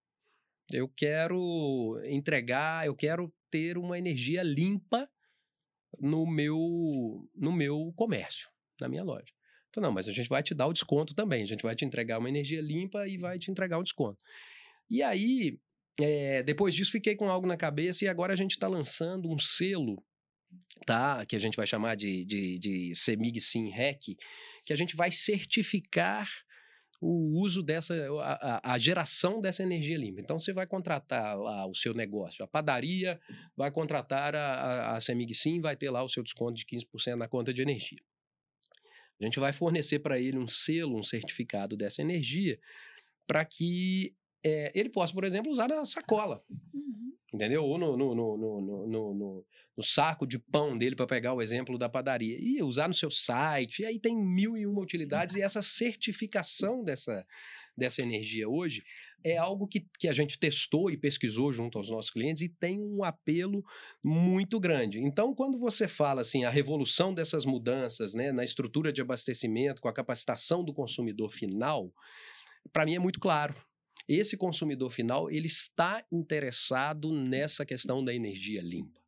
Eu 0.70 0.88
quero 0.88 1.98
entregar, 2.04 2.86
eu 2.86 2.94
quero 2.94 3.32
ter 3.50 3.78
uma 3.78 3.98
energia 3.98 4.42
limpa 4.42 5.08
no 5.98 6.26
meu, 6.26 7.28
no 7.34 7.52
meu 7.52 7.92
comércio, 7.96 8.48
na 8.80 8.88
minha 8.88 9.02
loja. 9.02 9.28
Eu 9.28 9.74
falei, 9.74 9.88
não, 9.88 9.94
mas 9.94 10.08
a 10.08 10.12
gente 10.12 10.28
vai 10.28 10.42
te 10.42 10.54
dar 10.54 10.66
o 10.66 10.72
desconto 10.72 11.14
também. 11.14 11.42
A 11.42 11.46
gente 11.46 11.62
vai 11.62 11.74
te 11.74 11.84
entregar 11.84 12.18
uma 12.18 12.28
energia 12.28 12.60
limpa 12.60 13.08
e 13.08 13.16
vai 13.16 13.38
te 13.38 13.50
entregar 13.50 13.78
o 13.78 13.82
desconto. 13.82 14.22
E 14.90 15.02
aí, 15.02 15.58
é, 16.00 16.42
depois 16.42 16.74
disso, 16.74 16.92
fiquei 16.92 17.16
com 17.16 17.30
algo 17.30 17.46
na 17.46 17.56
cabeça 17.56 18.04
e 18.04 18.08
agora 18.08 18.32
a 18.32 18.36
gente 18.36 18.52
está 18.52 18.68
lançando 18.68 19.30
um 19.30 19.38
selo 19.38 20.02
tá? 20.86 21.24
Que 21.26 21.36
a 21.36 21.38
gente 21.38 21.56
vai 21.56 21.66
chamar 21.66 21.96
de, 21.96 22.24
de, 22.24 22.58
de 22.58 22.94
CEMIG 22.94 23.40
SIM 23.40 23.68
REC, 23.68 24.16
que 24.64 24.72
a 24.72 24.76
gente 24.76 24.96
vai 24.96 25.10
certificar 25.10 26.28
o 27.00 27.40
uso 27.40 27.62
dessa, 27.62 27.94
a, 28.20 28.72
a, 28.72 28.78
geração 28.78 29.40
dessa 29.40 29.62
energia 29.62 29.96
limpa. 29.96 30.20
Então, 30.20 30.38
você 30.38 30.52
vai 30.52 30.66
contratar 30.66 31.38
lá 31.38 31.66
o 31.66 31.74
seu 31.74 31.94
negócio, 31.94 32.44
a 32.44 32.48
padaria 32.48 33.20
vai 33.56 33.70
contratar 33.70 34.34
a, 34.34 34.40
a, 34.40 34.96
a 34.96 35.00
CEMIG 35.00 35.34
SIM, 35.34 35.60
vai 35.60 35.76
ter 35.76 35.90
lá 35.90 36.02
o 36.02 36.08
seu 36.08 36.22
desconto 36.22 36.54
de 36.54 36.64
15% 36.64 37.14
na 37.14 37.28
conta 37.28 37.54
de 37.54 37.62
energia. 37.62 38.00
A 39.20 39.24
gente 39.24 39.40
vai 39.40 39.52
fornecer 39.52 39.98
para 40.00 40.18
ele 40.18 40.38
um 40.38 40.46
selo, 40.46 40.98
um 40.98 41.02
certificado 41.02 41.76
dessa 41.76 42.02
energia, 42.02 42.58
para 43.26 43.44
que 43.44 44.14
é, 44.44 44.72
ele 44.74 44.88
possa, 44.88 45.12
por 45.12 45.24
exemplo, 45.24 45.50
usar 45.50 45.68
na 45.68 45.84
sacola. 45.84 46.42
Uhum. 46.50 47.12
Entendeu? 47.32 47.64
Ou 47.64 47.78
no, 47.78 47.96
no, 47.96 48.14
no, 48.14 49.44
no, 49.76 49.82
saco 49.82 50.26
de 50.26 50.38
pão 50.38 50.76
dele, 50.76 50.96
para 50.96 51.06
pegar 51.06 51.34
o 51.34 51.42
exemplo 51.42 51.78
da 51.78 51.88
padaria, 51.88 52.36
e 52.40 52.62
usar 52.62 52.88
no 52.88 52.94
seu 52.94 53.10
site, 53.10 53.82
e 53.82 53.86
aí 53.86 53.98
tem 53.98 54.16
mil 54.16 54.56
e 54.56 54.66
uma 54.66 54.80
utilidades, 54.80 55.36
e 55.36 55.42
essa 55.42 55.62
certificação 55.62 56.82
dessa, 56.82 57.24
dessa 57.76 58.02
energia 58.02 58.48
hoje 58.48 58.82
é 59.24 59.36
algo 59.36 59.66
que, 59.66 59.86
que 59.98 60.08
a 60.08 60.12
gente 60.12 60.38
testou 60.38 60.90
e 60.90 60.96
pesquisou 60.96 61.52
junto 61.52 61.78
aos 61.78 61.90
nossos 61.90 62.10
clientes 62.10 62.42
e 62.42 62.48
tem 62.48 62.82
um 62.82 63.04
apelo 63.04 63.64
muito 64.02 64.58
grande. 64.58 65.00
Então, 65.00 65.34
quando 65.34 65.58
você 65.58 65.86
fala 65.86 66.20
assim, 66.20 66.44
a 66.44 66.50
revolução 66.50 67.12
dessas 67.12 67.44
mudanças 67.44 68.14
né, 68.14 68.32
na 68.32 68.44
estrutura 68.44 68.92
de 68.92 69.00
abastecimento, 69.00 69.82
com 69.82 69.88
a 69.88 69.92
capacitação 69.92 70.64
do 70.64 70.72
consumidor 70.72 71.30
final, 71.30 71.92
para 72.72 72.84
mim 72.84 72.94
é 72.94 72.98
muito 72.98 73.20
claro. 73.20 73.54
Esse 74.08 74.36
consumidor 74.36 74.90
final 74.90 75.30
ele 75.30 75.46
está 75.46 76.04
interessado 76.10 77.12
nessa 77.12 77.66
questão 77.66 78.02
da 78.02 78.14
energia 78.14 78.62
limpa. 78.62 79.00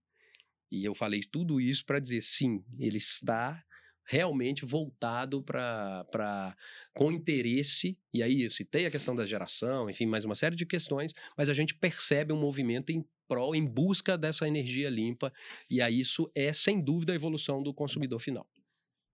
E 0.70 0.84
eu 0.84 0.94
falei 0.94 1.22
tudo 1.22 1.60
isso 1.60 1.84
para 1.84 1.98
dizer 1.98 2.20
sim, 2.20 2.62
ele 2.78 2.98
está 2.98 3.64
realmente 4.04 4.64
voltado 4.64 5.40
para 5.40 6.56
com 6.92 7.12
interesse, 7.12 7.96
e 8.12 8.22
aí 8.22 8.42
eu 8.42 8.50
citei 8.50 8.84
a 8.84 8.90
questão 8.90 9.14
da 9.14 9.24
geração, 9.24 9.88
enfim, 9.88 10.04
mais 10.04 10.24
uma 10.24 10.34
série 10.34 10.56
de 10.56 10.66
questões, 10.66 11.14
mas 11.36 11.48
a 11.48 11.52
gente 11.52 11.74
percebe 11.76 12.32
um 12.32 12.40
movimento 12.40 12.90
em 12.90 13.04
prol, 13.28 13.54
em 13.54 13.64
busca 13.64 14.18
dessa 14.18 14.48
energia 14.48 14.90
limpa, 14.90 15.32
e 15.70 15.80
aí 15.80 16.00
isso 16.00 16.30
é 16.34 16.52
sem 16.52 16.82
dúvida 16.82 17.12
a 17.12 17.16
evolução 17.16 17.62
do 17.62 17.72
consumidor 17.72 18.18
final. 18.18 18.46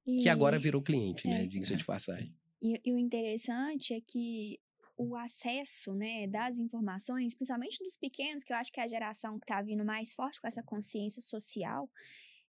E... 0.06 0.22
Que 0.22 0.28
agora 0.30 0.58
virou 0.58 0.80
cliente, 0.80 1.28
né? 1.28 1.44
É. 1.44 1.46
Diga-se 1.46 1.76
de 1.76 1.84
passagem. 1.84 2.34
E, 2.62 2.80
e 2.82 2.92
o 2.92 2.98
interessante 2.98 3.92
é 3.92 4.00
que 4.00 4.58
o 4.96 5.14
acesso 5.14 5.94
né, 5.94 6.26
das 6.26 6.58
informações, 6.58 7.34
principalmente 7.34 7.82
dos 7.82 7.96
pequenos, 7.96 8.42
que 8.42 8.52
eu 8.52 8.56
acho 8.56 8.72
que 8.72 8.80
é 8.80 8.84
a 8.84 8.88
geração 8.88 9.38
que 9.38 9.44
está 9.44 9.60
vindo 9.60 9.84
mais 9.84 10.14
forte 10.14 10.40
com 10.40 10.46
essa 10.46 10.62
consciência 10.62 11.20
social, 11.20 11.88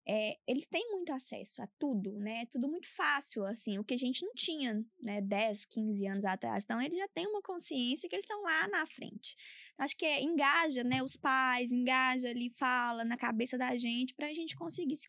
é, 0.09 0.38
eles 0.46 0.68
têm 0.68 0.88
muito 0.92 1.12
acesso 1.12 1.61
a 1.61 1.66
tudo, 1.78 2.12
né? 2.20 2.46
Tudo 2.46 2.68
muito 2.68 2.88
fácil, 2.88 3.44
assim, 3.44 3.76
o 3.76 3.82
que 3.84 3.94
a 3.94 3.98
gente 3.98 4.24
não 4.24 4.32
tinha, 4.34 4.84
né, 5.02 5.20
10, 5.20 5.64
15 5.64 6.07
anos 6.07 6.24
atrás. 6.24 6.62
Então, 6.62 6.80
eles 6.80 6.96
já 6.96 7.09
têm 7.09 7.26
uma 7.26 7.42
consciência 7.42 8.09
que 8.09 8.14
eles 8.14 8.24
estão 8.24 8.40
lá 8.42 8.68
na 8.68 8.86
frente. 8.86 9.36
Acho 9.76 9.96
que 9.96 10.07
é, 10.07 10.22
engaja, 10.22 10.84
né, 10.84 11.02
os 11.02 11.16
pais, 11.16 11.72
engaja 11.72 12.28
ali, 12.28 12.50
fala 12.50 13.04
na 13.04 13.16
cabeça 13.16 13.59
da 13.59 13.76
gente 13.76 14.14
para 14.14 14.28
a 14.28 14.32
gente 14.32 14.54
conseguir 14.54 14.94
se 14.94 15.09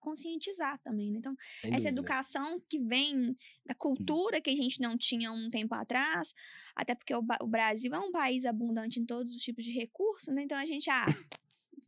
conscientizar 0.00 0.76
também, 0.80 1.12
né? 1.12 1.18
Então, 1.18 1.36
Sem 1.60 1.70
essa 1.70 1.88
dúvida. 1.88 2.00
educação 2.00 2.60
que 2.68 2.80
vem 2.80 3.36
da 3.64 3.76
cultura 3.76 4.40
que 4.40 4.50
a 4.50 4.56
gente 4.56 4.80
não 4.80 4.98
tinha 4.98 5.30
um 5.30 5.50
tempo 5.50 5.72
atrás, 5.76 6.34
até 6.74 6.96
porque 6.96 7.14
o, 7.14 7.22
o 7.40 7.46
Brasil 7.46 7.94
é 7.94 7.98
um 8.00 8.10
país 8.10 8.44
abundante 8.44 8.98
em 8.98 9.06
todos 9.06 9.32
os 9.32 9.40
tipos 9.40 9.64
de 9.64 9.70
recursos, 9.70 10.34
né? 10.34 10.42
Então, 10.42 10.58
a 10.58 10.66
gente, 10.66 10.90
ah, 10.90 11.06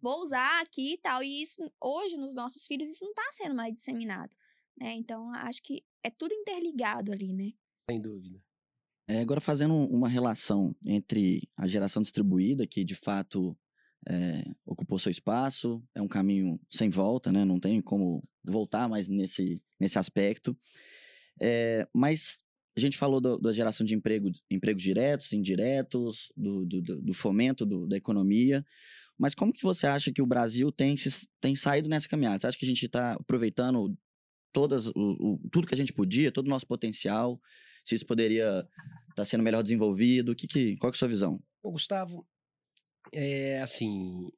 vou 0.04 0.20
usar 0.20 0.60
aqui 0.60 0.92
e 0.92 0.98
tal. 0.98 1.22
E 1.22 1.40
isso, 1.40 1.56
hoje, 1.82 2.18
nos 2.18 2.34
nossos 2.34 2.66
filhos, 2.66 2.90
isso 2.90 3.04
não 3.04 3.12
está 3.12 3.24
sendo 3.32 3.54
mais 3.54 3.72
disseminado, 3.72 4.30
né? 4.78 4.92
Então, 4.92 5.32
acho 5.34 5.62
que 5.62 5.82
é 6.04 6.10
tudo 6.10 6.34
interligado 6.34 7.10
ali, 7.10 7.32
né? 7.32 7.52
Sem 7.90 8.00
dúvida. 8.00 8.38
É, 9.08 9.20
agora, 9.20 9.40
fazendo 9.40 9.74
uma 9.74 10.08
relação 10.08 10.76
entre 10.86 11.48
a 11.56 11.66
geração 11.66 12.02
distribuída, 12.02 12.66
que 12.66 12.84
de 12.84 12.94
fato 12.94 13.56
é, 14.06 14.44
ocupou 14.66 14.98
seu 14.98 15.10
espaço, 15.10 15.82
é 15.94 16.02
um 16.02 16.08
caminho 16.08 16.60
sem 16.70 16.90
volta, 16.90 17.32
né? 17.32 17.44
Não 17.44 17.58
tem 17.58 17.80
como 17.80 18.22
voltar 18.44 18.88
mais 18.88 19.08
nesse, 19.08 19.62
nesse 19.80 19.98
aspecto. 19.98 20.56
É, 21.40 21.88
mas 21.92 22.44
a 22.76 22.80
gente 22.80 22.98
falou 22.98 23.20
do, 23.20 23.38
da 23.38 23.52
geração 23.52 23.86
de 23.86 23.94
emprego, 23.94 24.30
empregos 24.50 24.82
diretos, 24.82 25.32
indiretos, 25.32 26.30
do, 26.36 26.66
do, 26.66 26.82
do 26.82 27.14
fomento 27.14 27.64
da 27.86 27.96
economia. 27.96 28.64
Mas 29.18 29.34
como 29.34 29.52
que 29.52 29.62
você 29.62 29.86
acha 29.86 30.12
que 30.12 30.22
o 30.22 30.26
Brasil 30.26 30.72
tem, 30.72 30.96
se, 30.96 31.26
tem 31.40 31.54
saído 31.54 31.88
nessa 31.88 32.08
caminhada? 32.08 32.40
Você 32.40 32.46
acha 32.46 32.58
que 32.58 32.64
a 32.64 32.68
gente 32.68 32.86
está 32.86 33.12
aproveitando 33.14 33.96
todas, 34.52 34.86
o, 34.88 34.92
o, 34.96 35.48
tudo 35.50 35.66
que 35.66 35.74
a 35.74 35.76
gente 35.76 35.92
podia, 35.92 36.32
todo 36.32 36.46
o 36.46 36.50
nosso 36.50 36.66
potencial? 36.66 37.40
Se 37.84 37.94
isso 37.94 38.06
poderia 38.06 38.60
estar 38.60 39.14
tá 39.14 39.24
sendo 39.24 39.44
melhor 39.44 39.62
desenvolvido? 39.62 40.34
Que, 40.34 40.46
que, 40.46 40.76
qual 40.76 40.90
que 40.90 40.96
é 40.96 40.98
a 40.98 41.00
sua 41.00 41.08
visão? 41.08 41.40
Ô, 41.62 41.70
Gustavo, 41.70 42.26
é 43.12 43.60
assim, 43.60 44.28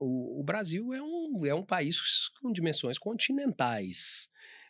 o, 0.00 0.40
o, 0.40 0.44
Brasil 0.44 0.92
é 0.92 1.02
um, 1.02 1.46
é 1.46 1.54
um 1.54 1.64
país 1.64 2.28
com 2.40 2.52
dimensões 2.52 2.98
continentais, 2.98 4.28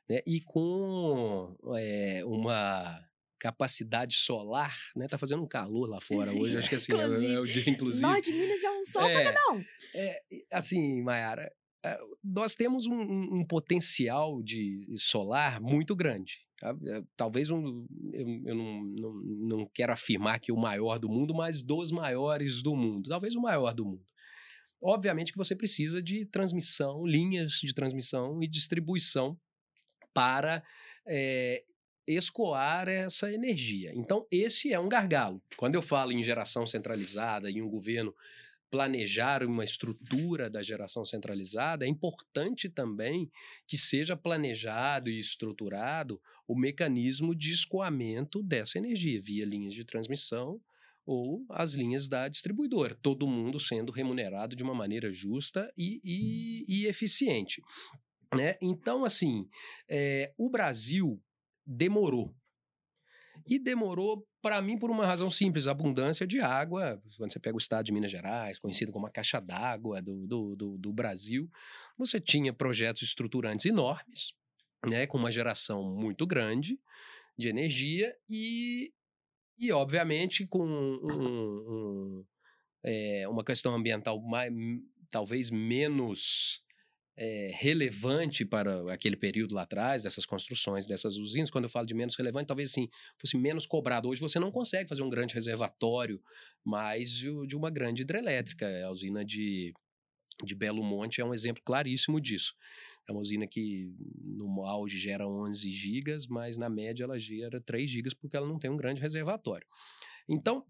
né? 0.08 0.20
E 0.26 0.40
com 0.40 1.56
é, 1.76 2.24
uma 2.24 3.07
capacidade 3.38 4.14
solar, 4.16 4.76
né? 4.96 5.06
Tá 5.08 5.16
fazendo 5.16 5.42
um 5.42 5.48
calor 5.48 5.88
lá 5.88 6.00
fora 6.00 6.32
hoje, 6.32 6.56
acho 6.56 6.68
que 6.68 6.74
assim, 6.74 6.92
é, 6.92 7.34
é, 7.34 7.40
o 7.40 7.46
dia 7.46 7.68
inclusive. 7.68 8.02
Norte 8.02 8.32
de 8.32 8.38
Minas 8.38 8.62
é 8.62 8.70
um 8.70 8.84
sol 8.84 9.08
é, 9.08 9.32
não. 9.32 9.64
É, 9.94 10.22
assim, 10.50 11.02
Mayara, 11.02 11.50
é, 11.84 11.98
nós 12.22 12.54
temos 12.54 12.86
um, 12.86 13.00
um, 13.00 13.44
potencial 13.44 14.42
de 14.42 14.86
solar 14.96 15.60
muito 15.60 15.94
grande. 15.94 16.40
Tá? 16.58 16.76
É, 16.86 17.02
talvez 17.16 17.50
um, 17.50 17.86
eu, 18.12 18.42
eu 18.46 18.54
não, 18.54 18.84
não, 18.84 19.14
não 19.14 19.70
quero 19.72 19.92
afirmar 19.92 20.40
que 20.40 20.50
o 20.50 20.56
maior 20.56 20.98
do 20.98 21.08
mundo, 21.08 21.34
mas 21.34 21.62
dos 21.62 21.90
maiores 21.90 22.62
do 22.62 22.74
mundo. 22.74 23.08
Talvez 23.08 23.34
o 23.34 23.40
maior 23.40 23.72
do 23.72 23.84
mundo. 23.84 24.04
Obviamente 24.80 25.32
que 25.32 25.38
você 25.38 25.56
precisa 25.56 26.02
de 26.02 26.26
transmissão, 26.26 27.04
linhas 27.04 27.54
de 27.54 27.74
transmissão 27.74 28.42
e 28.42 28.46
distribuição 28.46 29.38
para 30.12 30.62
é, 31.06 31.64
escoar 32.14 32.88
essa 32.88 33.30
energia. 33.32 33.92
Então, 33.94 34.26
esse 34.30 34.72
é 34.72 34.80
um 34.80 34.88
gargalo. 34.88 35.42
Quando 35.56 35.74
eu 35.74 35.82
falo 35.82 36.12
em 36.12 36.22
geração 36.22 36.66
centralizada 36.66 37.50
e 37.50 37.60
um 37.60 37.68
governo 37.68 38.14
planejar 38.70 39.42
uma 39.44 39.64
estrutura 39.64 40.50
da 40.50 40.62
geração 40.62 41.04
centralizada, 41.04 41.84
é 41.84 41.88
importante 41.88 42.68
também 42.68 43.30
que 43.66 43.76
seja 43.76 44.16
planejado 44.16 45.10
e 45.10 45.18
estruturado 45.18 46.20
o 46.46 46.54
mecanismo 46.54 47.34
de 47.34 47.52
escoamento 47.52 48.42
dessa 48.42 48.78
energia 48.78 49.20
via 49.20 49.44
linhas 49.44 49.74
de 49.74 49.84
transmissão 49.84 50.60
ou 51.06 51.46
as 51.48 51.72
linhas 51.72 52.06
da 52.06 52.28
distribuidora, 52.28 52.94
todo 53.00 53.26
mundo 53.26 53.58
sendo 53.58 53.90
remunerado 53.90 54.54
de 54.54 54.62
uma 54.62 54.74
maneira 54.74 55.12
justa 55.12 55.72
e, 55.76 56.00
e, 56.04 56.64
e 56.68 56.86
eficiente. 56.86 57.62
Né? 58.34 58.58
Então, 58.60 59.04
assim, 59.04 59.48
é, 59.88 60.34
o 60.36 60.50
Brasil 60.50 61.18
demorou. 61.68 62.34
E 63.46 63.58
demorou, 63.58 64.26
para 64.42 64.60
mim, 64.62 64.78
por 64.78 64.90
uma 64.90 65.06
razão 65.06 65.30
simples: 65.30 65.66
abundância 65.66 66.26
de 66.26 66.40
água. 66.40 67.00
Quando 67.16 67.32
você 67.32 67.38
pega 67.38 67.54
o 67.54 67.58
estado 67.58 67.84
de 67.84 67.92
Minas 67.92 68.10
Gerais, 68.10 68.58
conhecido 68.58 68.90
como 68.90 69.06
a 69.06 69.10
caixa 69.10 69.40
d'água 69.40 70.00
do, 70.00 70.26
do, 70.26 70.56
do, 70.56 70.78
do 70.78 70.92
Brasil, 70.92 71.48
você 71.96 72.18
tinha 72.20 72.52
projetos 72.52 73.02
estruturantes 73.02 73.66
enormes, 73.66 74.32
né, 74.86 75.06
com 75.06 75.18
uma 75.18 75.30
geração 75.30 75.84
muito 75.94 76.26
grande 76.26 76.78
de 77.36 77.48
energia 77.48 78.14
e, 78.28 78.92
e 79.58 79.70
obviamente, 79.70 80.46
com 80.46 80.66
um, 80.66 80.98
um, 81.04 82.24
é, 82.84 83.28
uma 83.28 83.44
questão 83.44 83.74
ambiental 83.74 84.20
mais, 84.22 84.52
talvez 85.10 85.50
menos 85.50 86.60
é, 87.20 87.50
relevante 87.52 88.44
para 88.44 88.92
aquele 88.92 89.16
período 89.16 89.52
lá 89.52 89.62
atrás, 89.62 90.04
dessas 90.04 90.24
construções, 90.24 90.86
dessas 90.86 91.16
usinas. 91.16 91.50
Quando 91.50 91.64
eu 91.64 91.70
falo 91.70 91.84
de 91.84 91.92
menos 91.94 92.14
relevante, 92.14 92.46
talvez 92.46 92.70
assim, 92.70 92.88
fosse 93.18 93.36
menos 93.36 93.66
cobrado. 93.66 94.08
Hoje 94.08 94.20
você 94.20 94.38
não 94.38 94.52
consegue 94.52 94.88
fazer 94.88 95.02
um 95.02 95.10
grande 95.10 95.34
reservatório, 95.34 96.22
mas 96.64 97.10
de 97.10 97.56
uma 97.56 97.70
grande 97.70 98.02
hidrelétrica. 98.02 98.66
A 98.86 98.90
usina 98.92 99.24
de, 99.24 99.74
de 100.44 100.54
Belo 100.54 100.82
Monte 100.82 101.20
é 101.20 101.24
um 101.24 101.34
exemplo 101.34 101.60
claríssimo 101.64 102.20
disso. 102.20 102.54
É 103.08 103.12
uma 103.12 103.20
usina 103.20 103.48
que 103.48 103.92
no 104.22 104.64
auge 104.64 104.96
gera 104.96 105.26
11 105.26 105.68
gigas, 105.70 106.26
mas 106.28 106.56
na 106.56 106.70
média 106.70 107.02
ela 107.02 107.18
gera 107.18 107.60
3 107.60 107.90
gigas 107.90 108.14
porque 108.14 108.36
ela 108.36 108.46
não 108.46 108.60
tem 108.60 108.70
um 108.70 108.76
grande 108.76 109.00
reservatório. 109.00 109.66
Então, 110.28 110.64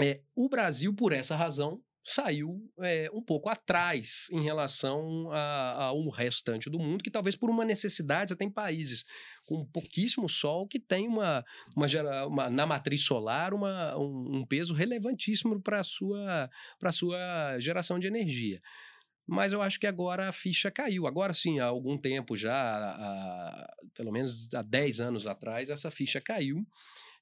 é, 0.00 0.20
o 0.34 0.48
Brasil, 0.48 0.92
por 0.92 1.12
essa 1.12 1.36
razão, 1.36 1.80
saiu 2.08 2.70
é, 2.80 3.10
um 3.12 3.20
pouco 3.20 3.48
atrás 3.48 4.28
em 4.30 4.40
relação 4.40 5.28
ao 5.32 6.08
restante 6.08 6.70
do 6.70 6.78
mundo, 6.78 7.02
que 7.02 7.10
talvez 7.10 7.34
por 7.34 7.50
uma 7.50 7.64
necessidade, 7.64 8.30
você 8.30 8.36
tem 8.36 8.48
países 8.48 9.04
com 9.44 9.66
pouquíssimo 9.66 10.28
sol 10.28 10.68
que 10.68 10.78
tem 10.78 11.08
uma, 11.08 11.44
uma, 11.74 11.86
uma 12.26 12.50
na 12.50 12.64
matriz 12.64 13.04
solar 13.04 13.52
uma, 13.52 13.96
um, 13.98 14.36
um 14.36 14.46
peso 14.46 14.72
relevantíssimo 14.72 15.60
para 15.60 15.80
a 15.80 15.84
sua, 15.84 16.48
sua 16.92 17.58
geração 17.58 17.98
de 17.98 18.06
energia. 18.06 18.62
Mas 19.26 19.52
eu 19.52 19.60
acho 19.60 19.80
que 19.80 19.88
agora 19.88 20.28
a 20.28 20.32
ficha 20.32 20.70
caiu. 20.70 21.08
Agora 21.08 21.34
sim, 21.34 21.58
há 21.58 21.64
algum 21.64 21.98
tempo 21.98 22.36
já, 22.36 22.54
há, 22.54 23.74
pelo 23.94 24.12
menos 24.12 24.48
há 24.54 24.62
10 24.62 25.00
anos 25.00 25.26
atrás, 25.26 25.70
essa 25.70 25.90
ficha 25.90 26.20
caiu 26.20 26.64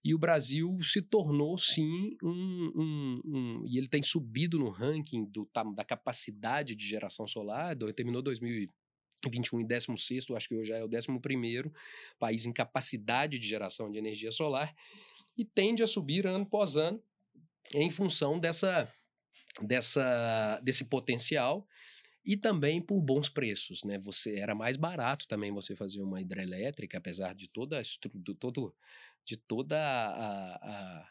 e 0.05 0.15
o 0.15 0.19
Brasil 0.19 0.79
se 0.83 1.01
tornou, 1.01 1.57
sim, 1.57 2.15
um, 2.23 2.73
um, 2.77 3.21
um, 3.25 3.65
E 3.67 3.79
ele 3.79 3.89
tem 3.89 4.03
subido 4.03 4.59
no 4.59 4.69
ranking 4.69 5.25
do, 5.25 5.49
da 5.75 5.83
capacidade 5.83 6.75
de 6.75 6.87
geração 6.87 7.27
solar, 7.27 7.75
terminou 7.95 8.21
2021 8.21 9.61
em 9.61 9.67
16, 9.67 10.27
acho 10.37 10.49
que 10.49 10.55
hoje 10.55 10.69
já 10.69 10.77
é 10.77 10.85
o 10.85 10.89
11 10.89 11.73
país 12.19 12.45
em 12.45 12.53
capacidade 12.53 13.39
de 13.39 13.47
geração 13.47 13.91
de 13.91 13.97
energia 13.97 14.31
solar, 14.31 14.77
e 15.39 15.45
tende 15.45 15.83
a 15.83 15.87
subir 15.87 16.27
ano 16.27 16.45
após 16.45 16.77
ano 16.77 17.03
em 17.73 17.89
função 17.89 18.39
dessa, 18.39 18.87
dessa, 19.63 20.61
desse 20.63 20.85
potencial 20.85 21.67
e 22.25 22.37
também 22.37 22.81
por 22.81 23.01
bons 23.01 23.29
preços, 23.29 23.85
né? 23.85 23.99
Você 23.99 24.37
era 24.39 24.55
mais 24.55 24.77
barato 24.77 25.29
também 25.29 25.53
você 25.53 25.77
fazer 25.77 26.01
uma 26.01 26.21
hidrelétrica, 26.21 26.97
apesar 26.97 27.35
de 27.35 27.49
toda 27.49 27.79
a 27.79 27.83
todo 28.39 28.75
de 29.25 29.37
toda 29.37 29.79
a, 29.79 30.55
a, 30.57 31.09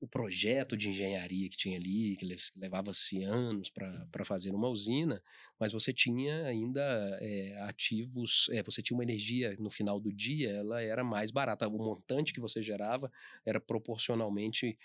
o 0.00 0.06
projeto 0.06 0.76
de 0.76 0.90
engenharia 0.90 1.48
que 1.48 1.56
tinha 1.56 1.76
ali, 1.76 2.16
que 2.16 2.26
levava-se 2.56 3.22
anos 3.24 3.68
para 3.70 4.24
fazer 4.24 4.54
uma 4.54 4.68
usina, 4.68 5.22
mas 5.58 5.72
você 5.72 5.92
tinha 5.92 6.44
ainda 6.46 6.80
é, 7.20 7.56
ativos, 7.62 8.48
é, 8.52 8.62
você 8.62 8.80
tinha 8.80 8.96
uma 8.96 9.02
energia 9.02 9.56
no 9.58 9.70
final 9.70 9.98
do 9.98 10.12
dia, 10.12 10.50
ela 10.50 10.80
era 10.82 11.02
mais 11.02 11.30
barata, 11.30 11.68
o 11.68 11.78
montante 11.78 12.32
que 12.32 12.40
você 12.40 12.62
gerava 12.62 13.10
era 13.44 13.60
proporcionalmente 13.60 14.78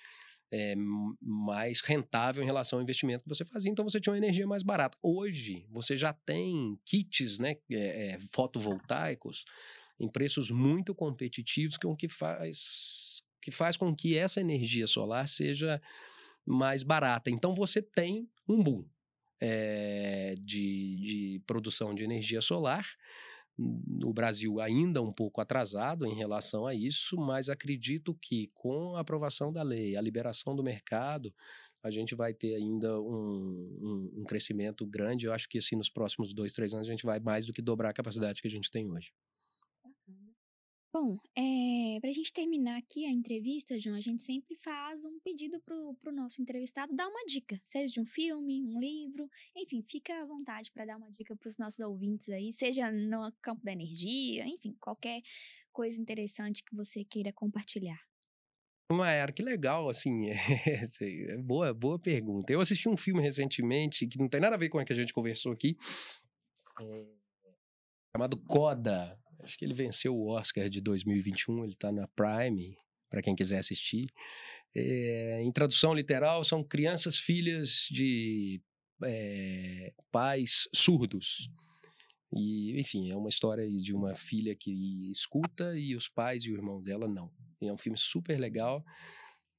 é, 0.52 0.76
mais 1.22 1.82
rentável 1.82 2.44
em 2.44 2.46
relação 2.46 2.78
ao 2.78 2.84
investimento 2.84 3.24
que 3.24 3.30
você 3.30 3.46
fazia, 3.46 3.72
então 3.72 3.88
você 3.88 4.00
tinha 4.00 4.14
uma 4.14 4.20
energia 4.20 4.46
mais 4.46 4.62
barata. 4.62 4.98
Hoje, 5.02 5.66
você 5.70 5.98
já 5.98 6.14
tem 6.14 6.78
kits 6.86 7.40
né, 7.40 7.56
fotovoltaicos 8.32 9.46
em 10.00 10.10
preços 10.10 10.52
muito 10.52 10.94
competitivos, 10.94 11.78
que, 11.78 11.88
que, 11.96 12.10
faz, 12.10 13.24
que 13.42 13.52
faz 13.52 13.78
com 13.78 13.94
que 13.94 14.18
essa 14.18 14.42
energia 14.42 14.88
solar 14.88 15.28
seja 15.28 15.82
mais 16.46 16.84
barata. 16.84 17.30
Então 17.30 17.54
você 17.54 17.82
tem 17.82 18.30
um 18.48 18.62
boom 18.62 18.86
é, 19.40 20.36
de, 20.40 20.98
de 20.98 21.42
produção 21.46 21.94
de 21.94 22.04
energia 22.04 22.42
solar, 22.42 22.86
no 23.58 24.12
Brasil 24.12 24.60
ainda 24.60 25.02
um 25.02 25.14
pouco 25.14 25.40
atrasado 25.40 26.06
em 26.06 26.16
relação 26.16 26.66
a 26.66 26.74
isso, 26.74 27.16
mas 27.18 27.50
acredito 27.50 28.16
que 28.16 28.50
com 28.54 28.96
a 28.96 29.02
aprovação 29.02 29.54
da 29.54 29.62
lei, 29.62 29.96
a 29.96 30.02
liberação 30.02 30.56
do 30.56 30.64
mercado, 30.64 31.34
a 31.84 31.92
gente 31.92 32.16
vai 32.16 32.34
ter 32.34 32.56
ainda 32.56 33.00
um, 33.00 33.78
um, 33.82 34.22
um 34.22 34.24
crescimento 34.24 34.86
grande. 34.88 35.28
Eu 35.28 35.34
acho 35.34 35.48
que 35.48 35.60
assim, 35.60 35.76
nos 35.76 35.90
próximos 35.90 36.34
dois, 36.34 36.54
três 36.54 36.74
anos 36.74 36.88
a 36.88 36.92
gente 36.92 37.06
vai 37.06 37.20
mais 37.20 37.46
do 37.46 37.54
que 37.54 37.62
dobrar 37.62 37.90
a 37.90 37.94
capacidade 37.94 38.42
que 38.42 38.48
a 38.48 38.52
gente 38.52 38.72
tem 38.72 38.90
hoje. 38.90 39.12
Bom, 40.96 41.18
é, 41.36 42.00
para 42.00 42.12
a 42.12 42.14
gente 42.14 42.32
terminar 42.32 42.78
aqui 42.78 43.04
a 43.04 43.10
entrevista, 43.10 43.80
João, 43.80 43.96
a 43.96 44.00
gente 44.00 44.22
sempre 44.22 44.56
faz 44.58 45.04
um 45.04 45.20
pedido 45.22 45.60
para 45.60 45.76
o 45.76 46.16
nosso 46.16 46.40
entrevistado 46.40 46.96
dar 46.96 47.08
uma 47.08 47.26
dica, 47.26 47.60
seja 47.66 47.92
de 47.92 48.00
um 48.00 48.06
filme, 48.06 48.62
um 48.62 48.80
livro, 48.80 49.28
enfim, 49.56 49.82
fica 49.82 50.14
à 50.22 50.26
vontade 50.28 50.72
para 50.72 50.86
dar 50.86 50.98
uma 50.98 51.12
dica 51.12 51.36
para 51.36 51.48
os 51.48 51.58
nossos 51.58 51.80
ouvintes 51.80 52.30
aí, 52.30 52.54
seja 52.54 52.92
no 52.92 53.32
campo 53.42 53.66
da 53.66 53.72
energia, 53.72 54.46
enfim, 54.46 54.78
qualquer 54.80 55.24
coisa 55.72 56.00
interessante 56.00 56.64
que 56.64 56.76
você 56.76 57.04
queira 57.04 57.34
compartilhar. 57.34 58.00
Maera, 58.92 59.32
que 59.32 59.42
legal, 59.42 59.90
assim, 59.90 60.30
é, 61.02 61.38
boa, 61.38 61.74
boa 61.74 61.98
pergunta. 61.98 62.54
Eu 62.54 62.62
assisti 62.62 62.88
um 62.88 62.96
filme 62.96 63.20
recentemente 63.20 64.06
que 64.06 64.20
não 64.20 64.30
tem 64.30 64.40
nada 64.40 64.56
a 64.56 64.60
ver 64.60 64.70
com 64.70 64.78
o 64.78 64.86
que 64.86 64.94
a 64.94 64.96
gente 64.96 65.12
conversou 65.12 65.54
aqui, 65.54 65.76
é, 66.80 67.08
chamado 68.16 68.38
Coda, 68.46 69.20
Acho 69.44 69.58
que 69.58 69.66
ele 69.66 69.74
venceu 69.74 70.16
o 70.16 70.30
Oscar 70.30 70.70
de 70.70 70.80
2021, 70.80 71.64
ele 71.64 71.74
está 71.74 71.92
na 71.92 72.08
Prime, 72.08 72.76
para 73.10 73.22
quem 73.22 73.36
quiser 73.36 73.60
assistir. 73.60 74.06
É, 74.76 75.42
em 75.44 75.52
tradução 75.52 75.94
literal, 75.94 76.44
são 76.44 76.64
crianças 76.64 77.18
filhas 77.18 77.88
de 77.92 78.62
é, 79.04 79.94
pais 80.12 80.68
surdos. 80.74 81.50
E, 82.36 82.80
enfim, 82.80 83.12
é 83.12 83.16
uma 83.16 83.30
história 83.30 83.70
de 83.70 83.94
uma 83.94 84.16
filha 84.16 84.56
que 84.56 85.12
escuta 85.12 85.78
e 85.78 85.96
os 85.96 86.08
pais 86.08 86.46
e 86.46 86.52
o 86.52 86.56
irmão 86.56 86.82
dela 86.82 87.08
não. 87.08 87.30
É 87.62 87.72
um 87.72 87.78
filme 87.78 87.98
super 87.98 88.40
legal 88.40 88.84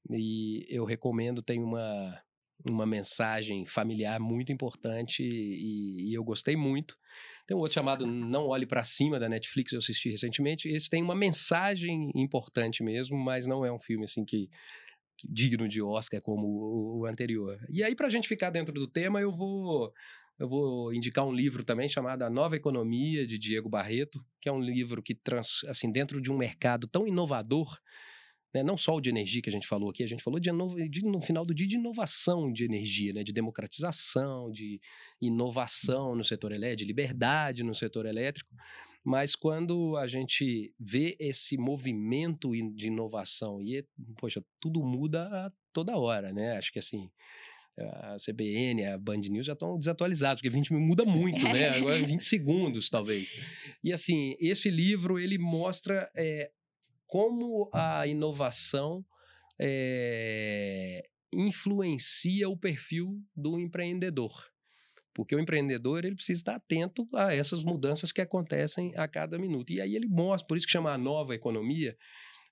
e 0.09 0.65
eu 0.67 0.83
recomendo. 0.83 1.41
Tem 1.41 1.63
uma, 1.63 2.21
uma 2.63 2.85
mensagem 2.85 3.65
familiar 3.65 4.19
muito 4.19 4.51
importante 4.51 5.23
e, 5.23 6.09
e 6.09 6.13
eu 6.13 6.23
gostei 6.23 6.55
muito. 6.55 6.97
Tem 7.47 7.55
um 7.55 7.59
outro 7.59 7.75
chamado 7.75 8.07
Não 8.07 8.47
Olhe 8.47 8.65
para 8.65 8.83
Cima, 8.83 9.19
da 9.19 9.29
Netflix, 9.29 9.71
eu 9.71 9.79
assisti 9.79 10.09
recentemente. 10.09 10.67
Esse 10.67 10.89
tem 10.89 11.03
uma 11.03 11.15
mensagem 11.15 12.11
importante 12.15 12.83
mesmo, 12.83 13.17
mas 13.17 13.45
não 13.45 13.63
é 13.63 13.71
um 13.71 13.79
filme 13.79 14.05
assim 14.05 14.25
que, 14.25 14.49
que 15.17 15.27
digno 15.31 15.67
de 15.67 15.81
Oscar 15.81 16.21
como 16.21 16.47
o, 16.47 16.99
o 17.01 17.05
anterior. 17.05 17.59
E 17.69 17.83
aí, 17.83 17.95
para 17.95 18.07
a 18.07 18.09
gente 18.09 18.27
ficar 18.27 18.49
dentro 18.49 18.73
do 18.73 18.87
tema, 18.87 19.21
eu 19.21 19.31
vou 19.31 19.93
eu 20.37 20.49
vou 20.49 20.93
indicar 20.93 21.25
um 21.25 21.31
livro 21.31 21.63
também 21.63 21.87
chamado 21.87 22.23
A 22.23 22.29
Nova 22.29 22.57
Economia, 22.57 23.25
de 23.25 23.37
Diego 23.37 23.69
Barreto, 23.69 24.23
que 24.41 24.49
é 24.49 24.51
um 24.51 24.59
livro 24.59 25.01
que, 25.01 25.15
trans, 25.15 25.63
assim, 25.65 25.89
dentro 25.89 26.21
de 26.21 26.29
um 26.29 26.37
mercado 26.37 26.87
tão 26.87 27.07
inovador, 27.07 27.79
né? 28.55 28.63
Não 28.63 28.77
só 28.77 28.95
o 28.95 29.01
de 29.01 29.09
energia 29.09 29.41
que 29.41 29.49
a 29.49 29.51
gente 29.51 29.67
falou 29.67 29.89
aqui, 29.89 30.01
a 30.01 30.07
gente 30.07 30.23
falou 30.23 30.39
de, 30.39 30.49
de, 30.89 31.03
no 31.03 31.19
final 31.19 31.45
do 31.45 31.53
dia 31.53 31.67
de 31.67 31.75
inovação 31.75 32.49
de 32.53 32.63
energia, 32.63 33.11
né? 33.11 33.21
de 33.21 33.33
democratização, 33.33 34.49
de 34.49 34.79
inovação 35.21 36.15
no 36.15 36.23
setor 36.23 36.53
elétrico, 36.53 36.77
de 36.77 36.85
liberdade 36.85 37.63
no 37.63 37.75
setor 37.75 38.05
elétrico. 38.05 38.55
Mas 39.03 39.35
quando 39.35 39.97
a 39.97 40.07
gente 40.07 40.73
vê 40.79 41.17
esse 41.19 41.57
movimento 41.57 42.51
de 42.73 42.87
inovação 42.87 43.61
e, 43.61 43.85
poxa, 44.17 44.41
tudo 44.61 44.81
muda 44.81 45.27
a 45.27 45.51
toda 45.73 45.97
hora, 45.97 46.31
né? 46.31 46.55
Acho 46.55 46.71
que 46.71 46.79
assim, 46.79 47.11
a 47.77 48.15
CBN, 48.15 48.85
a 48.85 48.97
Band 48.97 49.17
News 49.29 49.47
já 49.47 49.53
estão 49.53 49.77
desatualizados, 49.77 50.41
porque 50.41 50.49
20 50.49 50.71
muda 50.73 51.03
muito, 51.03 51.43
né? 51.43 51.69
Agora 51.75 51.97
20 51.97 52.23
segundos, 52.23 52.89
talvez. 52.89 53.35
E 53.83 53.91
assim, 53.91 54.33
esse 54.39 54.69
livro, 54.69 55.19
ele 55.19 55.37
mostra 55.37 56.09
é, 56.15 56.49
como 57.07 57.69
a 57.73 58.07
inovação 58.07 59.05
é, 59.59 61.03
influencia 61.33 62.49
o 62.49 62.57
perfil 62.57 63.21
do 63.35 63.59
empreendedor. 63.59 64.31
Porque 65.13 65.35
o 65.35 65.39
empreendedor 65.39 66.03
ele 66.03 66.15
precisa 66.15 66.39
estar 66.39 66.55
atento 66.55 67.07
a 67.13 67.33
essas 67.33 67.63
mudanças 67.63 68.11
que 68.11 68.21
acontecem 68.21 68.93
a 68.97 69.07
cada 69.07 69.39
minuto. 69.39 69.71
E 69.71 69.79
aí 69.79 69.95
ele 69.95 70.07
mostra, 70.07 70.45
por 70.45 70.57
isso 70.57 70.65
que 70.65 70.73
chama 70.73 70.91
a 70.91 70.97
nova 70.97 71.33
economia, 71.33 71.95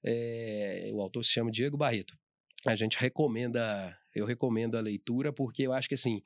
é, 0.04 0.90
o 0.94 1.02
autor 1.02 1.26
se 1.26 1.32
chama 1.32 1.52
Diego 1.52 1.78
Barreto. 1.78 2.18
A 2.66 2.76
gente 2.76 2.98
recomenda, 2.98 3.98
eu 4.16 4.26
recomendo 4.26 4.78
a 4.78 4.82
leitura, 4.82 5.34
porque 5.34 5.64
eu 5.64 5.74
acho 5.74 5.90
que 5.90 5.96
assim, 5.96 6.22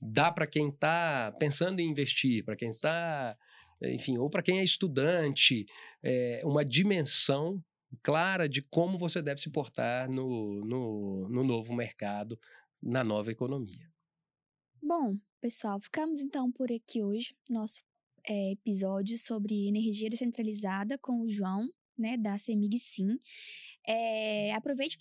dá 0.00 0.32
para 0.32 0.46
quem 0.46 0.70
está 0.70 1.30
pensando 1.38 1.80
em 1.80 1.90
investir, 1.90 2.42
para 2.42 2.56
quem 2.56 2.70
está, 2.70 3.36
enfim, 3.82 4.16
ou 4.16 4.30
para 4.30 4.42
quem 4.42 4.60
é 4.60 4.64
estudante, 4.64 5.66
é, 6.02 6.40
uma 6.44 6.64
dimensão 6.64 7.62
clara 8.02 8.48
de 8.48 8.62
como 8.62 8.96
você 8.96 9.20
deve 9.20 9.40
se 9.40 9.50
portar 9.50 10.08
no, 10.10 10.64
no, 10.64 11.28
no 11.28 11.44
novo 11.44 11.74
mercado, 11.74 12.38
na 12.82 13.04
nova 13.04 13.30
economia. 13.30 13.90
Bom, 14.82 15.16
pessoal, 15.40 15.78
ficamos 15.80 16.20
então 16.20 16.50
por 16.50 16.72
aqui 16.72 17.02
hoje. 17.02 17.36
Nosso 17.48 17.82
é, 18.28 18.52
episódio 18.52 19.16
sobre 19.18 19.68
energia 19.68 20.10
descentralizada 20.10 20.98
com 20.98 21.22
o 21.22 21.30
João, 21.30 21.68
né, 21.96 22.16
da 22.16 22.38
CEMIG 22.38 22.78
Sim. 22.78 23.18
É, 23.86 24.52
aproveite 24.54 24.96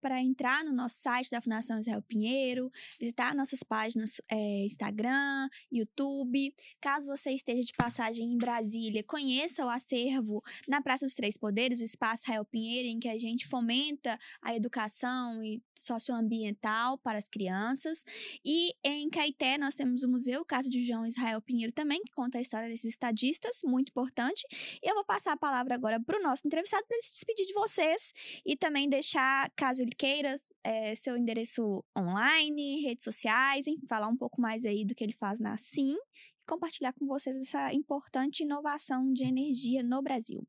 para 0.00 0.20
entrar 0.20 0.64
no 0.64 0.72
nosso 0.72 0.96
site 0.96 1.30
da 1.30 1.40
Fundação 1.40 1.78
Israel 1.78 2.02
Pinheiro, 2.02 2.70
visitar 2.98 3.34
nossas 3.34 3.62
páginas 3.62 4.20
é, 4.30 4.64
Instagram, 4.64 5.48
YouTube. 5.70 6.54
Caso 6.80 7.06
você 7.06 7.32
esteja 7.32 7.62
de 7.62 7.72
passagem 7.74 8.32
em 8.32 8.38
Brasília, 8.38 9.04
conheça 9.04 9.64
o 9.64 9.68
acervo 9.68 10.42
na 10.66 10.80
Praça 10.80 11.04
dos 11.04 11.14
Três 11.14 11.36
Poderes, 11.36 11.80
o 11.80 11.84
Espaço 11.84 12.22
Israel 12.24 12.44
Pinheiro, 12.44 12.88
em 12.88 12.98
que 12.98 13.08
a 13.08 13.18
gente 13.18 13.46
fomenta 13.46 14.18
a 14.40 14.54
educação 14.54 15.44
e 15.44 15.62
socioambiental 15.76 16.96
para 16.98 17.18
as 17.18 17.28
crianças. 17.28 18.04
E 18.44 18.72
em 18.82 19.10
Caeté 19.10 19.58
nós 19.58 19.74
temos 19.74 20.02
o 20.02 20.08
Museu 20.08 20.44
Casa 20.44 20.70
de 20.70 20.82
João 20.82 21.06
Israel 21.06 21.42
Pinheiro 21.42 21.72
também, 21.72 22.00
que 22.02 22.12
conta 22.12 22.38
a 22.38 22.40
história 22.40 22.68
desses 22.68 22.92
estadistas, 22.92 23.60
muito 23.64 23.90
importante. 23.90 24.46
E 24.82 24.88
eu 24.88 24.94
vou 24.94 25.04
passar 25.04 25.32
a 25.32 25.36
palavra 25.36 25.74
agora 25.74 26.00
para 26.00 26.18
o 26.18 26.22
nosso 26.22 26.46
entrevistado 26.46 26.86
para 26.86 26.96
ele 26.96 27.04
se 27.04 27.12
despedir 27.12 27.46
de 27.46 27.52
vocês 27.52 28.13
e 28.44 28.56
também 28.56 28.88
deixar, 28.88 29.50
caso 29.56 29.82
ele 29.82 29.92
queira, 29.96 30.34
é, 30.62 30.94
seu 30.94 31.16
endereço 31.16 31.84
online, 31.98 32.82
redes 32.82 33.04
sociais, 33.04 33.66
enfim, 33.66 33.86
falar 33.86 34.08
um 34.08 34.16
pouco 34.16 34.40
mais 34.40 34.64
aí 34.64 34.84
do 34.84 34.94
que 34.94 35.04
ele 35.04 35.12
faz 35.14 35.40
na 35.40 35.56
Sim 35.56 35.96
e 36.40 36.46
compartilhar 36.46 36.92
com 36.92 37.06
vocês 37.06 37.36
essa 37.36 37.72
importante 37.72 38.42
inovação 38.42 39.12
de 39.12 39.24
energia 39.24 39.82
no 39.82 40.02
Brasil. 40.02 40.46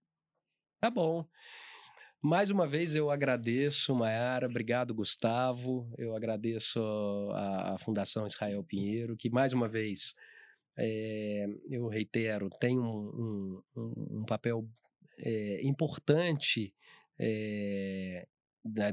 Tá 0.80 0.90
bom. 0.90 1.26
Mais 2.22 2.50
uma 2.50 2.68
vez 2.68 2.96
eu 2.96 3.12
agradeço, 3.12 3.94
Mayara, 3.94 4.48
obrigado, 4.48 4.96
Gustavo. 4.96 5.88
Eu 5.96 6.16
agradeço 6.16 6.80
a, 7.34 7.76
a 7.76 7.78
Fundação 7.78 8.26
Israel 8.26 8.64
Pinheiro, 8.64 9.16
que 9.16 9.30
mais 9.30 9.54
uma 9.54 9.68
vez, 9.68 10.16
é, 10.76 11.46
eu 11.70 11.88
reitero, 11.88 12.50
tem 12.60 12.80
um, 12.80 13.62
um, 13.76 13.94
um 14.22 14.26
papel 14.26 14.68
é, 15.20 15.62
importante 15.64 16.74
é, 17.20 18.28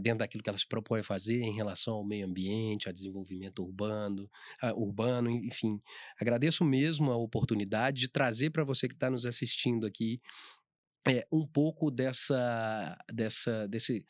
dentro 0.01 0.19
daquilo 0.19 0.43
que 0.43 0.51
ela 0.51 0.59
se 0.59 0.67
propõe 0.67 1.01
a 1.01 1.05
fazer 1.05 1.41
em 1.41 1.55
relação 1.55 1.95
ao 1.95 2.05
meio 2.05 2.27
ambiente, 2.27 2.89
ao 2.89 2.93
desenvolvimento 2.93 3.63
urbano, 3.63 4.31
urbano, 4.75 5.31
enfim. 5.31 5.81
Agradeço 6.21 6.65
mesmo 6.65 7.11
a 7.11 7.17
oportunidade 7.17 8.01
de 8.01 8.09
trazer 8.09 8.51
para 8.51 8.65
você 8.65 8.87
que 8.87 8.95
está 8.95 9.11
nos 9.11 9.25
assistindo 9.25 9.87
aqui 9.87 10.21
é, 11.09 11.27
um 11.33 11.47
pouco 11.47 11.91
dessa, 11.91 12.97
dessa, 13.13 13.67
desse, 13.67 14.05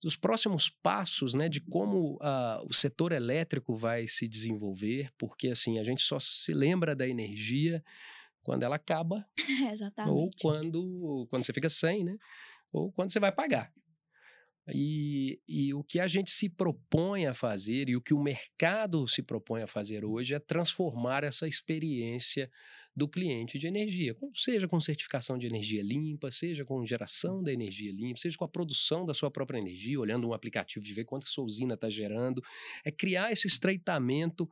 dos 0.00 0.16
próximos 0.16 0.68
passos, 0.68 1.34
né, 1.34 1.48
de 1.48 1.60
como 1.60 2.14
uh, 2.14 2.66
o 2.68 2.72
setor 2.72 3.12
elétrico 3.12 3.76
vai 3.76 4.08
se 4.08 4.26
desenvolver, 4.26 5.10
porque 5.16 5.48
assim 5.48 5.78
a 5.78 5.84
gente 5.84 6.02
só 6.02 6.18
se 6.18 6.52
lembra 6.52 6.96
da 6.96 7.06
energia 7.06 7.82
quando 8.42 8.64
ela 8.64 8.74
acaba, 8.74 9.24
ou 10.08 10.28
quando 10.40 11.28
quando 11.30 11.44
você 11.44 11.52
fica 11.52 11.68
sem, 11.68 12.02
né? 12.02 12.16
Ou 12.72 12.92
quando 12.92 13.12
você 13.12 13.20
vai 13.20 13.30
pagar. 13.30 13.72
E, 14.68 15.40
e, 15.48 15.74
o 15.74 15.82
que 15.82 15.98
a 15.98 16.06
gente 16.06 16.30
se 16.30 16.48
propõe 16.48 17.26
a 17.26 17.34
fazer 17.34 17.88
e 17.88 17.96
o 17.96 18.00
que 18.00 18.14
o 18.14 18.22
mercado 18.22 19.08
se 19.08 19.20
propõe 19.20 19.62
a 19.62 19.66
fazer 19.66 20.04
hoje 20.04 20.34
é 20.34 20.38
transformar 20.38 21.24
essa 21.24 21.48
experiência 21.48 22.48
do 22.94 23.08
cliente 23.08 23.58
de 23.58 23.66
energia, 23.66 24.14
seja 24.34 24.68
com 24.68 24.80
certificação 24.80 25.38
de 25.38 25.46
energia 25.46 25.82
limpa, 25.82 26.30
seja 26.30 26.64
com 26.64 26.84
geração 26.84 27.42
da 27.42 27.52
energia 27.52 27.90
limpa, 27.90 28.20
seja 28.20 28.36
com 28.36 28.44
a 28.44 28.48
produção 28.48 29.06
da 29.06 29.14
sua 29.14 29.30
própria 29.30 29.58
energia, 29.58 29.98
olhando 29.98 30.28
um 30.28 30.34
aplicativo 30.34 30.84
de 30.84 30.92
ver 30.92 31.04
quanto 31.04 31.28
sua 31.28 31.44
usina 31.44 31.74
está 31.74 31.88
gerando, 31.88 32.42
é 32.84 32.90
criar 32.90 33.32
esse 33.32 33.46
estreitamento 33.46 34.48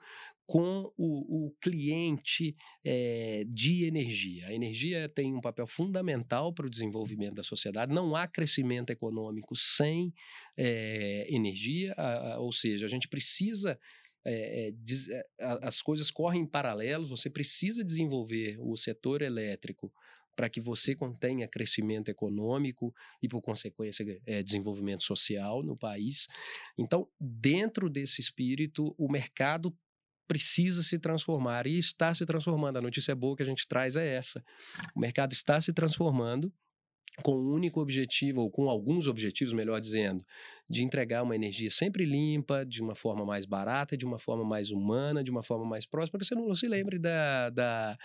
com 0.46 0.90
o, 0.96 1.46
o 1.46 1.54
cliente 1.60 2.56
é, 2.84 3.44
de 3.46 3.84
energia. 3.84 4.48
A 4.48 4.52
energia 4.52 5.08
tem 5.08 5.32
um 5.32 5.40
papel 5.40 5.64
fundamental 5.64 6.52
para 6.52 6.66
o 6.66 6.70
desenvolvimento 6.70 7.34
da 7.34 7.44
sociedade. 7.44 7.94
Não 7.94 8.16
há 8.16 8.26
crescimento 8.26 8.90
econômico 8.90 9.54
sem 9.54 10.12
é, 10.56 11.24
energia, 11.32 11.94
a, 11.96 12.34
a, 12.34 12.40
ou 12.40 12.52
seja, 12.52 12.86
a 12.86 12.88
gente 12.88 13.06
precisa 13.06 13.78
é, 14.24 14.68
é, 14.68 15.58
as 15.62 15.80
coisas 15.80 16.10
correm 16.10 16.42
em 16.42 16.46
paralelo, 16.46 17.06
você 17.06 17.30
precisa 17.30 17.84
desenvolver 17.84 18.58
o 18.60 18.76
setor 18.76 19.22
elétrico 19.22 19.92
para 20.36 20.48
que 20.48 20.60
você 20.60 20.94
contenha 20.94 21.48
crescimento 21.48 22.08
econômico 22.08 22.94
e, 23.22 23.28
por 23.28 23.42
consequência, 23.42 24.04
é, 24.26 24.42
desenvolvimento 24.42 25.04
social 25.04 25.62
no 25.62 25.76
país. 25.76 26.28
Então, 26.78 27.08
dentro 27.20 27.90
desse 27.90 28.20
espírito, 28.20 28.94
o 28.96 29.10
mercado 29.10 29.76
precisa 30.26 30.82
se 30.82 30.98
transformar 30.98 31.66
e 31.66 31.78
está 31.78 32.14
se 32.14 32.24
transformando. 32.24 32.78
A 32.78 32.82
notícia 32.82 33.14
boa 33.14 33.36
que 33.36 33.42
a 33.42 33.46
gente 33.46 33.66
traz 33.66 33.96
é 33.96 34.14
essa. 34.14 34.42
O 34.94 35.00
mercado 35.00 35.32
está 35.32 35.60
se 35.60 35.72
transformando 35.72 36.52
com 37.22 37.32
o 37.32 37.50
um 37.50 37.54
único 37.54 37.80
objetivo, 37.80 38.40
ou 38.40 38.50
com 38.50 38.68
alguns 38.68 39.06
objetivos, 39.06 39.52
melhor 39.52 39.80
dizendo, 39.80 40.24
de 40.68 40.82
entregar 40.82 41.22
uma 41.22 41.34
energia 41.34 41.70
sempre 41.70 42.04
limpa, 42.04 42.64
de 42.64 42.80
uma 42.82 42.94
forma 42.94 43.24
mais 43.24 43.44
barata, 43.44 43.96
de 43.96 44.06
uma 44.06 44.18
forma 44.18 44.44
mais 44.44 44.70
humana, 44.70 45.22
de 45.22 45.30
uma 45.30 45.42
forma 45.42 45.64
mais 45.64 45.84
próxima, 45.84 46.18
que 46.18 46.24
você 46.24 46.34
não 46.34 46.54
se 46.54 46.66
lembre 46.66 46.98
da, 46.98 47.50
da, 47.50 47.98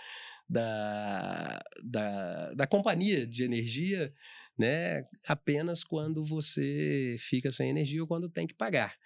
da, 0.48 1.64
da, 1.82 2.54
da 2.54 2.66
companhia 2.66 3.26
de 3.26 3.44
energia 3.44 4.12
né, 4.58 5.04
apenas 5.26 5.84
quando 5.84 6.24
você 6.24 7.16
fica 7.18 7.52
sem 7.52 7.68
energia 7.68 8.00
ou 8.00 8.08
quando 8.08 8.28
tem 8.28 8.46
que 8.46 8.54
pagar. 8.54 8.96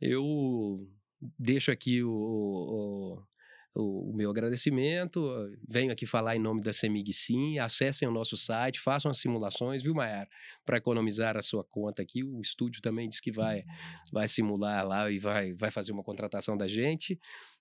Eu 0.00 0.86
deixo 1.38 1.70
aqui 1.70 2.02
o, 2.02 2.10
o 2.10 3.22
o, 3.76 4.12
meu 4.14 4.30
agradecimento. 4.30 5.20
Venho 5.68 5.92
aqui 5.92 6.06
falar 6.06 6.34
em 6.34 6.38
nome 6.38 6.60
da 6.62 6.72
Semig 6.72 7.12
Sim. 7.12 7.58
Acessem 7.58 8.08
o 8.08 8.10
nosso 8.10 8.36
site, 8.36 8.80
façam 8.80 9.10
as 9.10 9.18
simulações, 9.18 9.82
viu, 9.82 9.94
Mayara? 9.94 10.28
Para 10.64 10.78
economizar 10.78 11.36
a 11.36 11.42
sua 11.42 11.62
conta 11.62 12.02
aqui. 12.02 12.24
O 12.24 12.40
estúdio 12.40 12.80
também 12.80 13.08
diz 13.08 13.20
que 13.20 13.30
vai, 13.30 13.64
vai 14.12 14.26
simular 14.26 14.86
lá 14.86 15.10
e 15.10 15.18
vai, 15.18 15.52
vai 15.52 15.70
fazer 15.70 15.92
uma 15.92 16.02
contratação 16.02 16.56
da 16.56 16.66
gente. 16.66 17.18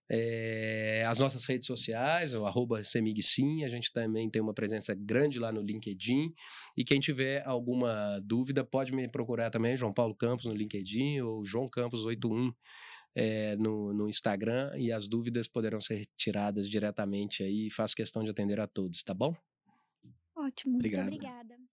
É, 0.08 1.04
as 1.08 1.18
nossas 1.18 1.46
redes 1.46 1.66
sociais, 1.66 2.34
o 2.34 2.46
arroba 2.46 2.84
Semigsim, 2.84 3.64
a 3.64 3.70
gente 3.70 3.92
também 3.92 4.30
tem 4.30 4.42
uma 4.42 4.54
presença 4.54 4.94
grande 4.94 5.40
lá 5.40 5.52
no 5.52 5.62
LinkedIn. 5.62 6.32
E 6.78 6.84
quem 6.84 7.00
tiver 7.00 7.46
alguma 7.46 8.20
dúvida, 8.24 8.64
pode 8.64 8.94
me 8.94 9.08
procurar 9.10 9.50
também, 9.50 9.76
João 9.76 9.94
Paulo 9.94 10.16
Campos 10.16 10.46
no 10.46 10.54
LinkedIn 10.54 11.22
ou 11.22 11.44
João 11.44 11.68
Campos 11.68 12.06
81 12.06 12.54
é, 13.16 13.56
no, 13.56 13.94
no 13.94 14.10
Instagram 14.10 14.72
e 14.78 14.92
as 14.92 15.08
dúvidas 15.08 15.48
poderão 15.48 15.80
ser 15.80 16.06
tiradas 16.18 16.70
diretamente 16.70 17.42
aí. 17.44 17.70
Faço 17.72 17.96
questão 17.96 18.24
de 18.24 18.30
atender 18.30 18.60
a 18.60 18.68
todos, 18.68 19.02
tá 19.04 19.14
bom? 19.14 19.34
Ótimo, 20.36 20.76
Obrigado. 20.76 21.10
muito 21.10 21.26
obrigada. 21.26 21.65